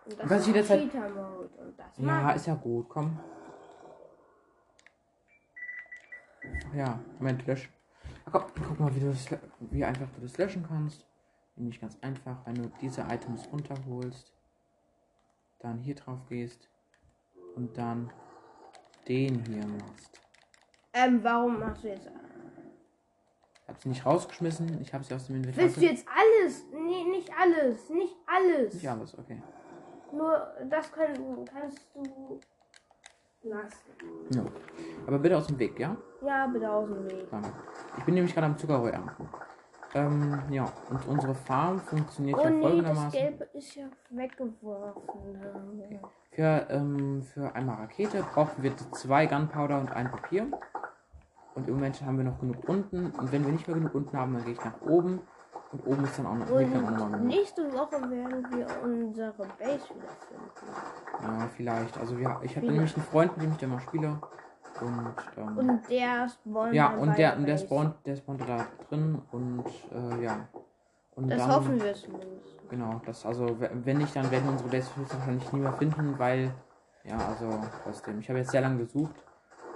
Und 0.05 0.19
das 0.21 0.31
Was 0.31 0.37
ist 0.37 0.43
ich 0.43 0.49
in 0.49 0.55
der 0.55 0.65
Zeit- 0.65 0.81
Cheater 0.81 1.09
Mode 1.09 1.49
und 1.61 1.79
das 1.79 1.99
Ja, 1.99 2.31
ist 2.33 2.47
ja 2.47 2.55
gut, 2.55 2.89
komm. 2.89 3.19
Ach 6.71 6.75
ja, 6.75 6.99
Moment, 7.19 7.47
löschen. 7.47 7.73
Ach 8.27 8.33
komm, 8.33 8.43
guck 8.69 8.81
mal, 8.81 8.95
wie, 8.95 9.01
du 9.01 9.07
das, 9.11 9.27
wie 9.61 9.85
einfach 9.85 10.09
du 10.17 10.21
das 10.23 10.37
löschen 10.39 10.65
kannst. 10.67 11.07
Nämlich 11.57 11.81
ganz 11.81 11.99
einfach, 12.01 12.47
wenn 12.47 12.55
du 12.55 12.71
diese 12.81 13.03
Items 13.03 13.49
runterholst, 13.53 14.33
dann 15.61 15.79
hier 15.79 15.95
drauf 15.95 16.19
gehst 16.29 16.69
und 17.57 17.77
dann 17.77 18.11
den 19.09 19.45
hier 19.45 19.67
machst. 19.67 20.21
Ähm, 20.95 21.21
warum 21.23 21.59
machst 21.61 21.85
du 21.85 21.89
jetzt. 21.89 22.11
Ich 23.63 23.69
hab 23.69 23.81
sie 23.81 23.89
nicht 23.89 24.05
rausgeschmissen, 24.05 24.81
ich 24.83 24.93
habe 24.93 25.05
sie 25.05 25.15
aus 25.15 25.27
dem 25.27 25.37
Inventar. 25.37 25.65
Willst 25.65 25.77
du 25.79 25.81
jetzt 25.83 26.07
alles? 26.09 26.65
Nee, 26.73 27.05
nicht 27.05 27.31
alles. 27.39 27.89
Nicht 27.89 28.17
alles. 28.27 28.75
Nicht 28.75 28.89
alles, 28.89 29.19
okay. 29.19 29.43
Nur 30.13 30.47
das 30.69 30.93
kann, 30.93 31.45
kannst 31.47 31.89
du 31.95 32.41
lassen. 33.45 33.79
Ja. 34.31 34.45
Aber 35.07 35.19
bitte 35.19 35.39
aus 35.39 35.47
dem 35.47 35.59
Weg, 35.59 35.79
ja? 35.79 35.97
Ja, 36.23 36.47
bitte 36.47 36.71
aus 36.71 36.89
dem 36.89 37.05
Weg. 37.07 37.31
Danke. 37.31 37.53
Ich 37.99 38.05
bin 38.05 38.15
nämlich 38.15 38.35
gerade 38.35 38.47
am 38.49 38.59
Zuckerrohr 38.59 38.91
ernten. 38.91 39.29
Ähm, 39.95 40.43
ja, 40.51 40.65
und 40.89 41.07
unsere 41.07 41.35
Farm 41.35 41.79
funktioniert 41.79 42.39
Oh 42.39 42.45
ja 42.45 42.51
nee, 42.51 42.61
das 42.63 42.71
folgendermaßen. 42.71 43.11
Gelbe 43.11 43.45
ist 43.53 43.75
ja 43.75 43.85
weggeworfen. 44.11 45.43
Ja. 45.91 46.01
Für, 46.31 46.67
ähm, 46.71 47.23
für 47.23 47.55
einmal 47.55 47.77
Rakete 47.77 48.25
brauchen 48.33 48.63
wir 48.63 48.73
zwei 48.93 49.27
Gunpowder 49.27 49.79
und 49.79 49.93
ein 49.93 50.11
Papier. 50.11 50.47
Und 51.55 51.69
im 51.69 51.75
Moment 51.75 52.01
haben 52.03 52.17
wir 52.17 52.25
noch 52.25 52.41
genug 52.41 52.67
unten. 52.67 53.11
Und 53.11 53.33
wenn 53.33 53.45
wir 53.45 53.53
nicht 53.53 53.69
mehr 53.69 53.77
genug 53.77 53.95
unten 53.95 54.17
haben, 54.17 54.33
dann 54.33 54.45
gehe 54.45 54.55
ich 54.55 54.65
nach 54.65 54.81
oben. 54.81 55.21
Und 55.73 55.87
oben 55.87 56.05
ist 56.05 56.19
dann 56.19 56.27
auch 56.27 56.35
noch, 56.35 56.51
Und 56.51 57.27
nächste 57.27 57.73
Woche 57.73 58.11
werden 58.11 58.45
wir 58.51 58.67
unsere 58.83 59.33
Base 59.33 59.89
wiederfinden. 59.89 60.69
Ja, 61.23 61.49
vielleicht. 61.55 61.99
Also 61.99 62.19
wir, 62.19 62.41
ich 62.43 62.57
habe 62.57 62.67
nämlich 62.67 62.95
einen 62.95 63.05
Freund, 63.05 63.37
mit 63.37 63.47
dem 63.47 63.53
ich 63.53 63.59
da 63.59 63.67
mal 63.67 63.81
spiele. 63.81 64.21
Und, 64.83 65.15
ähm, 65.37 65.57
Und 65.59 65.91
der 65.91 66.29
spawnt 66.29 66.75
ja, 66.75 66.95
und 66.95 67.17
der, 67.17 67.37
und 67.37 67.47
der 67.47 67.59
spawnt, 67.59 67.95
der 68.05 68.17
spawnt 68.17 68.41
da 68.47 68.67
drin. 68.89 69.23
Und 69.31 69.65
äh, 69.93 70.25
ja. 70.25 70.49
Und 71.15 71.31
Das 71.31 71.39
dann, 71.39 71.51
hoffen 71.51 71.83
wir 71.83 71.95
zumindest. 71.95 72.69
Genau, 72.71 73.01
das 73.05 73.27
also, 73.27 73.57
wenn 73.59 73.99
nicht, 73.99 74.17
dann 74.17 74.31
werden 74.31 74.49
unsere 74.49 74.71
Base 74.71 74.91
wahrscheinlich 74.97 75.53
nie 75.53 75.61
mehr 75.61 75.75
finden, 75.75 76.19
weil, 76.19 76.51
ja, 77.05 77.19
also, 77.19 77.51
trotzdem, 77.83 78.19
ich 78.19 78.29
habe 78.29 78.39
jetzt 78.39 78.51
sehr 78.51 78.63
lange 78.63 78.79
gesucht. 78.79 79.15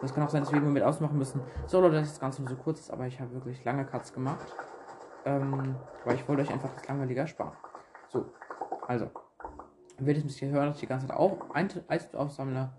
Das 0.00 0.14
kann 0.14 0.24
auch 0.24 0.30
sein, 0.30 0.42
dass 0.42 0.52
wir 0.52 0.60
mit 0.60 0.82
ausmachen 0.82 1.18
müssen. 1.18 1.40
So, 1.66 1.80
Leute, 1.80 1.96
dass 1.96 2.08
das 2.08 2.20
Ganze 2.20 2.42
nur 2.42 2.50
so 2.50 2.56
kurz 2.56 2.80
ist, 2.80 2.90
aber 2.90 3.06
ich 3.06 3.20
habe 3.20 3.32
wirklich 3.32 3.64
lange 3.64 3.84
Cuts 3.84 4.12
gemacht. 4.12 4.54
Ähm, 5.24 5.74
weil 6.04 6.14
ich 6.14 6.28
wollte 6.28 6.42
euch 6.42 6.52
einfach 6.52 6.70
das 6.72 6.86
langweilige 6.86 7.20
ersparen. 7.20 7.52
So, 8.08 8.26
also, 8.86 9.10
werdet 9.98 10.22
ihr 10.22 10.26
mich 10.26 10.38
hier 10.38 10.50
hören, 10.50 10.66
dass 10.66 10.76
ich 10.76 10.82
die 10.82 10.86
ganze 10.86 11.08
Zeit 11.08 11.16
auch 11.16 11.38
Eis 11.52 12.14
aufsammle. 12.14 12.70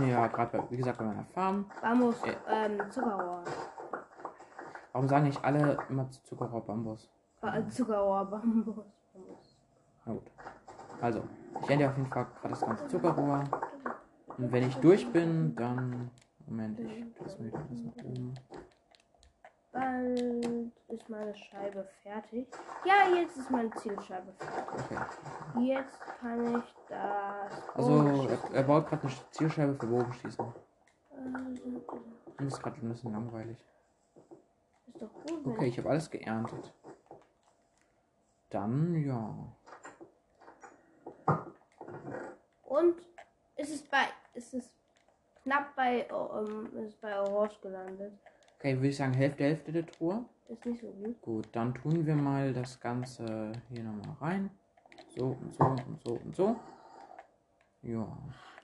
Ja 0.00 0.26
gerade, 0.26 0.64
wie 0.70 0.76
gesagt, 0.76 0.98
bei 0.98 1.04
meiner 1.04 1.24
Farm. 1.26 1.66
Bambus, 1.80 2.22
Äh. 2.24 2.34
ähm, 2.48 2.90
Zuckerrohr. 2.90 3.44
Warum 4.92 5.08
sagen 5.08 5.24
nicht 5.26 5.44
alle 5.44 5.78
immer 5.88 6.10
zu 6.10 6.22
Zuckerrohr 6.24 6.64
Bambus? 6.64 7.08
Äh, 7.42 7.64
Zuckerrohr, 7.68 8.24
Bambus. 8.26 8.84
Na 10.04 10.12
gut. 10.12 10.30
Also, 11.00 11.22
ich 11.62 11.70
ende 11.70 11.88
auf 11.88 11.96
jeden 11.96 12.08
Fall 12.10 12.26
gerade 12.40 12.48
das 12.50 12.60
ganze 12.60 12.86
Zuckerrohr. 12.88 13.44
Und 14.38 14.52
wenn 14.52 14.64
ich 14.68 14.76
durch 14.76 15.10
bin, 15.12 15.54
dann. 15.56 16.10
Moment, 16.46 16.78
ich 16.78 17.04
lass 17.20 17.38
mir 17.38 17.50
das 17.50 17.62
nach 17.70 18.04
oben. 18.04 18.34
Bald 19.74 20.70
ist 20.86 21.08
meine 21.08 21.34
Scheibe 21.34 21.84
fertig. 22.04 22.46
Ja, 22.84 23.12
jetzt 23.12 23.36
ist 23.36 23.50
meine 23.50 23.70
Zielscheibe 23.72 24.32
fertig. 24.38 24.84
Okay. 24.84 25.04
Jetzt 25.66 26.00
kann 26.20 26.58
ich 26.58 26.74
das. 26.88 27.68
Also, 27.74 28.28
er, 28.28 28.54
er 28.54 28.62
baut 28.62 28.88
gerade 28.88 29.02
eine 29.02 29.12
Zielscheibe 29.32 29.74
für 29.74 29.86
Bogenschießen. 29.86 30.46
Äh, 31.10 31.80
Das 32.38 32.46
ist 32.46 32.62
gerade 32.62 32.76
ein 32.80 32.88
bisschen 32.88 33.12
langweilig. 33.12 33.58
Ist 34.86 35.02
doch 35.02 35.12
gut. 35.12 35.44
Okay, 35.44 35.66
ich 35.66 35.78
habe 35.78 35.90
alles 35.90 36.08
geerntet. 36.08 36.72
Dann, 38.50 38.94
ja. 39.04 39.34
Und 42.62 42.94
ist 43.56 43.74
es 43.74 43.82
bei. 43.82 44.06
Ist 44.34 44.54
es 44.54 44.70
knapp 45.42 45.74
bei. 45.74 46.06
oh, 46.12 46.44
ähm, 46.46 46.66
ist 46.78 46.90
es 46.90 46.94
bei 46.94 47.18
Orange 47.20 47.60
gelandet. 47.60 48.12
Okay, 48.64 48.76
würde 48.76 48.88
ich 48.88 48.96
sagen, 48.96 49.12
Hälfte, 49.12 49.44
Hälfte 49.44 49.72
der 49.72 49.84
Truhe. 49.84 50.24
Ist 50.48 50.64
nicht 50.64 50.80
so 50.80 50.86
gut. 50.86 51.20
Gut, 51.20 51.48
dann 51.52 51.74
tun 51.74 52.06
wir 52.06 52.16
mal 52.16 52.50
das 52.54 52.80
Ganze 52.80 53.52
hier 53.68 53.84
nochmal 53.84 54.16
rein. 54.22 54.50
So 55.14 55.36
und 55.38 55.54
so 55.54 55.64
und 55.64 56.02
so 56.02 56.14
und 56.14 56.34
so. 56.34 56.56
Ja. 57.82 58.08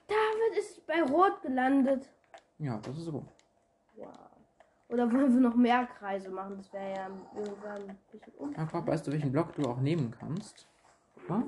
David 0.07 0.57
ist 0.57 0.87
bei 0.87 1.03
Rot 1.03 1.39
gelandet. 1.43 2.09
Ja, 2.57 2.79
das 2.79 2.97
ist 2.97 3.11
gut. 3.11 3.27
Wow. 3.95 4.07
Oder 4.89 5.11
wollen 5.11 5.35
wir 5.35 5.39
noch 5.39 5.55
mehr 5.55 5.85
Kreise 5.85 6.31
machen? 6.31 6.57
Das 6.57 6.73
wäre 6.73 6.95
ja 6.95 7.07
irgendwann 7.35 7.89
ein 7.91 7.99
bisschen 8.11 8.33
um. 8.39 8.53
Ja, 8.53 8.65
Papa, 8.65 8.87
weißt 8.93 9.05
du, 9.05 9.11
welchen 9.11 9.31
Block 9.31 9.53
du 9.53 9.69
auch 9.69 9.81
nehmen 9.81 10.09
kannst? 10.19 10.67
Super. 11.13 11.43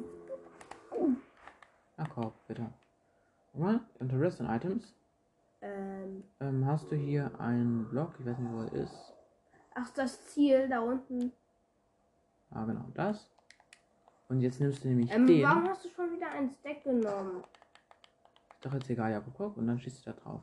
Na, 1.97 2.05
kauf, 2.05 2.33
bitte. 2.47 2.71
Alright, 3.55 3.81
unter 3.97 4.19
Rest 4.19 4.41
and 4.41 4.51
Items 4.51 4.93
Ähm, 5.65 6.23
ähm, 6.41 6.65
hast 6.67 6.91
du 6.91 6.95
hier 6.97 7.31
einen 7.39 7.87
Block, 7.89 8.15
ich 8.19 8.25
weiß 8.25 8.37
nicht, 8.37 8.51
wo 8.51 8.63
er 8.63 8.73
ist. 8.73 9.13
ach, 9.75 9.89
das 9.91 10.25
Ziel 10.27 10.67
da 10.67 10.81
unten. 10.81 11.31
Ah, 12.51 12.65
genau, 12.65 12.85
das. 12.93 13.31
Und 14.27 14.41
jetzt 14.41 14.59
nimmst 14.59 14.83
du 14.83 14.89
nämlich 14.89 15.09
Ähm, 15.11 15.25
den. 15.25 15.43
warum 15.43 15.67
hast 15.69 15.85
du 15.85 15.89
schon 15.89 16.11
wieder 16.11 16.29
ein 16.31 16.49
Stack 16.49 16.83
genommen? 16.83 17.43
Ist 18.55 18.65
doch 18.65 18.73
jetzt 18.73 18.89
egal, 18.89 19.11
ja, 19.11 19.21
guck, 19.37 19.55
und 19.57 19.65
dann 19.67 19.79
schießt 19.79 20.05
du 20.05 20.11
da 20.11 20.19
drauf. 20.19 20.41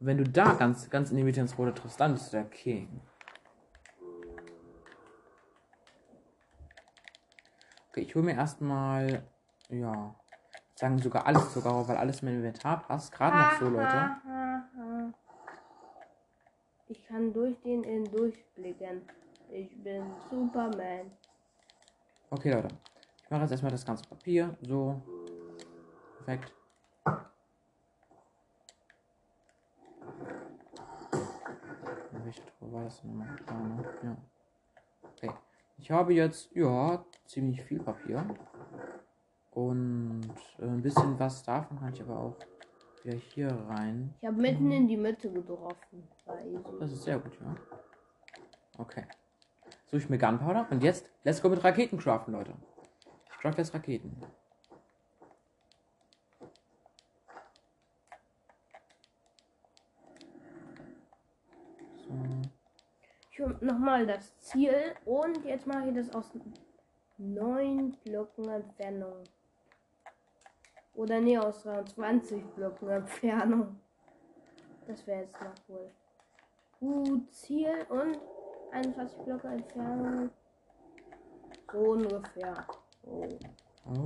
Und 0.00 0.06
wenn 0.06 0.18
du 0.18 0.24
da 0.24 0.54
ganz, 0.54 0.90
ganz 0.90 1.10
in 1.12 1.16
die 1.16 1.22
Mitte 1.24 1.40
ins 1.40 1.56
Rote 1.56 1.72
triffst, 1.72 2.00
dann 2.00 2.12
bist 2.14 2.32
du 2.32 2.36
der 2.38 2.46
King. 2.46 3.00
Okay, 7.90 8.00
ich 8.02 8.14
hole 8.14 8.24
mir 8.24 8.34
erstmal, 8.34 9.22
ja, 9.68 10.14
sagen 10.74 10.98
sogar 10.98 11.26
alles 11.26 11.54
sogar, 11.54 11.86
weil 11.88 11.96
alles 11.96 12.20
in 12.20 12.28
mein 12.28 12.36
Inventar 12.36 12.82
passt. 12.82 13.12
Gerade 13.12 13.36
noch 13.38 13.52
so, 13.58 13.68
Leute. 13.68 14.10
Ich 16.88 17.04
kann 17.06 17.32
durch 17.32 17.60
den 17.62 17.82
in 17.84 18.04
durchblicken. 18.04 19.02
Ich 19.50 19.76
bin 19.82 20.04
Superman. 20.30 21.10
Okay, 22.30 22.52
Leute. 22.52 22.68
Ich 23.24 23.30
mache 23.30 23.42
jetzt 23.42 23.50
erstmal 23.52 23.72
das 23.72 23.84
ganze 23.84 24.08
Papier. 24.08 24.56
So. 24.62 25.00
Perfekt. 26.24 26.52
Truhe 32.66 32.72
war 32.72 32.84
das 32.84 33.02
nochmal? 33.04 33.28
Ne? 33.28 33.84
Ja. 34.02 34.16
Okay. 35.12 35.30
Ich 35.78 35.90
habe 35.90 36.14
jetzt, 36.14 36.50
ja, 36.54 37.04
ziemlich 37.26 37.62
viel 37.62 37.80
Papier. 37.80 38.26
Und 39.52 40.28
äh, 40.58 40.64
ein 40.64 40.82
bisschen 40.82 41.18
was 41.18 41.42
davon 41.42 41.78
kann 41.78 41.92
ich 41.92 42.02
aber 42.02 42.18
auch 42.18 42.36
wieder 43.06 43.18
hier 43.18 43.48
rein. 43.68 44.14
Ich 44.20 44.26
habe 44.26 44.40
mitten 44.40 44.70
in 44.70 44.88
die 44.88 44.96
Mitte 44.96 45.30
getroffen. 45.30 46.08
Das 46.80 46.92
ist 46.92 47.04
sehr 47.04 47.18
gut, 47.18 47.38
ja. 47.40 47.56
Okay. 48.78 49.04
Suche 49.86 49.98
ich 49.98 50.10
mir 50.10 50.18
Gunpowder 50.18 50.66
und 50.70 50.82
jetzt 50.82 51.08
let's 51.24 51.40
go 51.40 51.48
mit 51.48 51.62
Raketen 51.62 51.98
craften, 51.98 52.34
Leute. 52.34 52.52
Ich 53.30 53.38
craft 53.38 53.58
jetzt 53.58 53.74
Raketen. 53.74 54.20
Hole 63.46 63.56
nochmal 63.60 64.06
das 64.06 64.38
Ziel 64.40 64.94
und 65.04 65.44
jetzt 65.44 65.66
mache 65.66 65.88
ich 65.88 65.94
das 65.94 66.14
aus 66.14 66.30
neun 67.18 67.96
Blöcken 68.04 68.48
Entfernung. 68.48 69.22
Oder 70.96 71.20
nee, 71.20 71.38
aus 71.38 71.62
23 71.62 72.42
Blöcken 72.54 72.88
Entfernung. 72.88 73.76
Das 74.86 75.06
wäre 75.06 75.22
jetzt 75.22 75.40
noch 75.40 75.68
wohl. 75.68 75.90
Gut, 76.80 77.32
Ziel 77.32 77.74
und 77.88 78.18
21 78.72 79.18
Blöcke 79.20 79.48
Entfernung. 79.48 80.30
So 81.72 81.78
ungefähr. 81.78 82.66
Oh. 83.04 83.28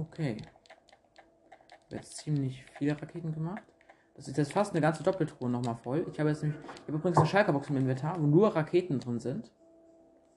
Okay. 0.01 0.37
Jetzt 1.91 2.19
ziemlich 2.19 2.65
viele 2.77 3.01
Raketen 3.01 3.33
gemacht. 3.33 3.63
Das 4.15 4.29
ist 4.29 4.37
jetzt 4.37 4.53
fast 4.53 4.73
eine 4.73 4.81
ganze 4.81 5.03
Doppeltruhe 5.03 5.49
nochmal 5.49 5.77
voll. 5.77 6.07
Ich 6.11 6.19
habe 6.21 6.29
jetzt 6.29 6.43
nämlich, 6.43 6.61
ich 6.61 6.83
habe 6.83 6.99
übrigens 6.99 7.19
eine 7.19 7.27
Schalkerbox 7.27 7.71
im 7.71 7.77
Inventar, 7.77 8.21
wo 8.21 8.27
nur 8.27 8.55
Raketen 8.55 9.01
drin 9.01 9.19
sind. 9.19 9.51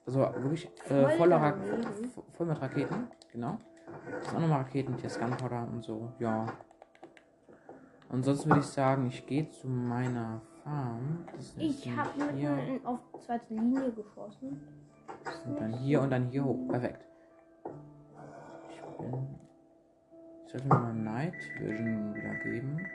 Also 0.06 0.20
wirklich 0.20 0.66
äh, 0.86 0.88
Voll 0.88 1.16
voller 1.16 1.36
Ra 1.36 1.58
voll 2.32 2.46
mit 2.46 2.60
Raketen, 2.60 3.08
genau. 3.32 3.58
Auch 4.28 4.40
nochmal 4.40 4.62
Raketen, 4.62 4.94
ist 5.02 5.20
Gunpowder 5.20 5.68
und 5.70 5.84
so, 5.84 6.12
ja. 6.18 6.46
Ansonsten 8.08 8.48
würde 8.50 8.60
ich 8.60 8.66
sagen, 8.66 9.08
ich 9.08 9.26
gehe 9.26 9.48
zu 9.48 9.68
meiner 9.68 10.40
Farm. 10.62 11.26
Ich 11.58 11.90
habe 11.96 12.32
mitten 12.32 12.86
auf 12.86 13.00
die 13.14 13.20
zweite 13.20 13.54
Linie 13.54 13.92
geschossen. 13.92 14.60
und 15.46 15.60
dann 15.60 15.72
hier 15.72 16.00
und 16.00 16.10
dann 16.10 16.28
hier 16.28 16.44
hoch. 16.44 16.68
Perfekt. 16.68 17.04
Ich 18.70 18.80
bin. 18.98 19.38
Ich 20.46 20.52
sollte 20.52 20.68
mir 20.68 20.74
mal 20.78 20.94
Night 20.94 21.34
Vision 21.58 22.14
wieder 22.14 22.34
geben. 22.36 22.86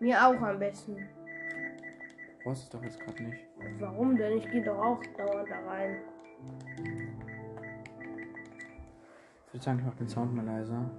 Mir 0.00 0.26
auch 0.26 0.40
am 0.42 0.58
besten. 0.58 0.96
Du 0.96 2.44
brauchst 2.44 2.64
es 2.64 2.68
doch 2.68 2.82
jetzt 2.82 3.00
gerade 3.00 3.22
nicht. 3.22 3.46
Warum 3.78 4.16
denn? 4.16 4.38
Ich 4.38 4.50
gehe 4.50 4.62
doch 4.62 4.78
auch 4.78 5.00
dauernd 5.16 5.48
da 5.50 5.58
rein. 5.66 5.96
Würde 9.56 9.64
sagen, 9.64 9.78
ich 9.78 9.86
mache 9.86 9.96
den 9.96 10.08
Sound 10.08 10.34
mal 10.34 10.44
leiser. 10.44 10.90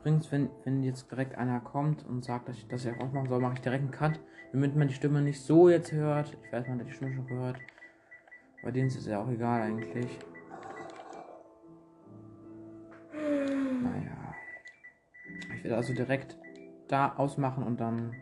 Übrigens, 0.00 0.30
wenn, 0.30 0.50
wenn 0.64 0.82
jetzt 0.82 1.10
direkt 1.10 1.34
einer 1.34 1.60
kommt 1.60 2.04
und 2.04 2.26
sagt, 2.26 2.50
dass 2.50 2.58
ich 2.58 2.68
das 2.68 2.84
ja 2.84 2.92
auch 3.00 3.10
machen 3.10 3.30
soll, 3.30 3.40
mache 3.40 3.54
ich 3.54 3.62
direkt 3.62 3.84
einen 3.84 3.90
Cut, 3.90 4.20
damit 4.52 4.76
man 4.76 4.86
die 4.86 4.92
Stimme 4.92 5.22
nicht 5.22 5.40
so 5.40 5.70
jetzt 5.70 5.92
hört. 5.92 6.36
Ich 6.44 6.52
weiß, 6.52 6.68
man 6.68 6.80
hat 6.80 6.88
die 6.88 6.92
Stimme 6.92 7.14
schon 7.14 7.26
gehört. 7.26 7.56
Bei 8.62 8.70
denen 8.70 8.88
ist 8.88 8.98
es 8.98 9.06
ja 9.06 9.22
auch 9.22 9.30
egal 9.30 9.62
eigentlich. 9.62 10.18
Naja. 13.14 14.34
Ich 15.54 15.64
werde 15.64 15.76
also 15.78 15.94
direkt 15.94 16.36
da 16.86 17.14
ausmachen 17.16 17.64
und 17.64 17.80
dann 17.80 18.14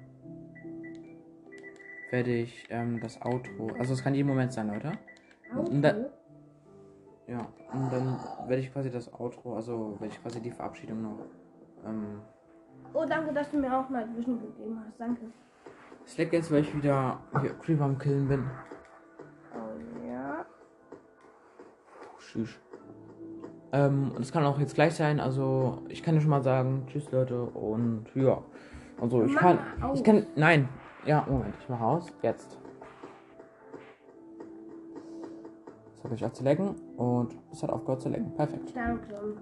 werde 2.10 2.32
ich 2.32 2.68
ähm, 2.70 3.00
das 3.00 3.20
Outro. 3.22 3.72
Also 3.76 3.94
es 3.94 4.04
kann 4.04 4.14
jeden 4.14 4.28
Moment 4.28 4.52
sein, 4.52 4.68
Leute. 4.68 4.92
Ja, 7.26 7.46
und 7.72 7.90
dann 7.92 8.18
werde 8.46 8.60
ich 8.62 8.72
quasi 8.72 8.90
das 8.90 9.12
Outro, 9.18 9.54
also 9.56 9.96
werde 9.98 10.12
ich 10.12 10.22
quasi 10.22 10.40
die 10.40 10.50
Verabschiedung 10.50 11.02
noch. 11.02 11.18
Ähm, 11.86 12.20
Oh, 12.92 13.04
danke, 13.08 13.32
dass 13.32 13.50
du 13.50 13.56
mir 13.58 13.76
auch 13.76 13.88
mal 13.88 14.06
Vision 14.16 14.40
gegeben 14.40 14.80
hast. 14.86 15.00
Danke. 15.00 15.22
ich 16.06 16.16
lecke 16.16 16.36
jetzt, 16.36 16.52
weil 16.52 16.60
ich 16.60 16.76
wieder 16.76 17.18
hier 17.40 17.54
Creeper 17.54 17.84
am 17.84 17.98
Killen 17.98 18.28
bin. 18.28 18.44
Oh 19.52 20.06
ja. 20.06 20.44
Tschüss. 22.20 22.60
Ähm, 23.72 24.12
und 24.14 24.20
es 24.22 24.30
kann 24.30 24.44
auch 24.44 24.60
jetzt 24.60 24.74
gleich 24.76 24.94
sein, 24.94 25.18
also 25.18 25.82
ich 25.88 26.04
kann 26.04 26.14
ja 26.14 26.20
schon 26.20 26.30
mal 26.30 26.42
sagen, 26.44 26.84
tschüss 26.86 27.10
Leute 27.10 27.42
und 27.42 28.04
ja. 28.14 28.40
Also 29.00 29.24
ich 29.24 29.32
Mach 29.34 29.40
kann, 29.40 29.58
aus. 29.82 29.98
ich 29.98 30.04
kann, 30.04 30.26
nein, 30.36 30.68
ja, 31.04 31.26
Moment, 31.28 31.54
ich 31.58 31.68
mache 31.68 31.84
aus, 31.84 32.12
jetzt. 32.22 32.60
Es 36.04 36.10
hat 36.10 36.12
euch 36.12 36.24
auch 36.26 36.32
zu 36.34 36.44
lecken 36.44 36.74
und 36.98 37.34
es 37.50 37.62
hat 37.62 37.70
aufgehört 37.70 38.02
zu 38.02 38.10
lecken, 38.10 38.34
perfekt. 38.34 38.76
Danke. 38.76 39.38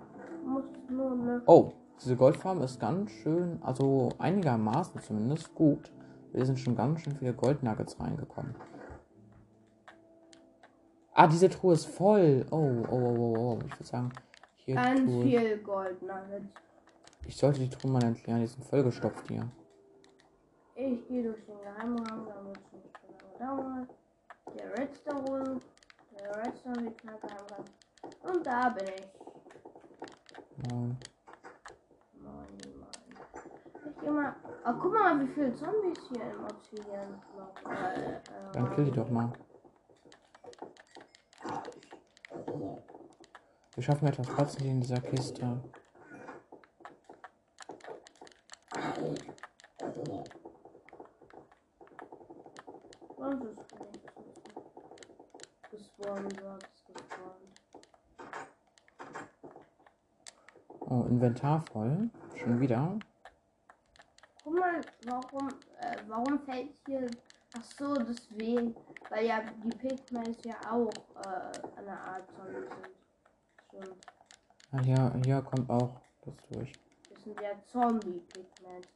Muss 0.46 0.64
nur 0.88 1.16
ne. 1.16 1.42
Oh, 1.46 1.72
diese 2.00 2.14
Goldfarm 2.16 2.62
ist 2.62 2.78
ganz 2.78 3.10
schön, 3.10 3.58
also 3.62 4.10
einigermaßen 4.18 5.00
zumindest 5.00 5.52
gut. 5.56 5.90
Wir 6.32 6.46
sind 6.46 6.60
schon 6.60 6.76
ganz 6.76 7.00
schön 7.00 7.16
viele 7.16 7.34
Goldnuggets 7.34 7.98
reingekommen. 7.98 8.54
Ah, 11.14 11.26
diese 11.26 11.50
Truhe 11.50 11.74
ist 11.74 11.86
voll. 11.86 12.46
Oh, 12.52 12.56
oh, 12.56 12.96
oh, 12.96 13.16
oh, 13.18 13.36
oh. 13.36 13.58
Ich 13.66 13.74
würde 13.74 13.84
sagen, 13.84 14.12
hier 14.56 14.76
Ganz 14.76 15.00
Truhe. 15.00 15.22
viel 15.24 15.58
Gold 15.58 16.00
Nuggets. 16.00 16.46
Ich 17.26 17.36
sollte 17.36 17.58
die 17.60 17.70
Truhe 17.70 17.90
mal 17.90 18.04
entleeren, 18.04 18.40
die 18.40 18.46
sind 18.46 18.64
vollgestopft 18.64 19.28
hier. 19.28 19.48
Ich 20.76 21.06
gehe 21.08 21.24
durch 21.24 21.44
den 21.44 21.58
Geheimraum, 21.60 22.26
damit 22.26 22.56
es 22.56 22.72
nicht 22.72 22.98
so 23.38 23.46
lange 23.48 23.62
dauert. 23.62 23.88
Der 24.56 24.78
Redstone, 24.78 25.60
Redstone 26.24 26.90
knapp 26.92 27.20
Geheimraum. 27.20 27.64
Und 28.22 28.46
da 28.46 28.68
bin 28.70 28.88
ich. 28.88 29.06
Ähm, 30.70 30.96
Moin, 32.20 32.58
moin. 32.78 33.96
Ich 34.02 34.10
mal. 34.10 34.34
Oh, 34.64 34.72
guck 34.80 34.92
mal, 34.92 35.20
wie 35.20 35.32
viele 35.32 35.54
Zombies 35.54 35.98
hier 36.08 36.30
im 36.30 36.44
Obsidian 36.44 37.20
noch. 37.36 37.70
Äh, 37.70 38.20
dann 38.52 38.74
kill 38.74 38.84
die 38.84 38.90
doch 38.92 39.10
mal. 39.10 39.32
Wir 43.74 43.82
schaffen 43.82 44.06
etwas 44.06 44.26
Platz 44.28 44.56
hier 44.58 44.70
in 44.70 44.80
dieser 44.80 45.00
Kiste. 45.00 45.60
Sonst 53.16 53.44
ist 53.44 53.80
nichts. 53.80 54.12
Gespawnt, 55.70 56.42
wird 56.42 56.66
gespawnt. 56.86 57.52
Oh, 60.80 61.06
Inventar 61.22 61.62
voll. 61.72 62.10
Schon 62.34 62.58
wieder. 62.58 62.98
Guck 64.42 64.58
mal, 64.58 64.80
warum, 65.06 65.48
äh, 65.78 65.96
warum 66.08 66.40
fällt 66.40 66.72
hier. 66.84 67.06
Ach 67.56 67.62
so, 67.78 67.94
deswegen. 67.94 68.74
Weil 69.08 69.26
ja 69.26 69.40
die 69.62 69.70
Pigments 69.70 70.40
ja 70.44 70.56
auch 70.68 70.90
äh, 71.24 71.78
eine 71.78 71.96
Art 71.96 72.24
Zombie 72.34 72.66
sind. 72.66 72.90
Stimmt. 73.68 74.06
Ah, 74.72 74.80
hier, 74.80 75.12
hier 75.24 75.42
kommt 75.42 75.70
auch 75.70 76.00
das 76.24 76.34
durch. 76.50 76.72
Das 77.08 77.22
sind 77.22 77.40
ja 77.40 77.50
Zombie-Pigments. 77.66 78.88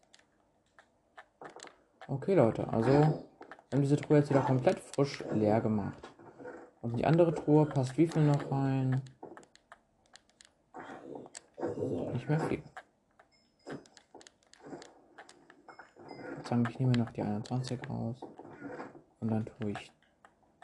Okay, 2.08 2.34
Leute, 2.34 2.66
also 2.72 2.88
wir 2.88 3.24
haben 3.72 3.82
diese 3.82 3.96
Truhe 3.96 4.18
jetzt 4.18 4.30
wieder 4.30 4.40
komplett 4.40 4.80
frisch 4.80 5.22
leer 5.32 5.60
gemacht. 5.60 6.10
Und 6.82 6.96
die 6.96 7.04
andere 7.04 7.32
Truhe 7.32 7.66
passt 7.66 7.96
wie 7.96 8.08
viel 8.08 8.22
noch 8.22 8.50
rein? 8.50 9.00
Nicht 12.28 12.38
mehr 12.40 12.48
viel. 12.48 12.62
Jetzt 16.36 16.48
sagen, 16.48 16.66
ich 16.68 16.78
nehme 16.78 16.92
noch 16.92 17.10
die 17.10 17.22
21 17.22 17.80
raus. 17.88 18.16
Und 19.20 19.30
dann 19.30 19.46
tue 19.46 19.70
ich 19.70 19.92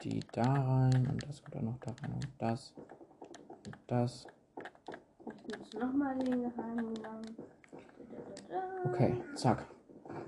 die 0.02 0.20
da 0.32 0.42
rein. 0.42 1.06
Und 1.06 1.22
das 1.26 1.42
kommt 1.42 1.56
auch 1.56 1.62
noch 1.62 1.78
da 1.80 1.92
rein. 2.02 2.14
Und 2.14 2.28
das. 2.38 2.74
Und 3.66 3.76
das. 3.86 4.26
Ich 5.46 5.58
muss 5.58 5.72
nochmal 5.74 6.18
den 6.18 6.42
geheimen 6.42 6.94
Gang. 6.94 7.26
Okay, 8.84 9.22
zack. 9.34 9.66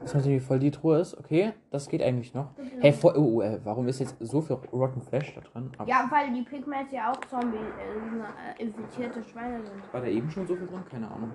Jetzt 0.04 0.14
weiß 0.16 0.26
ich, 0.26 0.32
wie 0.32 0.40
voll 0.40 0.58
die 0.58 0.70
Truhe 0.70 0.98
ist. 0.98 1.16
Okay, 1.18 1.54
das 1.70 1.88
geht 1.88 2.02
eigentlich 2.02 2.34
noch. 2.34 2.50
Hey, 2.80 2.92
voll, 2.92 3.14
oh, 3.16 3.40
äh, 3.40 3.58
warum 3.64 3.88
ist 3.88 4.00
jetzt 4.00 4.14
so 4.20 4.42
viel 4.42 4.56
Rotten 4.70 5.00
Flash 5.00 5.34
da 5.34 5.40
drin? 5.40 5.72
Aber 5.78 5.88
Ja, 5.88 6.06
weil 6.10 6.30
die 6.30 6.42
Pigments 6.42 6.92
ja 6.92 7.10
auch 7.10 7.18
Zombie, 7.24 7.56
äh, 7.56 8.60
äh, 8.60 8.62
infizierte 8.62 9.24
Schweine 9.24 9.64
sind. 9.64 9.80
War 9.94 10.02
da 10.02 10.06
eben 10.06 10.30
schon 10.30 10.46
so 10.46 10.56
viel 10.56 10.66
drin? 10.66 10.84
Keine 10.90 11.10
Ahnung. 11.10 11.32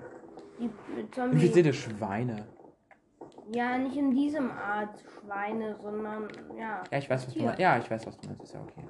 Die 0.60 0.66
äh, 0.66 1.10
Zombie. 1.10 1.34
Infizierte 1.34 1.72
Schweine. 1.72 2.46
Ja, 3.52 3.76
nicht 3.76 3.96
in 3.96 4.12
diesem 4.12 4.52
Art 4.52 5.02
Schweine, 5.18 5.74
sondern 5.82 6.28
ja. 6.56 6.84
Ja, 6.92 6.98
ich 6.98 7.10
weiß, 7.10 7.26
was 7.26 7.32
du 7.32 7.40
Tier. 7.40 7.46
meinst. 7.46 7.60
Ja, 7.60 7.76
ich 7.78 7.90
weiß, 7.90 8.06
was 8.06 8.20
du 8.20 8.28
meinst. 8.28 8.44
Ist 8.44 8.54
ja 8.54 8.60
okay. 8.60 8.84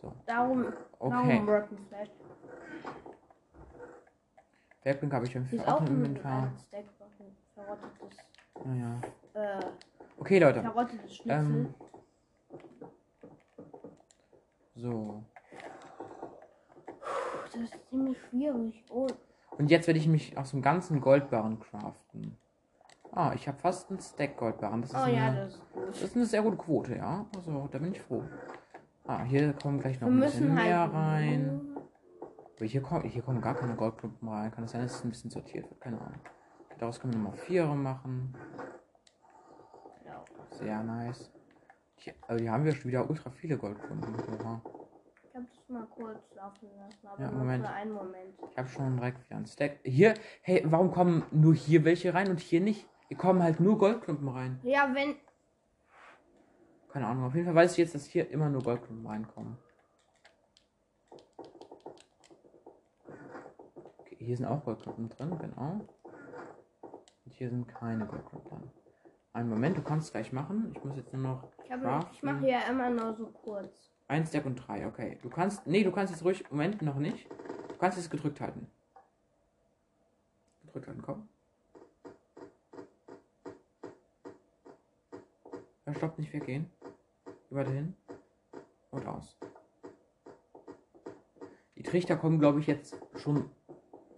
So, 0.00 0.12
Darum, 0.26 0.66
okay. 1.00 1.10
darum 1.10 1.48
Rotten 1.48 1.78
Flash. 1.88 2.10
Werkbank 4.84 5.12
habe 5.12 5.26
ich 5.26 5.34
im 5.34 5.42
Ist 5.42 5.54
Inventar. 5.54 6.42
ein 6.44 6.52
Stack 6.68 6.84
verrottetes, 7.56 8.18
Naja. 8.64 9.00
äh, 9.34 9.60
Okay, 10.18 10.38
Leute. 10.38 10.64
Ähm, 11.26 11.74
so. 14.74 15.22
das 17.44 17.54
ist 17.54 17.88
ziemlich 17.90 18.18
schwierig. 18.28 18.84
Oh, 18.90 19.06
Und 19.58 19.70
jetzt 19.70 19.86
werde 19.86 20.00
ich 20.00 20.08
mich 20.08 20.36
aus 20.38 20.50
dem 20.50 20.62
ganzen 20.62 21.00
Goldbarren 21.00 21.60
craften. 21.60 22.36
Ah, 23.12 23.32
ich 23.34 23.46
habe 23.48 23.58
fast 23.58 23.90
einen 23.90 24.00
Stack 24.00 24.36
Goldbarren. 24.36 24.82
Das 24.82 24.90
ist, 24.90 24.96
oh 24.96 25.06
ja, 25.06 25.28
eine, 25.28 25.36
das 25.44 25.54
ist 25.54 25.62
das 25.88 26.02
ist 26.02 26.16
eine 26.16 26.26
sehr 26.26 26.42
gute 26.42 26.56
Quote, 26.56 26.96
ja. 26.96 27.24
Also, 27.34 27.68
da 27.70 27.78
bin 27.78 27.92
ich 27.92 28.00
froh. 28.02 28.22
Ah, 29.06 29.22
hier 29.22 29.52
kommen 29.54 29.78
gleich 29.80 30.00
noch 30.00 30.08
Wir 30.08 30.14
ein 30.14 30.20
bisschen 30.20 30.54
mehr 30.54 30.80
halt. 30.80 30.92
rein. 30.94 31.60
Aber 32.56 32.64
hier 32.66 32.82
kommen, 32.82 33.04
hier 33.04 33.22
kommen 33.22 33.40
gar 33.40 33.54
keine 33.54 33.74
Goldklumpen 33.76 34.28
rein. 34.28 34.50
Kann 34.50 34.64
es 34.64 34.72
sein, 34.72 34.82
dass 34.82 34.96
es 34.96 35.04
ein 35.04 35.10
bisschen 35.10 35.30
sortiert 35.30 35.68
wird? 35.70 35.80
Keine 35.80 36.00
Ahnung. 36.00 36.20
Daraus 36.78 37.00
können 37.00 37.14
wir 37.14 37.20
nochmal 37.20 37.38
Vierer 37.38 37.74
machen. 37.74 38.34
Sehr 40.50 40.82
nice. 40.82 41.30
Hier, 41.96 42.14
also 42.26 42.42
hier 42.42 42.52
haben 42.52 42.64
wir 42.64 42.74
schon 42.74 42.90
wieder 42.90 43.08
ultra 43.08 43.30
viele 43.30 43.58
Goldklumpen. 43.58 44.14
Oha. 44.14 44.62
Ich 45.28 45.34
habe 45.34 45.46
das 45.54 45.68
mal 45.68 45.86
kurz 45.86 46.34
laufen 46.34 46.68
lassen, 46.78 47.06
aber 47.06 47.20
Ja, 47.20 47.30
nur 47.30 47.40
Moment. 47.40 47.66
für 47.66 47.72
einen 47.72 47.92
Moment. 47.92 48.34
Ich 48.50 48.56
habe 48.56 48.68
schon 48.68 48.96
direkt 48.96 49.24
wieder 49.26 49.36
einen 49.36 49.46
Stack. 49.46 49.80
Hier, 49.84 50.14
hey, 50.40 50.62
warum 50.64 50.92
kommen 50.92 51.24
nur 51.30 51.54
hier 51.54 51.84
welche 51.84 52.14
rein 52.14 52.30
und 52.30 52.40
hier 52.40 52.60
nicht? 52.60 52.88
Hier 53.08 53.18
kommen 53.18 53.42
halt 53.42 53.60
nur 53.60 53.76
Goldklumpen 53.76 54.28
rein. 54.28 54.60
Ja, 54.62 54.94
wenn. 54.94 55.16
Keine 56.90 57.06
Ahnung. 57.06 57.24
Auf 57.24 57.34
jeden 57.34 57.46
Fall 57.46 57.54
weiß 57.54 57.72
ich 57.72 57.78
jetzt, 57.78 57.94
dass 57.94 58.06
hier 58.06 58.30
immer 58.30 58.48
nur 58.48 58.62
Goldklumpen 58.62 59.06
reinkommen. 59.06 59.58
Okay, 63.98 64.16
hier 64.18 64.36
sind 64.36 64.46
auch 64.46 64.64
Goldklumpen 64.64 65.10
drin, 65.10 65.38
genau. 65.38 65.80
Und 67.26 67.32
hier 67.34 67.50
sind 67.50 67.66
keine 67.68 68.06
drin. 68.06 68.70
Einen 69.32 69.50
Moment, 69.50 69.76
du 69.76 69.82
kannst 69.82 70.06
es 70.06 70.12
gleich 70.12 70.32
machen. 70.32 70.72
Ich 70.74 70.82
muss 70.82 70.96
jetzt 70.96 71.12
nur 71.12 71.22
noch 71.22 71.48
Ich, 71.64 71.70
hab- 71.70 71.82
craften. 71.82 72.12
ich 72.14 72.22
mache 72.22 72.48
ja 72.48 72.60
immer 72.70 72.88
nur 72.88 73.12
so 73.14 73.26
kurz. 73.26 73.90
Ein 74.08 74.24
Stack 74.24 74.46
und 74.46 74.54
drei, 74.56 74.86
okay. 74.86 75.18
Du 75.22 75.28
kannst. 75.28 75.66
Nee, 75.66 75.82
du 75.84 75.90
kannst 75.92 76.12
jetzt 76.12 76.24
ruhig. 76.24 76.48
Moment, 76.50 76.80
noch 76.80 76.94
nicht. 76.96 77.28
Du 77.68 77.74
kannst 77.76 77.98
es 77.98 78.08
gedrückt 78.08 78.40
halten. 78.40 78.70
Gedrückt 80.64 80.86
halten, 80.86 81.02
komm. 81.02 81.28
Ja, 85.84 85.94
stopp, 85.94 86.18
nicht 86.18 86.32
weggehen. 86.32 86.70
Geh 87.48 87.54
weiter 87.56 87.70
hin. 87.72 87.94
Und 88.90 89.06
aus. 89.06 89.36
Die 91.76 91.82
Trichter 91.82 92.16
kommen, 92.16 92.38
glaube 92.38 92.60
ich, 92.60 92.66
jetzt 92.66 92.96
schon 93.16 93.50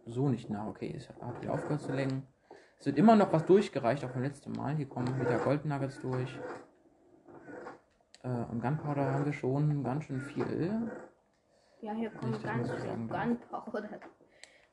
so 0.06 0.28
nicht 0.28 0.48
nach. 0.50 0.66
Okay, 0.66 0.94
es 0.96 1.08
hat 1.08 1.42
wieder 1.42 1.54
aufgehört 1.54 1.80
zu 1.82 1.92
lenken. 1.92 2.26
Es 2.78 2.86
wird 2.86 2.96
immer 2.96 3.16
noch 3.16 3.32
was 3.32 3.44
durchgereicht, 3.44 4.04
auch 4.04 4.10
beim 4.10 4.22
letzten 4.22 4.52
Mal. 4.52 4.76
Hier 4.76 4.88
kommen 4.88 5.18
wieder 5.18 5.38
Goldnuggets 5.38 6.00
durch. 6.00 6.38
Äh, 8.22 8.28
und 8.28 8.60
Gunpowder 8.60 9.12
haben 9.12 9.24
wir 9.24 9.32
schon 9.32 9.82
ganz 9.82 10.04
schön 10.04 10.20
viel. 10.20 10.90
Ja, 11.80 11.92
hier 11.92 12.10
kommt 12.10 12.36
das 12.36 12.42
ganz 12.42 12.70
viel. 12.70 13.08
Gunpowder. 13.08 14.00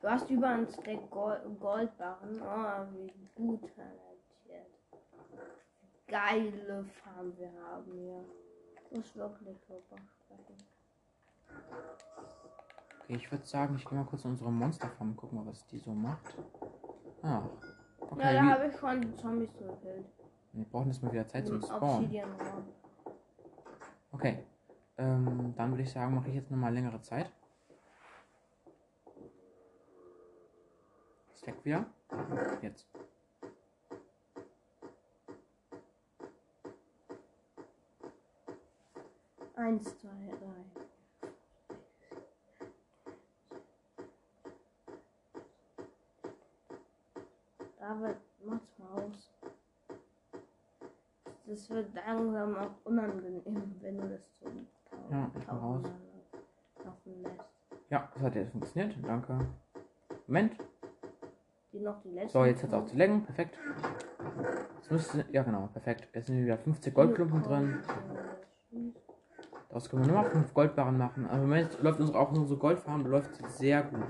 Du 0.00 0.08
hast 0.08 0.30
über 0.30 0.48
einen 0.48 0.68
Stack 0.68 1.10
Gold 1.10 1.40
Goldbarren. 1.58 2.40
Oh, 2.42 2.86
wie 2.92 3.12
gut 3.34 3.62
talentiert. 3.74 4.70
Geile 6.06 6.84
Farm 7.02 7.32
wir 7.36 7.50
haben 7.60 7.92
hier. 7.92 8.24
Muss 8.92 9.16
wirklich 9.16 9.58
drüber 9.66 9.96
sprechen. 10.20 10.56
Okay, 13.02 13.16
ich 13.16 13.32
würde 13.32 13.46
sagen, 13.46 13.76
ich 13.76 13.84
gehe 13.84 13.98
mal 13.98 14.04
kurz 14.04 14.24
in 14.24 14.30
unsere 14.32 14.52
Monsterfarm 14.52 15.16
gucken, 15.16 15.38
mal, 15.38 15.46
was 15.50 15.66
die 15.66 15.78
so 15.78 15.90
macht. 15.90 16.36
Ah. 17.22 17.42
Okay, 18.00 18.34
Ja, 18.34 18.42
da 18.42 18.50
habe 18.50 18.66
ich 18.68 18.76
schon 18.78 19.00
die 19.00 19.14
Zombies 19.16 19.52
gekillt. 19.58 20.06
wir 20.52 20.64
brauchen 20.64 20.88
jetzt 20.88 21.02
mal 21.02 21.12
wieder 21.12 21.26
Zeit 21.26 21.46
zum 21.46 21.56
Im 21.56 21.62
Spawnen. 21.62 22.10
Okay. 24.12 24.44
Ähm, 24.98 25.52
dann 25.56 25.70
würde 25.70 25.82
ich 25.82 25.92
sagen, 25.92 26.14
mache 26.14 26.28
ich 26.28 26.34
jetzt 26.36 26.50
nochmal 26.50 26.72
längere 26.72 27.00
Zeit. 27.02 27.30
Stack 31.34 31.64
wieder. 31.64 31.86
Jetzt. 32.62 32.86
Eins, 39.56 39.98
zwei, 39.98 40.08
drei. 40.38 40.75
David, 47.86 48.16
mach's 48.44 48.78
mal 48.78 49.04
aus. 49.04 49.32
Das 51.46 51.70
wird 51.70 51.94
langsam 51.94 52.56
auch 52.56 52.70
unangenehm, 52.84 53.76
wenn 53.80 53.96
du 54.00 54.08
das 54.08 54.20
Tau- 54.90 55.08
Ja, 55.08 55.30
ich 55.38 55.46
mach 55.46 55.62
aus. 55.62 55.82
laufen 56.84 57.22
lässt. 57.22 57.48
Ja, 57.88 58.10
das 58.12 58.22
hat 58.24 58.34
jetzt 58.34 58.50
funktioniert. 58.50 58.96
Danke. 59.06 59.38
Moment. 60.26 60.56
Die 61.72 61.78
noch 61.78 62.02
die. 62.02 62.26
So, 62.26 62.44
jetzt 62.44 62.64
hat 62.64 62.70
es 62.70 62.74
auch 62.74 62.86
zu 62.86 62.96
lenken. 62.96 63.24
Perfekt. 63.24 63.56
Jetzt 64.78 64.90
müsste. 64.90 65.24
Ja, 65.30 65.44
genau. 65.44 65.68
Perfekt. 65.72 66.08
Jetzt 66.12 66.26
sind 66.26 66.44
wieder 66.44 66.58
50 66.58 66.92
Goldklumpen 66.92 67.42
drin. 67.44 67.78
Daraus 69.68 69.88
können 69.88 70.06
wir 70.06 70.12
nur 70.12 70.22
noch 70.22 70.30
5 70.30 70.52
Goldbarren 70.54 70.98
machen. 70.98 71.26
Aber 71.26 71.36
im 71.36 71.42
Moment 71.42 71.80
läuft 71.80 72.00
unsere, 72.00 72.18
auch 72.18 72.32
unsere 72.32 72.58
Goldfarm 72.58 73.06
läuft 73.06 73.36
sehr 73.52 73.84
gut. 73.84 74.06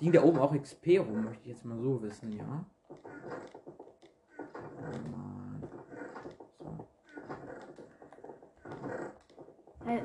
Liegen 0.00 0.14
da 0.14 0.22
oben 0.22 0.38
auch 0.38 0.54
XP 0.54 0.98
rum, 0.98 1.24
möchte 1.24 1.42
ich 1.42 1.48
jetzt 1.48 1.64
mal 1.66 1.78
so 1.78 2.00
wissen, 2.00 2.32
ja? 2.32 2.64
So. 6.58 6.86
Hey, 9.84 10.02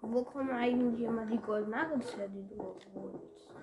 wo 0.00 0.22
kommen 0.22 0.50
eigentlich 0.50 1.02
immer 1.02 1.26
die 1.26 1.36
Gold 1.36 1.68
Nuggets 1.68 2.16
her, 2.16 2.28
die 2.28 2.46
du 2.48 2.74
holst? 2.94 3.54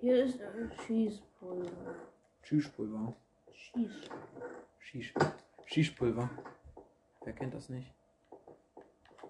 Hier 0.00 0.24
ist 0.24 0.38
äh, 0.40 0.68
Schießpulver. 0.86 1.94
Schießpulver. 2.42 3.14
Schieß. 3.52 4.10
Schieß. 4.80 5.14
Schießpulver. 5.64 6.28
Wer 7.24 7.32
kennt 7.32 7.54
das 7.54 7.70
nicht? 7.70 7.90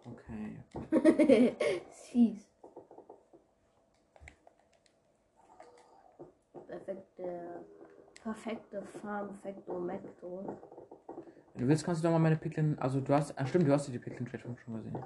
Okay. 0.04 0.64
Schieß. 2.10 2.53
Perfekte 8.44 8.82
Farm, 9.00 9.38
Facto, 9.42 9.80
Mecto. 9.80 10.44
Wenn 11.54 11.62
du 11.62 11.68
willst, 11.68 11.84
kannst 11.84 12.02
du 12.02 12.06
doch 12.06 12.12
mal 12.12 12.18
meine 12.18 12.36
Picklin. 12.36 12.78
Also, 12.78 13.00
du 13.00 13.14
hast. 13.14 13.38
Ah, 13.38 13.46
stimmt, 13.46 13.66
du 13.66 13.72
hast 13.72 13.88
die 13.88 13.98
Picklin 13.98 14.26
Trade 14.26 14.42
schon 14.42 14.56
gesehen. 14.56 14.98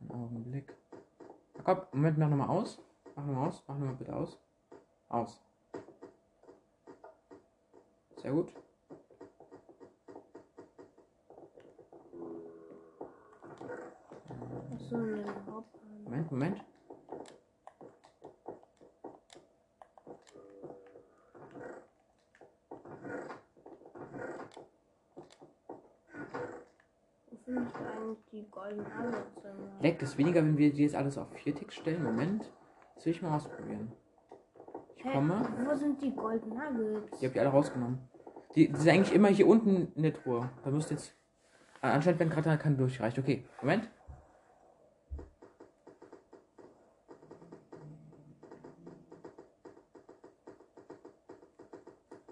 Einen 0.00 0.10
Augenblick. 0.10 0.74
Na 1.56 1.62
komm, 1.62 1.78
Moment, 1.92 2.18
mach 2.18 2.28
nochmal 2.28 2.48
aus. 2.48 2.80
Mach 3.16 3.26
nochmal 3.26 3.48
aus. 3.48 3.62
Mach 3.66 3.76
nochmal 3.76 3.96
bitte 3.96 4.16
aus. 4.16 4.38
Aus. 5.08 5.40
Sehr 8.16 8.32
gut. 8.32 8.52
Moment, 16.04 16.30
Moment. 16.30 16.64
Wo 27.30 27.36
findest 27.44 27.76
du 27.76 27.80
eigentlich 27.80 28.24
die 28.32 28.50
goldenen 28.50 28.84
Nuggets? 28.84 29.44
immer? 29.44 29.80
Leckt 29.80 30.02
es 30.02 30.09
weniger, 30.20 30.44
wenn 30.44 30.56
wir 30.56 30.72
die 30.72 30.82
jetzt 30.82 30.94
alles 30.94 31.18
auf 31.18 31.32
4 31.32 31.54
Ticks 31.54 31.74
stellen? 31.74 32.04
Moment. 32.04 32.52
Das 32.94 33.06
will 33.06 33.12
ich 33.12 33.22
mal 33.22 33.34
ausprobieren. 33.34 33.92
Ich 34.96 35.04
Hä, 35.04 35.12
komme. 35.12 35.48
Wo 35.64 35.74
sind 35.74 36.00
die 36.02 36.14
Gold 36.14 36.46
Nuggets? 36.46 37.18
Die 37.18 37.26
habt 37.26 37.34
ihr 37.34 37.42
alle 37.42 37.50
rausgenommen. 37.50 37.98
Die, 38.54 38.68
die 38.68 38.76
sind 38.76 38.90
eigentlich 38.90 39.14
immer 39.14 39.28
hier 39.28 39.46
unten 39.46 39.92
in 39.94 40.02
der 40.02 40.12
Truhe. 40.12 40.50
Da 40.62 40.70
müsst 40.70 40.90
ihr 40.90 40.96
jetzt. 40.96 41.16
Anscheinend 41.80 42.20
werden 42.20 42.30
gerade 42.30 42.58
kein 42.58 42.76
durchgereicht. 42.76 43.18
Okay, 43.18 43.46
Moment. 43.62 43.88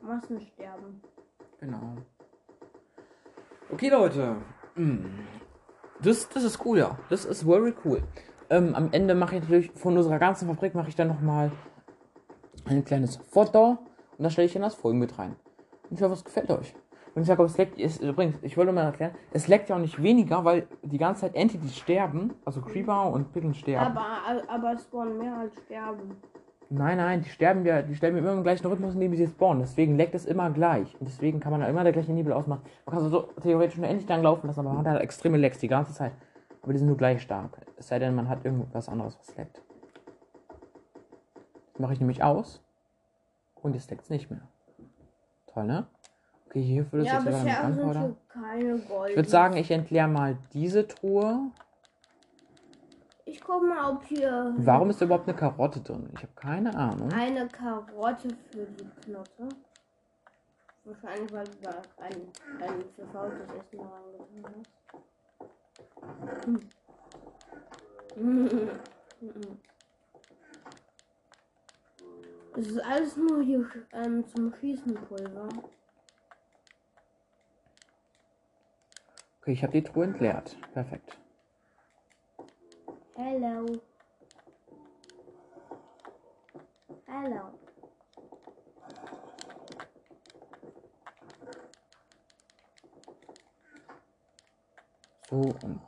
Massensterben. 0.03 1.03
Genau. 1.61 1.97
Okay, 3.71 3.89
Leute. 3.89 4.37
Mm. 4.75 5.07
Das, 6.03 6.29
das 6.29 6.45
ist 6.45 6.65
cool, 6.65 6.79
ja. 6.79 6.99
Das 7.11 7.25
ist 7.25 7.43
very 7.43 7.75
cool. 7.85 8.03
Ähm, 8.51 8.75
am 8.75 8.89
Ende 8.93 9.15
mache 9.15 9.37
ich 9.37 9.43
natürlich 9.43 9.71
von 9.73 9.97
unserer 9.97 10.19
ganzen 10.19 10.49
Fabrik 10.49 10.75
mache 10.75 10.89
ich 10.89 10.97
dann 10.97 11.09
nochmal 11.09 11.51
ein 12.65 12.85
kleines 12.85 13.17
Foto 13.17 13.79
und 14.17 14.25
das 14.25 14.33
stelle 14.33 14.47
ich 14.47 14.57
in 14.57 14.63
das 14.63 14.75
Folgen 14.75 14.99
mit 14.99 15.19
rein. 15.19 15.37
Und 15.91 15.97
ich 15.97 16.03
hoffe, 16.03 16.15
es 16.15 16.25
gefällt 16.25 16.51
euch. 16.51 16.75
Und 17.15 17.23
ich 17.23 17.29
sage, 17.29 17.43
es 17.43 17.59
leckt, 17.59 17.79
ist, 17.79 18.01
übrigens, 18.01 18.37
ich 18.43 18.57
wollte 18.57 18.73
mal 18.73 18.85
erklären, 18.85 19.13
es 19.33 19.49
leckt 19.49 19.69
ja 19.69 19.77
auch 19.77 19.81
nicht 19.81 20.01
weniger, 20.03 20.45
weil 20.45 20.69
die 20.83 20.99
ganze 20.99 21.23
Zeit 21.23 21.35
Entities 21.35 21.77
sterben, 21.77 22.35
also 22.45 22.61
Creeper 22.61 23.11
und 23.11 23.33
Piglin 23.33 23.55
sterben. 23.55 23.97
Aber, 23.97 24.43
aber 24.49 24.73
es 24.75 24.83
spawnen 24.83 25.19
mehr 25.19 25.37
als 25.37 25.53
sterben. 25.65 26.17
Nein, 26.71 26.99
nein, 26.99 27.23
die 27.23 27.31
sterben 27.31 27.65
ja, 27.65 27.81
die 27.81 27.95
sterben 27.95 28.19
immer 28.19 28.33
im 28.33 28.43
gleichen 28.43 28.67
Rhythmus, 28.67 28.93
in 28.95 29.01
dem 29.01 29.15
sie 29.15 29.27
spawnen. 29.27 29.61
Deswegen 29.61 29.97
leckt 29.97 30.15
es 30.15 30.27
immer 30.27 30.51
gleich. 30.51 30.95
Und 31.01 31.09
deswegen 31.09 31.41
kann 31.41 31.51
man 31.51 31.63
da 31.63 31.67
immer 31.69 31.83
der 31.83 31.93
gleiche 31.95 32.13
Nebel 32.13 32.33
ausmachen. 32.33 32.61
Man 32.85 32.95
kann 32.95 33.09
so 33.09 33.23
theoretisch 33.43 33.79
nur 33.79 33.89
endlich 33.89 34.09
lang 34.09 34.23
laufen 34.23 34.47
lassen, 34.47 34.61
aber 34.61 34.71
man 34.71 34.79
hat 34.81 34.87
halt 34.87 35.01
extreme 35.03 35.39
Lecks 35.39 35.59
die 35.59 35.69
ganze 35.69 35.95
Zeit. 35.95 36.13
Aber 36.63 36.73
die 36.73 36.79
sind 36.79 36.89
nur 36.89 36.99
gleich 36.99 37.23
stark. 37.23 37.59
Es 37.79 37.89
sei 37.89 37.99
denn, 37.99 38.15
man 38.15 38.29
hat 38.29 38.45
irgendwas 38.45 38.89
anderes, 38.91 39.17
was 39.19 39.35
leckt. 39.37 39.63
Das 41.73 41.81
mache 41.81 41.95
ich 41.95 42.01
nämlich 42.01 42.23
aus. 42.23 42.63
Und 43.63 43.75
jetzt 43.75 43.91
leckt 43.91 44.03
es 44.05 44.11
nicht 44.11 44.31
mehr. 44.31 44.43
Toll, 45.47 45.65
ne? 45.65 45.87
Okay, 46.47 46.63
hier 46.63 46.93
würde 46.93 47.07
es 47.07 47.07
Ja, 47.07 47.15
jetzt 47.15 47.27
wieder 47.27 47.37
mit 47.39 47.45
bisher 47.47 47.65
sind 47.67 47.77
Gunpowder. 47.77 48.01
hier 48.01 48.17
keine 48.29 48.79
Gold. 48.81 49.11
Ich 49.11 49.17
würde 49.17 49.29
sagen, 49.29 49.57
ich 49.57 49.71
entleere 49.71 50.09
mal 50.09 50.37
diese 50.53 50.87
Truhe. 50.87 51.51
Ich 53.29 53.43
guck 53.43 53.63
mal, 53.63 53.91
ob 53.93 54.05
hier 54.05 54.55
Warum 54.57 54.89
ist 54.89 55.03
da 55.03 55.05
überhaupt 55.05 55.29
eine 55.29 55.37
Karotte 55.37 55.81
drin? 55.81 56.09
Ich 56.15 56.23
habe 56.23 56.33
keine 56.35 56.75
Ahnung. 56.75 57.13
eine 57.13 57.47
Karotte 57.49 58.31
für 58.51 58.65
die 58.65 58.89
Knotte. 59.03 59.49
Wahrscheinlich, 60.85 61.31
weil 61.31 61.45
du 61.45 61.59
da 61.61 61.83
ein, 61.99 62.33
ein 62.63 62.85
verfaultes 62.97 63.47
Essen 63.51 63.81
reingetan 63.81 64.55
hast. 64.57 64.75
Hm. 66.47 68.41
Es 72.57 72.67
ist 72.67 72.81
alles 72.81 73.17
nur 73.19 73.43
hier 73.43 73.67
ähm, 73.93 74.27
zum 74.27 74.55
Schießen 74.55 74.95
Pulver. 74.95 75.49
Okay, 79.43 79.53
ich 79.53 79.63
habe 79.63 79.73
die 79.73 79.85
Truhe 79.85 80.05
entleert. 80.05 80.57
Perfekt. 80.73 81.19
Hello. 83.21 83.67
Hello. 87.05 87.41
So 95.29 95.37
und 95.37 95.81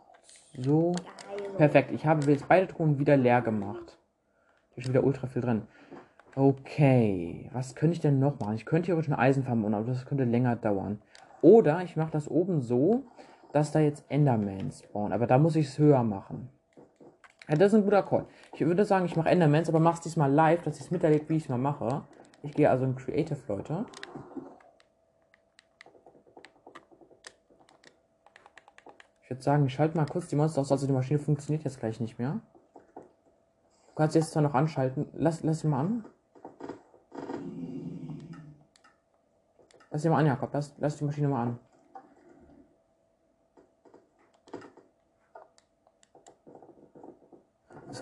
so. 0.58 0.92
Geil. 0.92 1.50
Perfekt, 1.56 1.92
ich 1.92 2.04
habe 2.04 2.28
jetzt 2.28 2.48
beide 2.48 2.66
Truhen 2.66 2.98
wieder 2.98 3.16
leer 3.16 3.42
gemacht. 3.42 3.96
Hier 4.70 4.78
ist 4.78 4.84
schon 4.86 4.94
wieder 4.94 5.04
ultra 5.04 5.28
viel 5.28 5.42
drin. 5.42 5.68
Okay, 6.34 7.48
was 7.52 7.76
könnte 7.76 7.94
ich 7.94 8.00
denn 8.00 8.18
noch 8.18 8.40
machen? 8.40 8.56
Ich 8.56 8.66
könnte 8.66 8.86
hier 8.86 8.96
eine 8.96 9.18
Eisenfarm 9.20 9.62
bauen, 9.62 9.74
aber 9.74 9.86
das 9.86 10.04
könnte 10.04 10.24
länger 10.24 10.56
dauern. 10.56 11.00
Oder 11.42 11.80
ich 11.84 11.94
mache 11.94 12.10
das 12.10 12.28
oben 12.28 12.60
so, 12.60 13.04
dass 13.52 13.70
da 13.70 13.78
jetzt 13.78 14.04
Endermans 14.08 14.82
spawnen. 14.82 15.12
Aber 15.12 15.28
da 15.28 15.38
muss 15.38 15.54
ich 15.54 15.68
es 15.68 15.78
höher 15.78 16.02
machen. 16.02 16.50
Ja, 17.50 17.56
das 17.56 17.72
ist 17.72 17.80
ein 17.80 17.84
guter 17.84 18.04
Call. 18.04 18.26
Ich 18.54 18.60
würde 18.60 18.84
sagen, 18.84 19.06
ich 19.06 19.16
mache 19.16 19.28
Endermans, 19.28 19.68
aber 19.68 19.80
mach's 19.80 20.00
diesmal 20.00 20.30
live, 20.30 20.62
dass 20.62 20.76
ich 20.76 20.82
es 20.82 20.90
miterlebt, 20.92 21.28
wie 21.28 21.36
ich 21.36 21.42
es 21.42 21.48
mal 21.48 21.58
mache. 21.58 22.04
Ich 22.42 22.52
gehe 22.52 22.70
also 22.70 22.84
in 22.84 22.94
Creative, 22.94 23.40
Leute. 23.48 23.86
Ich 29.24 29.30
würde 29.30 29.42
sagen, 29.42 29.66
ich 29.66 29.74
schalte 29.74 29.96
mal 29.96 30.06
kurz 30.06 30.28
die 30.28 30.36
Monster 30.36 30.60
aus, 30.60 30.70
also 30.70 30.86
die 30.86 30.92
Maschine 30.92 31.18
funktioniert 31.18 31.64
jetzt 31.64 31.80
gleich 31.80 31.98
nicht 31.98 32.20
mehr. 32.20 32.40
Du 32.94 33.94
kannst 33.96 34.14
jetzt 34.14 34.30
zwar 34.30 34.42
noch 34.42 34.54
anschalten. 34.54 35.08
Lass, 35.12 35.42
lass 35.42 35.58
sie 35.60 35.66
mal 35.66 35.80
an. 35.80 36.04
Lass 39.90 40.02
sie 40.02 40.08
mal 40.08 40.18
an, 40.18 40.26
Jakob. 40.26 40.50
Lass, 40.52 40.72
lass 40.78 40.98
die 40.98 41.04
Maschine 41.04 41.26
mal 41.26 41.42
an. 41.42 41.58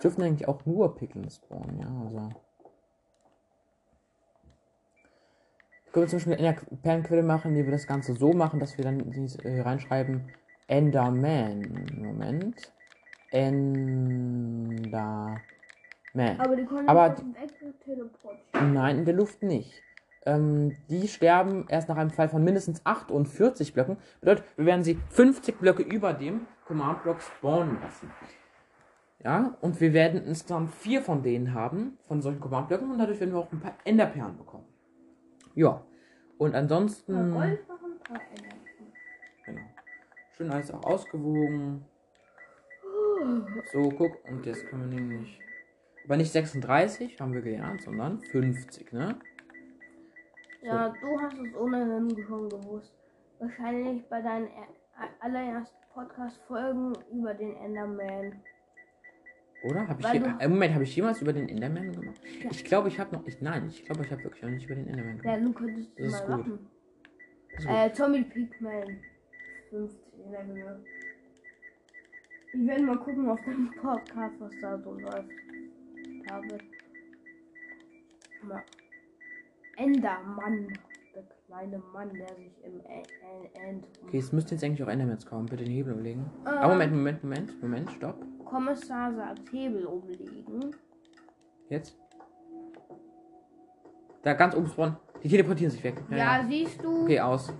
Dürfen 0.08 0.22
eigentlich 0.22 0.48
auch 0.48 0.64
nur 0.64 0.96
Pickeln 0.96 1.28
spawnen, 1.28 1.80
ja, 1.80 1.88
also. 2.02 2.30
Können 5.92 6.04
wir 6.04 6.08
zum 6.08 6.18
Beispiel 6.18 6.32
in 6.34 6.44
der 6.44 6.56
Perlenquelle 6.82 7.22
machen, 7.22 7.50
indem 7.50 7.66
wir 7.66 7.72
das 7.72 7.86
Ganze 7.86 8.14
so 8.14 8.32
machen, 8.32 8.58
dass 8.58 8.78
wir 8.78 8.84
dann 8.84 9.10
dies, 9.10 9.36
äh, 9.36 9.60
reinschreiben 9.60 10.32
Enderman. 10.66 11.86
Moment. 11.94 12.72
Enderman. 13.30 15.40
Aber 16.38 16.56
die 16.56 16.64
können 16.64 16.88
Aber 16.88 17.14
teleportieren. 17.14 18.72
Nein, 18.72 18.98
in 18.98 19.04
der 19.04 19.14
Luft 19.14 19.42
nicht. 19.42 19.82
Ähm, 20.24 20.76
die 20.88 21.08
sterben 21.08 21.66
erst 21.68 21.88
nach 21.88 21.96
einem 21.96 22.10
Fall 22.10 22.28
von 22.28 22.44
mindestens 22.44 22.84
48 22.84 23.74
Blöcken. 23.74 23.96
Bedeutet, 24.20 24.44
wir 24.56 24.66
werden 24.66 24.84
sie 24.84 24.98
50 25.10 25.58
Blöcke 25.58 25.82
über 25.82 26.12
dem 26.12 26.46
Command-Block 26.66 27.20
spawnen 27.20 27.80
lassen. 27.80 28.10
Ja, 29.24 29.56
und 29.60 29.80
wir 29.80 29.92
werden 29.92 30.22
insgesamt 30.24 30.70
vier 30.70 31.02
von 31.02 31.22
denen 31.22 31.52
haben, 31.52 31.98
von 32.06 32.22
solchen 32.22 32.40
Command-Blöcken, 32.40 32.90
und 32.92 32.98
dadurch 32.98 33.18
werden 33.18 33.32
wir 33.32 33.40
auch 33.40 33.50
ein 33.52 33.60
paar 33.60 33.74
Enderperlen 33.84 34.36
bekommen. 34.38 34.66
Ja, 35.54 35.82
und 36.38 36.54
Ein 36.54 36.62
ansonsten. 36.62 37.12
paar 37.32 37.46
Gold 37.48 37.68
machen, 37.68 37.92
ein 37.94 37.98
paar 38.14 38.20
Energie. 38.30 38.92
Genau. 39.44 39.60
Schön 40.36 40.50
alles 40.50 40.70
auch 40.70 40.84
ausgewogen. 40.84 41.84
So, 43.72 43.88
guck, 43.88 44.24
und 44.30 44.46
jetzt 44.46 44.66
können 44.68 44.88
wir 44.90 45.00
nämlich. 45.00 45.40
Aber 46.04 46.16
nicht 46.16 46.30
36, 46.32 47.20
haben 47.20 47.34
wir 47.34 47.42
gelernt, 47.42 47.82
sondern 47.82 48.20
50, 48.20 48.92
ne? 48.92 49.16
Ja, 50.62 50.88
du 51.00 51.20
hast 51.20 51.34
es 51.38 51.54
ohnehin 51.56 52.08
schon 52.26 52.48
gewusst. 52.48 52.94
Wahrscheinlich 53.40 54.08
bei 54.08 54.22
deinen 54.22 54.46
er- 54.46 55.08
allerersten 55.20 55.76
Podcast-Folgen 55.92 56.92
über 57.12 57.34
den 57.34 57.56
Enderman. 57.56 58.40
Oder? 59.64 59.88
Habe 59.88 60.00
ich 60.00 60.12
je, 60.12 60.18
du- 60.20 60.36
äh, 60.38 60.48
Moment, 60.48 60.74
habe 60.74 60.84
ich 60.84 60.94
jemals 60.94 61.20
über 61.20 61.32
den 61.32 61.48
Enderman 61.48 61.92
gemacht? 61.92 62.20
Ja. 62.42 62.50
Ich 62.50 62.64
glaube, 62.64 62.88
ich 62.88 62.98
habe 63.00 63.14
noch. 63.16 63.26
Ich, 63.26 63.40
nein, 63.40 63.66
ich 63.68 63.84
glaube, 63.84 64.04
ich 64.04 64.10
habe 64.12 64.22
wirklich 64.24 64.42
noch 64.42 64.50
nicht 64.50 64.66
über 64.66 64.74
den 64.76 64.86
Enderman 64.86 65.16
Ja, 65.24 65.36
gemacht. 65.36 65.40
du 65.44 65.52
könntest 65.52 65.90
Das 65.98 66.12
mal 66.28 66.36
gut. 66.36 66.46
machen. 66.46 66.66
Das 67.52 67.60
ist 67.60 67.66
gut. 67.66 67.76
Äh, 67.76 67.90
Tommy 67.92 68.22
Pigman. 68.24 69.00
50 69.70 69.98
in 70.24 70.30
der 70.30 70.46
Höhe. 70.46 70.84
Ich 72.54 72.66
werde 72.66 72.82
mal 72.84 72.98
gucken 72.98 73.28
auf 73.28 73.40
dem 73.44 73.70
Podcast, 73.72 74.34
was 74.38 74.52
da 74.62 74.78
so 74.78 74.94
läuft. 74.94 75.28
David. 76.26 76.62
Mal. 78.42 78.62
Endermann. 79.76 80.68
Kleine 81.48 81.78
Mann, 81.94 82.12
der 82.12 82.28
sich 82.36 82.62
im 82.62 82.78
End. 82.84 83.88
Okay, 84.06 84.18
es 84.18 84.32
müssten 84.32 84.52
jetzt 84.52 84.62
eigentlich 84.64 84.82
auch 84.82 84.88
Endermans 84.88 85.24
kommen. 85.24 85.46
Bitte 85.46 85.64
den 85.64 85.72
Hebel 85.72 85.94
umlegen. 85.94 86.30
Äh. 86.44 86.48
Ah, 86.50 86.68
Moment, 86.68 86.92
Moment, 86.92 87.24
Moment, 87.24 87.62
Moment, 87.62 87.90
stopp. 87.92 88.22
Kommissar 88.44 89.14
sagt 89.14 89.50
Hebel 89.50 89.86
umlegen. 89.86 90.76
Jetzt. 91.70 91.98
Da 94.22 94.34
ganz 94.34 94.54
oben 94.54 94.66
spawnen. 94.66 94.96
Die 95.22 95.28
teleportieren 95.30 95.70
sich 95.70 95.82
weg. 95.82 96.02
Ja, 96.10 96.44
siehst 96.46 96.84
du. 96.84 97.04
Okay, 97.04 97.18
aus. 97.18 97.50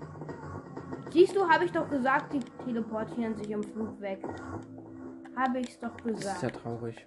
Siehst 1.10 1.34
du, 1.34 1.48
habe 1.48 1.64
ich 1.64 1.72
doch 1.72 1.88
gesagt, 1.88 2.34
die 2.34 2.40
teleportieren 2.66 3.34
sich 3.36 3.50
im 3.50 3.62
Flug 3.62 3.98
weg. 4.02 4.22
Habe 5.34 5.60
ich's 5.60 5.78
doch 5.80 5.96
Das 6.04 6.12
ist 6.18 6.24
ja 6.26 6.32
gesagt. 6.34 6.56
traurig. 6.56 7.06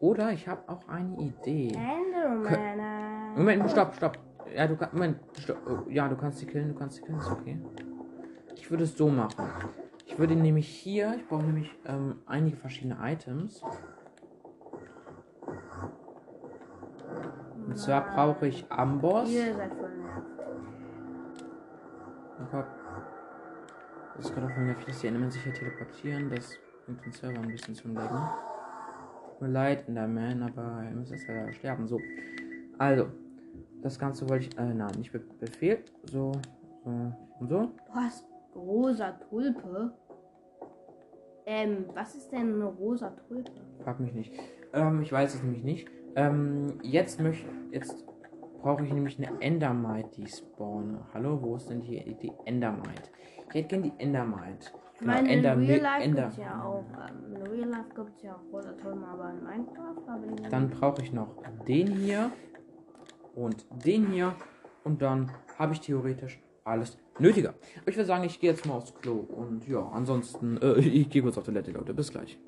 Oder 0.00 0.32
ich 0.32 0.46
habe 0.48 0.68
auch 0.68 0.86
eine 0.88 1.16
Idee. 1.18 1.68
Enderman. 1.68 2.52
Moment, 3.36 3.70
stopp, 3.70 3.94
stopp. 3.94 4.18
Ja, 4.54 4.66
du 4.66 4.76
kannst. 4.76 4.94
Moment, 4.94 5.18
stopp. 5.38 5.58
Oh, 5.68 5.90
ja, 5.90 6.08
du 6.08 6.16
kannst 6.16 6.38
sie 6.38 6.46
killen, 6.46 6.68
du 6.68 6.74
kannst 6.74 6.96
sie 6.96 7.02
killen, 7.02 7.18
ist 7.18 7.30
okay. 7.30 7.58
Ich 8.54 8.70
würde 8.70 8.84
es 8.84 8.96
so 8.96 9.08
machen. 9.08 9.46
Ich 10.06 10.18
würde 10.18 10.34
nämlich 10.34 10.66
hier, 10.66 11.14
ich 11.16 11.28
brauche 11.28 11.42
nämlich 11.42 11.70
ähm, 11.84 12.20
einige 12.26 12.56
verschiedene 12.56 12.96
Items. 13.00 13.62
Und 17.66 17.76
zwar 17.76 18.14
brauche 18.14 18.46
ich 18.46 18.64
Amboss. 18.70 19.28
Ihr 19.30 19.54
seid 19.54 19.74
voll 19.74 19.90
nervig. 19.96 20.24
Oh. 22.54 22.64
Das 24.16 24.24
ist 24.24 24.34
gerade 24.34 24.48
voll 24.48 24.64
nervig, 24.64 24.86
dass 24.86 25.00
die 25.00 25.08
Elements 25.08 25.34
sich 25.34 25.44
hier 25.44 25.52
teleportieren. 25.52 26.30
Das 26.30 26.56
bringt 26.86 27.04
den 27.04 27.12
Server 27.12 27.38
ein 27.38 27.48
bisschen 27.48 27.74
zum 27.74 27.90
Legen. 27.90 28.08
Tut 29.28 29.40
mir 29.42 29.48
leid, 29.48 29.86
Enderman, 29.88 30.42
aber 30.42 30.84
er 30.84 30.94
muss 30.94 31.10
jetzt 31.10 31.28
leider 31.28 31.52
sterben. 31.52 31.86
So. 31.86 32.00
Also. 32.78 33.08
Das 33.86 34.00
Ganze 34.00 34.28
wollte 34.28 34.46
ich. 34.48 34.58
Äh, 34.58 34.74
nein, 34.74 34.90
nicht 34.98 35.12
Be 35.12 35.20
Befehl. 35.38 35.78
So. 36.10 36.32
So. 36.84 36.90
Und 37.38 37.48
so. 37.48 37.60
Du 37.86 37.94
hast 37.94 38.26
rosa 38.52 39.12
Tulpe. 39.30 39.92
Ähm, 41.46 41.84
was 41.94 42.16
ist 42.16 42.32
denn 42.32 42.54
eine 42.54 42.64
rosa 42.64 43.10
Tulpe? 43.10 43.52
Frag 43.84 44.00
mich 44.00 44.12
nicht. 44.12 44.32
Ähm, 44.72 45.02
ich 45.02 45.12
weiß 45.12 45.36
es 45.36 45.42
nämlich 45.44 45.62
nicht. 45.62 45.88
Ähm, 46.16 46.80
jetzt 46.82 47.20
möchte. 47.20 47.48
Jetzt 47.70 48.04
brauche 48.60 48.84
ich 48.84 48.92
nämlich 48.92 49.24
eine 49.24 49.40
Endermite, 49.40 50.10
die 50.16 50.26
spawne. 50.26 51.06
Hallo, 51.14 51.38
wo 51.40 51.54
ist 51.54 51.70
denn 51.70 51.82
die, 51.82 52.16
die 52.20 52.32
Endermite? 52.44 52.90
Ich 53.50 53.54
hätte 53.54 53.68
gerne 53.68 53.92
die 53.92 54.02
Endermite. 54.02 54.72
Ich 54.98 55.06
meine, 55.06 55.32
in 55.32 55.44
Ender- 55.44 55.58
Real 55.58 55.80
Life 55.80 56.02
Ender- 56.02 56.22
gibt 56.22 56.32
es 56.32 56.36
ja 56.38 56.64
auch. 56.64 56.84
Ähm, 57.08 57.36
in 57.36 57.42
Real 57.46 57.68
Life 57.68 57.94
gibt 57.94 58.16
es 58.16 58.22
ja 58.22 58.34
auch 58.34 58.52
rosa 58.52 58.72
Tulpen, 58.72 59.04
aber 59.04 59.30
in 59.30 59.44
Minecraft 59.44 60.08
habe 60.08 60.26
ich 60.26 60.48
Dann 60.48 60.70
brauche 60.70 61.02
ich 61.02 61.12
noch 61.12 61.36
den 61.68 61.86
hier 61.86 62.32
und 63.36 63.66
den 63.84 64.08
hier 64.08 64.34
und 64.82 65.02
dann 65.02 65.30
habe 65.58 65.74
ich 65.74 65.80
theoretisch 65.80 66.40
alles 66.64 66.98
nötiger. 67.18 67.50
Aber 67.82 67.90
ich 67.90 67.96
würde 67.96 68.06
sagen, 68.06 68.24
ich 68.24 68.40
gehe 68.40 68.50
jetzt 68.50 68.66
mal 68.66 68.74
aufs 68.74 68.94
Klo 68.94 69.14
und 69.14 69.68
ja, 69.68 69.88
ansonsten, 69.92 70.60
äh, 70.60 70.78
ich 70.80 71.08
gehe 71.08 71.22
kurz 71.22 71.38
auf 71.38 71.44
Toilette, 71.44 71.70
Leute. 71.70 71.94
Bis 71.94 72.10
gleich. 72.10 72.38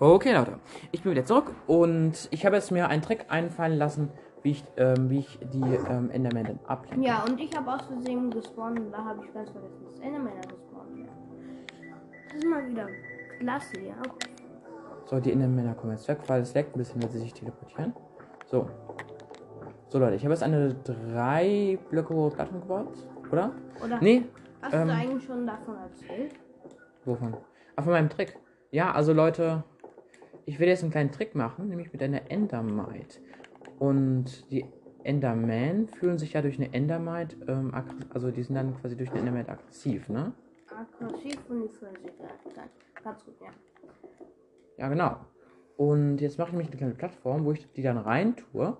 Okay, 0.00 0.32
Leute. 0.32 0.58
Ich 0.90 1.02
bin 1.02 1.12
wieder 1.12 1.24
zurück 1.24 1.54
und 1.66 2.28
ich 2.30 2.44
habe 2.46 2.56
jetzt 2.56 2.70
mir 2.70 2.88
einen 2.88 3.02
Trick 3.02 3.26
einfallen 3.28 3.78
lassen, 3.78 4.10
wie 4.42 4.52
ich, 4.52 4.64
ähm, 4.76 5.10
wie 5.10 5.18
ich 5.18 5.38
die 5.52 5.60
ähm, 5.60 6.10
Enderman 6.10 6.44
dann 6.44 6.60
ablenke. 6.66 7.04
Ja, 7.04 7.24
und 7.24 7.38
ich 7.40 7.54
habe 7.56 7.72
aus 7.74 7.82
Versehen 7.86 8.30
gespawnt 8.30 8.78
und 8.78 8.92
da 8.92 9.04
habe 9.04 9.24
ich 9.24 9.32
ganz 9.34 9.50
vergessen, 9.50 9.84
dass 9.84 10.00
Endermänner 10.00 10.40
gespawnt 10.40 10.96
werden. 10.96 11.08
Das 12.28 12.36
ist 12.36 12.46
mal 12.46 12.68
wieder 12.68 12.86
klasse, 13.40 13.80
ja. 13.80 13.96
So, 15.06 15.18
die 15.20 15.32
Endermänner 15.32 15.74
kommen 15.74 15.92
jetzt 15.92 16.06
weg, 16.06 16.18
weil 16.26 16.42
es 16.42 16.54
leckt 16.54 16.76
ein 16.76 16.78
bisschen, 16.78 17.02
wenn 17.02 17.10
sie 17.10 17.18
sich 17.18 17.34
teleportieren. 17.34 17.92
So. 18.46 18.68
So, 19.90 19.98
Leute, 19.98 20.16
ich 20.16 20.22
habe 20.22 20.34
jetzt 20.34 20.42
eine 20.42 20.74
drei 20.84 21.78
Blöcke 21.88 22.12
hohe 22.14 22.30
Plattform 22.30 22.60
gebaut, 22.60 22.92
oder? 23.32 23.52
Oder 23.82 23.98
Nee, 24.02 24.24
hast 24.60 24.74
ähm, 24.74 24.88
du 24.88 24.94
eigentlich 24.94 25.24
schon 25.24 25.46
davon 25.46 25.76
erzählt? 25.76 26.34
Wovon? 27.06 27.34
Ah, 27.74 27.82
von 27.82 27.92
meinem 27.92 28.10
Trick. 28.10 28.38
Ja, 28.70 28.92
also 28.92 29.14
Leute, 29.14 29.64
ich 30.44 30.58
werde 30.58 30.72
jetzt 30.72 30.82
einen 30.82 30.92
kleinen 30.92 31.10
Trick 31.10 31.34
machen, 31.34 31.68
nämlich 31.68 31.90
mit 31.90 32.02
einer 32.02 32.30
Endermite. 32.30 33.20
Und 33.78 34.50
die 34.50 34.66
Enderman 35.04 35.88
fühlen 35.88 36.18
sich 36.18 36.34
ja 36.34 36.42
durch 36.42 36.58
eine 36.58 36.74
Endermite, 36.74 37.36
ähm, 37.48 37.72
also 38.12 38.30
die 38.30 38.42
sind 38.42 38.56
dann 38.56 38.78
quasi 38.78 38.94
durch 38.94 39.10
eine 39.10 39.20
Endermite 39.20 39.52
aggressiv, 39.52 40.10
ne? 40.10 40.34
Aggressiv 40.68 41.38
und 41.48 41.62
die 41.62 41.68
fühlen 41.70 41.96
sich 42.02 42.12
ganz 43.02 43.24
gut, 43.24 43.40
ja. 43.40 43.48
Ja, 44.76 44.88
genau. 44.88 45.16
Und 45.78 46.18
jetzt 46.18 46.36
mache 46.36 46.48
ich 46.48 46.52
nämlich 46.52 46.68
eine 46.68 46.76
kleine 46.76 46.94
Plattform, 46.94 47.46
wo 47.46 47.52
ich 47.52 47.72
die 47.72 47.82
dann 47.82 47.96
rein 47.96 48.36
tue. 48.36 48.76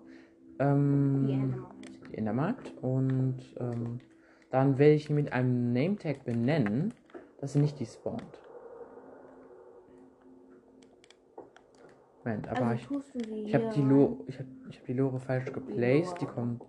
Ähm, 0.58 1.26
Die 1.26 1.32
Endermänner. 1.32 1.70
die 2.10 2.16
Endermite. 2.18 2.72
Und 2.82 3.38
ähm, 3.58 4.00
dann 4.50 4.78
werde 4.78 4.94
ich 4.94 5.10
mit 5.10 5.32
einem 5.32 5.72
Nametag 5.72 6.24
benennen, 6.24 6.94
dass 7.40 7.52
sie 7.52 7.60
nicht 7.60 7.78
despawnt. 7.78 8.40
Moment, 12.24 12.48
aber 12.48 12.66
Also 12.66 13.00
ich. 13.14 13.22
die 13.24 13.42
Ich 13.44 13.54
habe 13.54 13.70
die. 13.74 13.82
Lo 13.82 14.24
ich 14.26 14.38
hab, 14.38 14.46
ich 14.68 14.78
hab 14.78 14.86
die 14.86 14.92
Lore 14.92 15.20
falsch 15.20 15.52
geplaced. 15.52 16.20
Die 16.20 16.24
Lore. 16.24 16.34
kommen. 16.34 16.60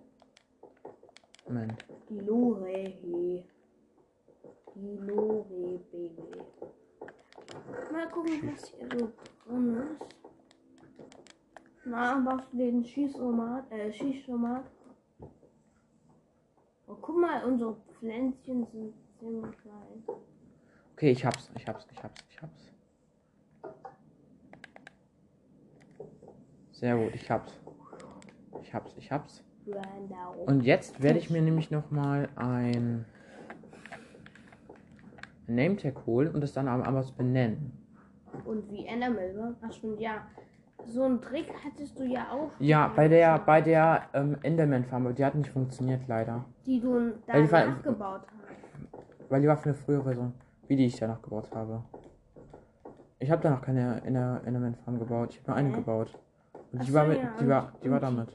Moment. 1.46 1.84
Die 2.08 2.20
Lore, 2.20 2.68
he. 2.72 3.44
Die 4.74 4.96
Lore, 4.98 5.80
Baby. 5.90 6.22
Mal 7.92 8.08
gucken, 8.08 8.52
was 8.54 8.68
hier 8.68 8.88
so 8.98 9.10
drin 9.46 9.76
ist. 9.76 10.19
Na, 11.84 12.16
machst 12.16 12.52
du 12.52 12.58
den 12.58 12.84
Schießomat, 12.84 13.72
äh, 13.72 13.92
Schießomat? 13.92 14.64
Oh, 16.86 16.96
guck 17.00 17.18
mal, 17.18 17.44
unsere 17.44 17.76
Pflänzchen 17.98 18.66
sind 18.66 18.94
ziemlich 19.18 19.56
klein. 19.58 20.18
Okay, 20.92 21.12
ich 21.12 21.24
hab's. 21.24 21.50
Ich 21.56 21.66
hab's. 21.66 21.86
Ich 21.90 22.02
hab's. 22.02 22.24
Ich 22.28 22.42
hab's. 22.42 22.72
Sehr 26.72 26.96
gut. 26.96 27.14
Ich 27.14 27.30
hab's. 27.30 27.58
Ich 28.62 28.74
hab's. 28.74 28.94
Ich 28.96 29.10
hab's. 29.10 29.44
Und 30.46 30.62
jetzt 30.64 31.02
werde 31.02 31.18
ich 31.18 31.30
mir 31.30 31.42
nämlich 31.42 31.70
nochmal 31.70 32.28
ein 32.36 33.04
Nametag 35.46 36.06
holen 36.06 36.34
und 36.34 36.40
das 36.40 36.52
dann 36.52 36.68
am 36.68 36.82
anders 36.82 37.12
benennen. 37.12 37.72
Und 38.44 38.70
wie 38.70 38.86
Endermilbe? 38.86 39.56
Ach 39.62 39.72
schon, 39.72 39.98
ja. 39.98 40.26
So 40.86 41.04
einen 41.04 41.20
Trick 41.20 41.52
hattest 41.64 41.98
du 41.98 42.04
ja 42.04 42.26
auch. 42.32 42.50
Ja, 42.58 42.88
bei 42.94 43.08
der, 43.08 43.38
bei 43.40 43.60
der 43.60 44.02
ähm, 44.12 44.36
Enderman 44.42 44.84
Farm, 44.84 45.06
aber 45.06 45.14
die 45.14 45.24
hat 45.24 45.34
nicht 45.34 45.50
funktioniert 45.50 46.02
leider. 46.08 46.44
Die 46.66 46.80
du 46.80 47.12
da 47.26 47.34
war- 47.52 47.66
nachgebaut 47.66 48.22
hast. 48.26 49.30
Weil 49.30 49.40
die 49.42 49.48
war 49.48 49.56
für 49.56 49.70
eine 49.70 49.74
frühere 49.78 50.02
Version, 50.02 50.32
wie 50.66 50.76
die 50.76 50.86
ich 50.86 50.96
danach 50.98 51.22
gebaut 51.22 51.48
habe. 51.54 51.84
Ich 53.18 53.30
habe 53.30 53.42
danach 53.42 53.62
keine 53.62 54.02
Ender, 54.04 54.40
Enderman 54.44 54.74
Farm 54.74 54.98
gebaut, 54.98 55.30
ich 55.32 55.38
habe 55.40 55.50
nur 55.50 55.56
eine 55.56 55.68
Hä? 55.70 55.74
gebaut. 55.76 56.18
Und 56.72 56.80
Ach 56.80 56.84
die 56.84 56.94
war 56.94 57.04
mit, 57.06 57.18
ja, 57.18 57.36
die 57.40 57.48
war, 57.48 57.72
die 57.84 57.90
war 57.90 58.00
damit. 58.00 58.28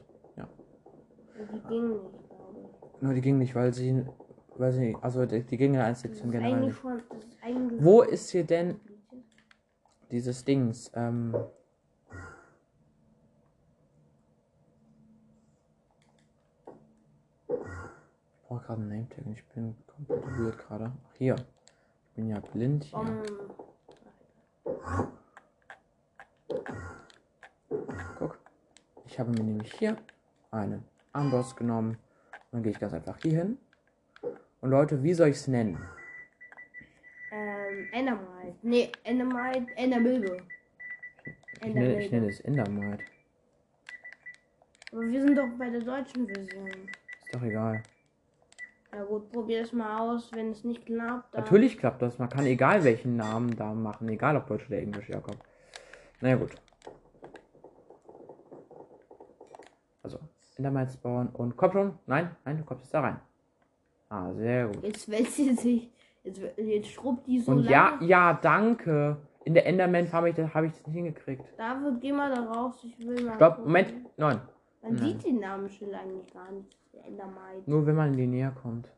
Und 1.38 1.52
die 1.52 1.60
ging 1.68 1.88
nicht, 1.90 2.28
glaube 2.30 2.60
ich. 2.62 3.02
Nur 3.02 3.14
die 3.14 3.20
ging 3.20 3.38
nicht, 3.38 3.54
weil 3.54 3.74
sie, 3.74 4.06
weil 4.56 4.72
sie, 4.72 4.96
also 5.02 5.26
die, 5.26 5.42
die 5.42 5.56
ging 5.58 5.74
in 5.74 5.80
der 5.80 5.88
Das 5.88 5.98
ist 5.98 6.02
Sektion 6.02 6.30
generell 6.30 6.54
eigentlich 6.54 6.66
nicht. 6.68 6.80
schon. 6.80 6.96
Ist 6.98 7.84
Wo 7.84 8.00
ist 8.02 8.30
hier 8.30 8.44
denn 8.44 8.80
dieses 10.10 10.44
Dings? 10.44 10.90
Ähm, 10.94 11.34
brauche 18.46 18.64
gerade 18.64 18.82
einen 18.82 18.90
Nametag 18.90 19.26
und 19.26 19.32
ich 19.32 19.44
bin 19.46 19.76
komplett 19.86 20.24
weird 20.38 20.58
gerade. 20.58 20.92
Ach, 20.94 21.14
hier. 21.18 21.36
Ich 21.36 22.14
bin 22.14 22.28
ja 22.28 22.40
blind 22.40 22.84
hier. 22.84 22.98
Um, 22.98 23.22
Guck. 28.18 28.38
Ich 29.06 29.18
habe 29.18 29.30
mir 29.30 29.42
nämlich 29.42 29.72
hier 29.74 29.96
einen 30.50 30.84
Amboss 31.12 31.56
genommen. 31.56 31.98
Dann 32.52 32.62
gehe 32.62 32.72
ich 32.72 32.78
ganz 32.78 32.92
einfach 32.94 33.18
hier 33.20 33.38
hin. 33.38 33.58
Und 34.60 34.70
Leute, 34.70 35.02
wie 35.02 35.14
soll 35.14 35.28
ich 35.28 35.36
es 35.36 35.48
nennen? 35.48 35.78
ähm, 37.32 37.88
Endermite. 37.92 38.56
Nee, 38.62 38.92
Endermite, 39.04 39.76
Endermilbe. 39.76 40.38
Ich 41.62 41.74
nenne, 41.74 42.00
ich 42.00 42.10
nenne 42.10 42.28
es 42.28 42.40
Endermite. 42.40 43.04
Aber 44.92 45.02
wir 45.02 45.22
sind 45.22 45.36
doch 45.36 45.48
bei 45.58 45.68
der 45.68 45.80
deutschen 45.80 46.26
Version. 46.26 46.68
Ist 47.24 47.34
doch 47.34 47.42
egal. 47.42 47.82
Ja 48.96 49.04
gut, 49.04 49.30
probier 49.30 49.60
es 49.60 49.74
mal 49.74 49.98
aus. 50.00 50.30
Wenn 50.32 50.52
es 50.52 50.64
nicht 50.64 50.86
klappt. 50.86 51.34
Natürlich 51.34 51.76
klappt 51.76 52.00
das. 52.00 52.18
Man 52.18 52.30
kann 52.30 52.46
egal 52.46 52.82
welchen 52.82 53.16
Namen 53.16 53.54
da 53.54 53.74
machen. 53.74 54.08
Egal 54.08 54.38
ob 54.38 54.46
Deutsch 54.46 54.66
oder 54.68 54.78
Englisch, 54.78 55.10
Jakob. 55.10 55.36
Naja, 56.22 56.36
gut. 56.36 56.52
Also, 60.02 60.18
Endermite 60.56 60.92
spawnen 60.92 61.28
und 61.34 61.58
komm 61.58 61.72
schon. 61.72 61.98
Nein, 62.06 62.34
nein, 62.46 62.56
du 62.56 62.64
kommst 62.64 62.84
jetzt 62.84 62.94
da 62.94 63.00
rein. 63.00 63.20
Ah, 64.08 64.32
sehr 64.32 64.68
gut. 64.68 64.82
Jetzt 64.82 65.10
wälzt 65.10 65.36
sie 65.36 65.52
sich. 65.52 65.90
Jetzt, 66.24 66.40
jetzt 66.56 66.88
schrubbt 66.88 67.26
die 67.26 67.38
so 67.40 67.52
Und 67.52 67.64
ja, 67.64 67.90
lange. 67.90 68.06
ja, 68.06 68.32
danke. 68.32 69.18
In 69.44 69.52
der 69.52 69.66
Enderman 69.66 70.10
habe 70.10 70.30
ich, 70.30 70.36
das- 70.36 70.54
habe 70.54 70.68
ich 70.68 70.72
das 70.72 70.86
nicht 70.86 70.96
hingekriegt. 70.96 71.44
David, 71.58 72.00
geh 72.00 72.12
mal 72.12 72.34
da 72.34 72.44
raus. 72.44 72.82
Ich 72.82 72.98
will 73.06 73.22
mal. 73.26 73.34
Stopp, 73.34 73.56
gucken. 73.56 73.64
Moment. 73.72 73.94
Nein. 74.16 74.40
Man 74.80 74.94
Nein. 74.94 74.98
sieht 75.04 75.26
den 75.26 75.40
Namensschild 75.40 75.92
eigentlich 75.92 76.32
gar 76.32 76.50
nicht. 76.50 76.74
Der 76.96 77.04
Endermite. 77.04 77.62
Nur 77.70 77.86
wenn 77.86 77.94
man 77.94 78.12
in 78.12 78.16
die 78.16 78.26
Nähe 78.26 78.52
kommt. 78.62 78.90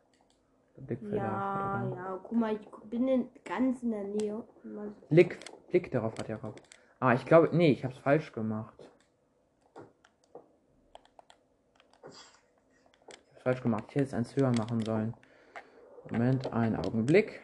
Ja, 1.11 1.83
ja, 1.93 2.19
guck 2.23 2.31
mal, 2.31 2.55
ich 2.55 2.65
bin 2.89 3.07
in, 3.07 3.27
ganz 3.43 3.83
in 3.83 3.91
der 3.91 4.05
Nähe. 4.05 4.43
Blick, 5.09 5.37
Blick 5.67 5.91
darauf 5.91 6.17
hat 6.17 6.29
Jakob. 6.29 6.55
Ah, 7.01 7.13
ich 7.13 7.25
glaube, 7.25 7.49
nee, 7.51 7.71
ich 7.71 7.83
habe 7.83 7.93
es 7.93 7.99
falsch 7.99 8.31
gemacht. 8.31 8.89
Ich 12.05 13.33
hab's 13.33 13.43
falsch 13.43 13.61
gemacht. 13.61 13.85
Ich 13.89 13.95
hätte 13.95 14.05
es 14.05 14.13
eins 14.13 14.35
höher 14.35 14.51
machen 14.57 14.83
sollen. 14.85 15.13
Moment, 16.09 16.51
einen 16.53 16.77
Augenblick. 16.77 17.41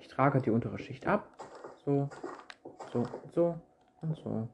Ich 0.00 0.08
trage 0.08 0.40
die 0.42 0.50
untere 0.50 0.78
Schicht 0.78 1.06
ab. 1.06 1.28
So, 1.84 2.10
so, 2.92 3.04
so 3.34 3.60
und 4.02 4.16
so. 4.16 4.48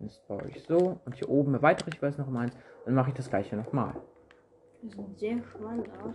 Jetzt 0.00 0.26
baue 0.26 0.48
ich 0.48 0.62
so. 0.64 0.98
Und 1.04 1.14
hier 1.14 1.28
oben 1.28 1.54
erweitere 1.54 1.90
ich 1.92 2.00
weiß 2.00 2.18
noch 2.18 2.26
um 2.26 2.36
eins. 2.36 2.56
Dann 2.84 2.94
mache 2.94 3.10
ich 3.10 3.14
das 3.14 3.28
gleiche 3.28 3.56
nochmal. 3.56 3.94
Das 4.82 4.92
sieht 4.92 5.18
sehr 5.18 5.42
spannend 5.42 5.88
aus. 6.02 6.14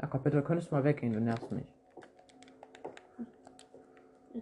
Jakob, 0.00 0.24
bitte 0.24 0.42
könntest 0.42 0.70
du 0.70 0.74
mal 0.74 0.84
weggehen, 0.84 1.12
du 1.12 1.20
nervst 1.20 1.50
mich. 1.52 1.66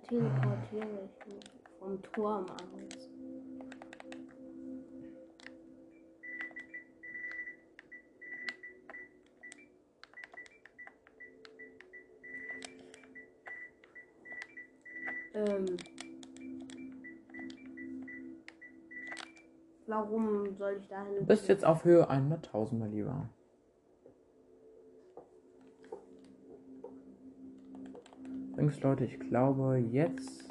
Teleportiere 0.09 0.89
ich 1.05 1.35
mich 1.35 1.45
vom 1.79 2.03
Turm 2.03 2.47
an. 2.47 3.12
Ähm. 15.35 15.67
Warum 19.87 20.55
soll 20.57 20.77
ich 20.79 20.89
dahin? 20.89 21.17
Du 21.17 21.27
bist 21.27 21.49
jetzt 21.49 21.65
auf 21.65 21.85
Höhe 21.85 22.11
100.000, 22.11 22.75
mein 22.75 22.93
Lieber. 22.93 23.29
Übrigens, 28.53 28.81
Leute, 28.81 29.05
ich 29.05 29.19
glaube, 29.19 29.77
jetzt 29.77 30.45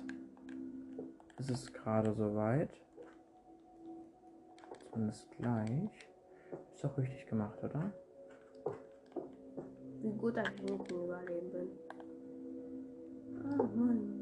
ist 1.38 1.50
es 1.50 1.72
gerade 1.72 2.14
soweit. 2.14 2.70
Zumindest 4.92 5.32
gleich. 5.38 5.90
Ist 6.74 6.84
doch 6.84 6.98
richtig 6.98 7.26
gemacht, 7.28 7.64
oder? 7.64 7.94
Wie 10.02 10.12
gut, 10.12 10.36
dass 10.36 10.50
ich 10.56 10.62
nicht 10.64 10.92
überleben 10.92 11.52
bin. 11.52 11.70
Moin, 13.58 13.78
moin. 13.78 14.21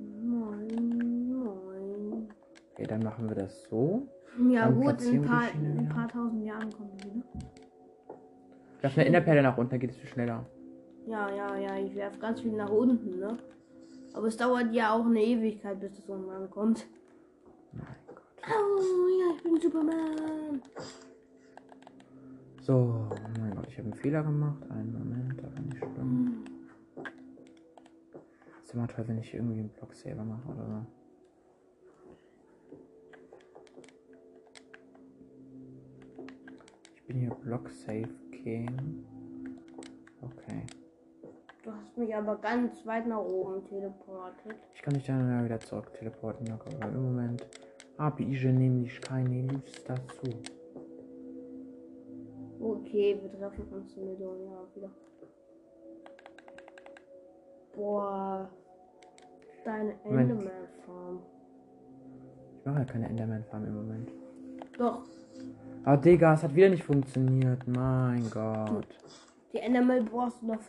Okay, 2.80 2.88
dann 2.88 3.04
machen 3.04 3.28
wir 3.28 3.36
das 3.36 3.64
so. 3.64 4.08
Ja 4.50 4.70
Dann 4.70 4.80
gut, 4.80 5.02
in 5.02 5.08
ein 5.08 5.22
wir 5.22 5.28
paar, 5.28 5.52
in 5.54 5.80
ein 5.80 5.90
paar 5.90 6.08
tausend 6.08 6.46
Jahren 6.46 6.72
kommen 6.72 6.92
die 6.98 7.14
wieder. 7.14 7.26
Werf 8.80 8.98
eine 8.98 9.06
Enderperle 9.06 9.44
nach 9.44 9.58
unten, 9.58 9.72
dann 9.72 9.80
geht 9.82 9.90
es 9.90 9.98
viel 9.98 10.08
schneller. 10.08 10.46
Ja, 11.06 11.30
ja, 11.30 11.58
ja, 11.58 11.78
ich 11.78 11.94
werf 11.94 12.18
ganz 12.20 12.40
viel 12.40 12.54
nach 12.54 12.70
unten, 12.70 13.20
ne? 13.20 13.36
Aber 14.14 14.28
es 14.28 14.38
dauert 14.38 14.72
ja 14.72 14.94
auch 14.94 15.06
eine 15.06 15.22
Ewigkeit, 15.22 15.82
bis 15.82 15.98
das 15.98 16.08
unten 16.08 16.30
ankommt. 16.30 16.88
Mein 17.74 17.86
Gott. 18.08 18.24
Oh, 18.48 19.10
ja, 19.20 19.36
ich 19.36 19.44
bin 19.44 19.60
Superman. 19.60 20.62
So, 22.62 23.10
oh 23.10 23.40
mein 23.42 23.56
Gott, 23.56 23.68
ich 23.68 23.78
habe 23.78 23.90
einen 23.90 23.94
Fehler 23.94 24.24
gemacht. 24.24 24.64
Einen 24.72 24.94
Moment, 24.94 25.44
aber 25.44 25.60
nicht 25.60 25.78
schlimm. 25.80 26.46
Ist 28.64 28.74
immer 28.74 28.88
toll, 28.88 29.04
wenn 29.08 29.18
ich 29.18 29.34
irgendwie 29.34 29.60
einen 29.60 29.70
Block 29.70 29.94
selber 29.94 30.24
mache 30.24 30.48
oder 30.48 30.66
so. 30.66 30.99
Bin 37.10 37.22
hier 37.22 37.32
Block 37.32 37.68
Safe 37.72 38.08
King. 38.32 39.04
Okay. 40.22 40.62
Du 41.64 41.72
hast 41.74 41.98
mich 41.98 42.16
aber 42.16 42.38
ganz 42.38 42.86
weit 42.86 43.08
nach 43.08 43.18
oben 43.18 43.66
teleportet. 43.66 44.56
Ich 44.76 44.82
kann 44.82 44.94
dich 44.94 45.08
dann 45.08 45.44
wieder 45.44 45.60
zurück 45.60 45.92
teleporten, 45.94 46.46
Jakob, 46.46 46.74
aber 46.76 46.94
im 46.94 47.04
Moment 47.04 47.48
habe 47.98 48.24
ich 48.24 48.44
nämlich 48.46 49.02
keine 49.02 49.42
Lust 49.48 49.90
dazu. 49.90 50.40
Okay, 52.60 53.20
wir 53.22 53.32
treffen 53.40 53.68
uns 53.74 53.98
in 53.98 54.20
Jahren 54.20 54.68
wieder. 54.76 54.92
Boah. 57.76 58.50
Deine. 59.66 59.94
Enderman-Farm. 60.04 61.20
Ich 62.60 62.66
mache 62.66 62.80
ja 62.80 62.86
keine 62.86 63.10
Enderman 63.10 63.44
Farm 63.46 63.66
im 63.66 63.76
Moment. 63.76 64.12
Doch, 64.78 65.04
Ah, 65.86 65.98
Digga, 65.98 66.34
es 66.34 66.44
hat 66.44 66.56
wieder 66.56 66.70
nicht 66.70 66.84
funktioniert. 66.84 67.68
Mein 67.68 68.30
Gott. 68.30 68.88
die 69.54 69.58
Enderman 69.60 70.06
brauchst 70.06 70.42
du 70.42 70.48
noch. 70.48 70.60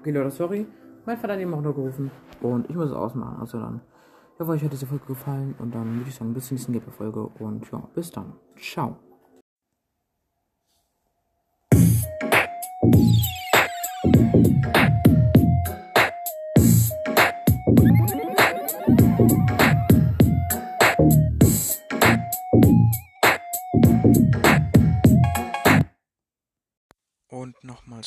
Okay, 0.00 0.10
Leute, 0.10 0.30
sorry. 0.30 0.66
Mein 1.06 1.18
Vater 1.18 1.34
hat 1.34 1.40
eben 1.40 1.54
auch 1.54 1.60
noch 1.60 1.74
gerufen. 1.74 2.10
Und 2.40 2.68
ich 2.68 2.76
muss 2.76 2.86
es 2.86 2.92
ausmachen. 2.92 3.36
Also 3.40 3.58
dann. 3.58 3.80
Ich 4.34 4.40
hoffe, 4.40 4.52
euch 4.52 4.64
hat 4.64 4.72
diese 4.72 4.86
Folge 4.86 5.06
gefallen. 5.06 5.54
Und 5.58 5.74
dann 5.74 5.96
würde 5.96 6.08
ich 6.08 6.14
sagen, 6.14 6.34
bis 6.34 6.48
zur 6.48 6.56
nächsten 6.56 6.72
Gameplay-Folge. 6.72 7.30
Und 7.38 7.70
ja, 7.70 7.88
bis 7.94 8.10
dann. 8.10 8.32
Ciao. 8.56 8.96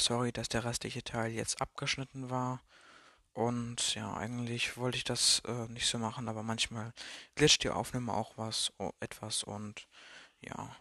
Sorry, 0.03 0.31
dass 0.31 0.49
der 0.49 0.63
restliche 0.63 1.03
Teil 1.03 1.31
jetzt 1.31 1.61
abgeschnitten 1.61 2.29
war. 2.29 2.61
Und 3.33 3.93
ja, 3.95 4.15
eigentlich 4.15 4.77
wollte 4.77 4.97
ich 4.97 5.03
das 5.03 5.41
äh, 5.47 5.67
nicht 5.71 5.87
so 5.87 5.99
machen, 5.99 6.27
aber 6.27 6.43
manchmal 6.43 6.93
glitscht 7.35 7.63
die 7.63 7.69
Aufnahme 7.69 8.13
auch 8.13 8.33
was, 8.37 8.73
oh, 8.79 8.91
etwas 8.99 9.43
und 9.43 9.87
ja. 10.41 10.75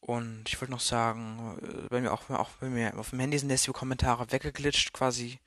Und 0.00 0.44
ich 0.48 0.60
wollte 0.60 0.72
noch 0.72 0.80
sagen, 0.80 1.58
äh, 1.62 1.88
bei 1.88 2.00
mir 2.00 2.12
auch, 2.12 2.28
auch 2.30 2.50
bei 2.60 2.68
mir 2.68 2.98
auf 2.98 3.10
dem 3.10 3.20
Handy 3.20 3.38
sind 3.38 3.50
jetzt 3.50 3.66
die 3.66 3.72
Kommentare 3.72 4.30
weggeglitscht 4.32 4.92
quasi. 4.92 5.38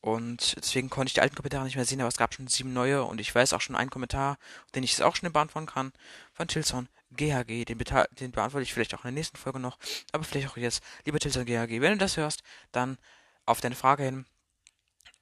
Und 0.00 0.56
deswegen 0.56 0.90
konnte 0.90 1.08
ich 1.08 1.14
die 1.14 1.20
alten 1.20 1.34
Kommentare 1.34 1.64
nicht 1.64 1.76
mehr 1.76 1.84
sehen, 1.84 2.00
aber 2.00 2.08
es 2.08 2.16
gab 2.16 2.34
schon 2.34 2.46
sieben 2.46 2.72
neue 2.72 3.04
und 3.04 3.20
ich 3.20 3.34
weiß 3.34 3.52
auch 3.54 3.60
schon 3.60 3.76
einen 3.76 3.90
Kommentar, 3.90 4.38
den 4.74 4.82
ich 4.82 4.90
jetzt 4.90 5.02
auch 5.02 5.16
schnell 5.16 5.32
beantworten 5.32 5.66
kann, 5.66 5.92
von 6.32 6.46
Tilson 6.46 6.88
GHG. 7.14 7.64
Den, 7.64 7.78
den 7.78 8.32
beantworte 8.32 8.62
ich 8.62 8.72
vielleicht 8.72 8.94
auch 8.94 9.04
in 9.04 9.08
der 9.08 9.12
nächsten 9.12 9.36
Folge 9.36 9.58
noch, 9.58 9.78
aber 10.12 10.24
vielleicht 10.24 10.48
auch 10.48 10.56
jetzt. 10.56 10.82
Lieber 11.04 11.18
Tilson 11.18 11.44
GHG, 11.44 11.80
wenn 11.80 11.92
du 11.92 11.98
das 11.98 12.16
hörst, 12.16 12.42
dann 12.72 12.98
auf 13.46 13.60
deine 13.60 13.74
Frage 13.74 14.04
hin. 14.04 14.26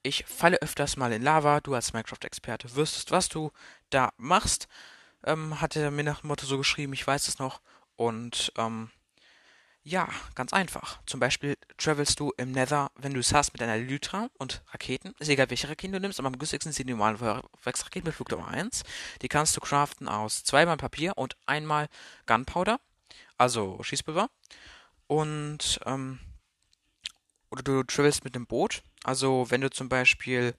Ich 0.03 0.25
falle 0.27 0.61
öfters 0.61 0.97
mal 0.97 1.13
in 1.13 1.23
Lava, 1.23 1.61
du 1.61 1.75
als 1.75 1.93
Minecraft-Experte 1.93 2.75
wüsstest, 2.75 3.11
was 3.13 3.29
du 3.29 3.53
da 3.91 4.13
machst. 4.17 4.67
Ähm, 5.25 5.61
hat 5.61 5.77
er 5.77 5.91
mir 5.93 6.03
nach 6.03 6.21
dem 6.21 6.29
Motto 6.29 6.47
so 6.47 6.59
geschrieben, 6.59 6.93
ich 6.93 7.07
weiß 7.07 7.29
es 7.29 7.39
noch. 7.39 7.61
Und 7.95 8.53
ähm, 8.57 8.91
ja, 9.85 10.09
ganz 10.37 10.53
einfach. 10.53 11.01
Zum 11.07 11.19
Beispiel 11.19 11.57
travelst 11.77 12.21
du 12.21 12.33
im 12.37 12.53
Nether, 12.53 12.93
wenn 12.95 13.15
du 13.15 13.21
es 13.21 13.35
hast, 13.35 13.53
mit 13.53 13.63
einer 13.63 13.75
Elytra 13.75 14.29
und 14.39 14.63
Raketen. 14.69 15.13
Ist 15.19 15.29
egal, 15.29 15.51
welche 15.51 15.69
Raketen 15.69 15.93
du 15.93 16.01
nimmst, 16.01 16.21
aber 16.21 16.29
am 16.29 16.39
günstigsten 16.39 16.73
sind 16.73 16.89
die 16.89 16.93
normalen 16.93 17.19
Feuerwerksraketen 17.19 18.07
mit 18.07 18.15
Flugdauer 18.15 18.47
1. 18.47 18.85
Die 19.23 19.29
kannst 19.29 19.57
du 19.57 19.61
craften 19.61 20.09
aus 20.09 20.45
zweimal 20.45 20.77
Papier 20.77 21.19
und 21.19 21.37
einmal 21.47 21.89
Gunpowder, 22.27 22.79
also 23.39 23.83
Schießpulver. 23.83 24.31
Und, 25.09 25.81
ähm, 25.85 26.21
oder 27.51 27.63
du 27.65 27.83
travelst 27.83 28.23
mit 28.25 28.37
einem 28.37 28.47
Boot. 28.47 28.83
Also, 29.03 29.51
wenn 29.51 29.63
du 29.63 29.71
zum 29.71 29.89
Beispiel, 29.89 30.55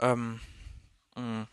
ähm, 0.00 0.40
mh, 1.16 1.48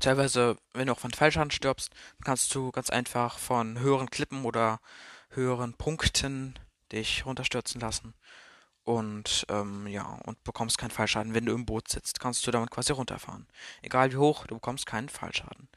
teilweise, 0.00 0.58
wenn 0.74 0.86
du 0.86 0.92
auch 0.92 0.98
von 0.98 1.12
Fallschaden 1.12 1.50
stirbst, 1.50 1.90
kannst 2.24 2.54
du 2.54 2.70
ganz 2.72 2.90
einfach 2.90 3.38
von 3.38 3.78
höheren 3.80 4.10
Klippen 4.10 4.44
oder 4.44 4.80
höheren 5.34 5.74
Punkten 5.74 6.58
dich 6.92 7.26
runterstürzen 7.26 7.80
lassen. 7.80 8.14
Und 8.84 9.46
ähm, 9.48 9.86
ja, 9.86 10.18
und 10.24 10.42
bekommst 10.44 10.76
keinen 10.76 10.90
Fallschaden. 10.90 11.32
Wenn 11.32 11.46
du 11.46 11.54
im 11.54 11.64
Boot 11.64 11.88
sitzt, 11.88 12.20
kannst 12.20 12.46
du 12.46 12.50
damit 12.50 12.70
quasi 12.70 12.92
runterfahren. 12.92 13.46
Egal 13.80 14.12
wie 14.12 14.18
hoch, 14.18 14.46
du 14.46 14.56
bekommst 14.56 14.84
keinen 14.84 15.08
Fallschaden. 15.08 15.68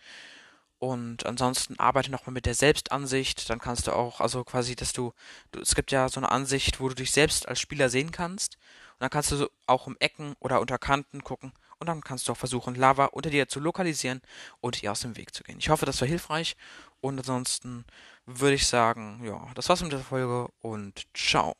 Und 0.79 1.25
ansonsten 1.25 1.79
arbeite 1.79 2.11
nochmal 2.11 2.33
mit 2.33 2.45
der 2.45 2.53
Selbstansicht. 2.53 3.49
Dann 3.49 3.59
kannst 3.59 3.87
du 3.87 3.93
auch, 3.93 4.19
also 4.19 4.43
quasi, 4.43 4.75
dass 4.75 4.93
du, 4.93 5.13
du, 5.51 5.61
es 5.61 5.73
gibt 5.73 5.91
ja 5.91 6.07
so 6.09 6.19
eine 6.19 6.31
Ansicht, 6.31 6.79
wo 6.79 6.89
du 6.89 6.95
dich 6.95 7.11
selbst 7.11 7.47
als 7.47 7.59
Spieler 7.59 7.89
sehen 7.89 8.11
kannst. 8.11 8.57
Und 8.93 9.01
dann 9.01 9.09
kannst 9.09 9.31
du 9.31 9.49
auch 9.65 9.87
um 9.87 9.95
Ecken 9.99 10.35
oder 10.39 10.59
unter 10.59 10.77
Kanten 10.77 11.23
gucken. 11.23 11.53
Und 11.79 11.87
dann 11.87 12.01
kannst 12.01 12.27
du 12.27 12.31
auch 12.31 12.37
versuchen, 12.37 12.75
Lava 12.75 13.05
unter 13.05 13.29
dir 13.29 13.47
zu 13.47 13.59
lokalisieren 13.59 14.21
und 14.59 14.81
ihr 14.83 14.91
aus 14.91 15.01
dem 15.01 15.15
Weg 15.15 15.33
zu 15.33 15.43
gehen. 15.43 15.59
Ich 15.59 15.69
hoffe, 15.69 15.85
das 15.85 16.01
war 16.01 16.07
hilfreich. 16.07 16.55
Und 17.01 17.19
ansonsten 17.19 17.85
würde 18.27 18.55
ich 18.55 18.67
sagen, 18.67 19.21
ja, 19.23 19.47
das 19.55 19.69
war's 19.69 19.81
mit 19.81 19.91
der 19.91 19.99
Folge 19.99 20.47
und 20.59 21.07
ciao. 21.13 21.55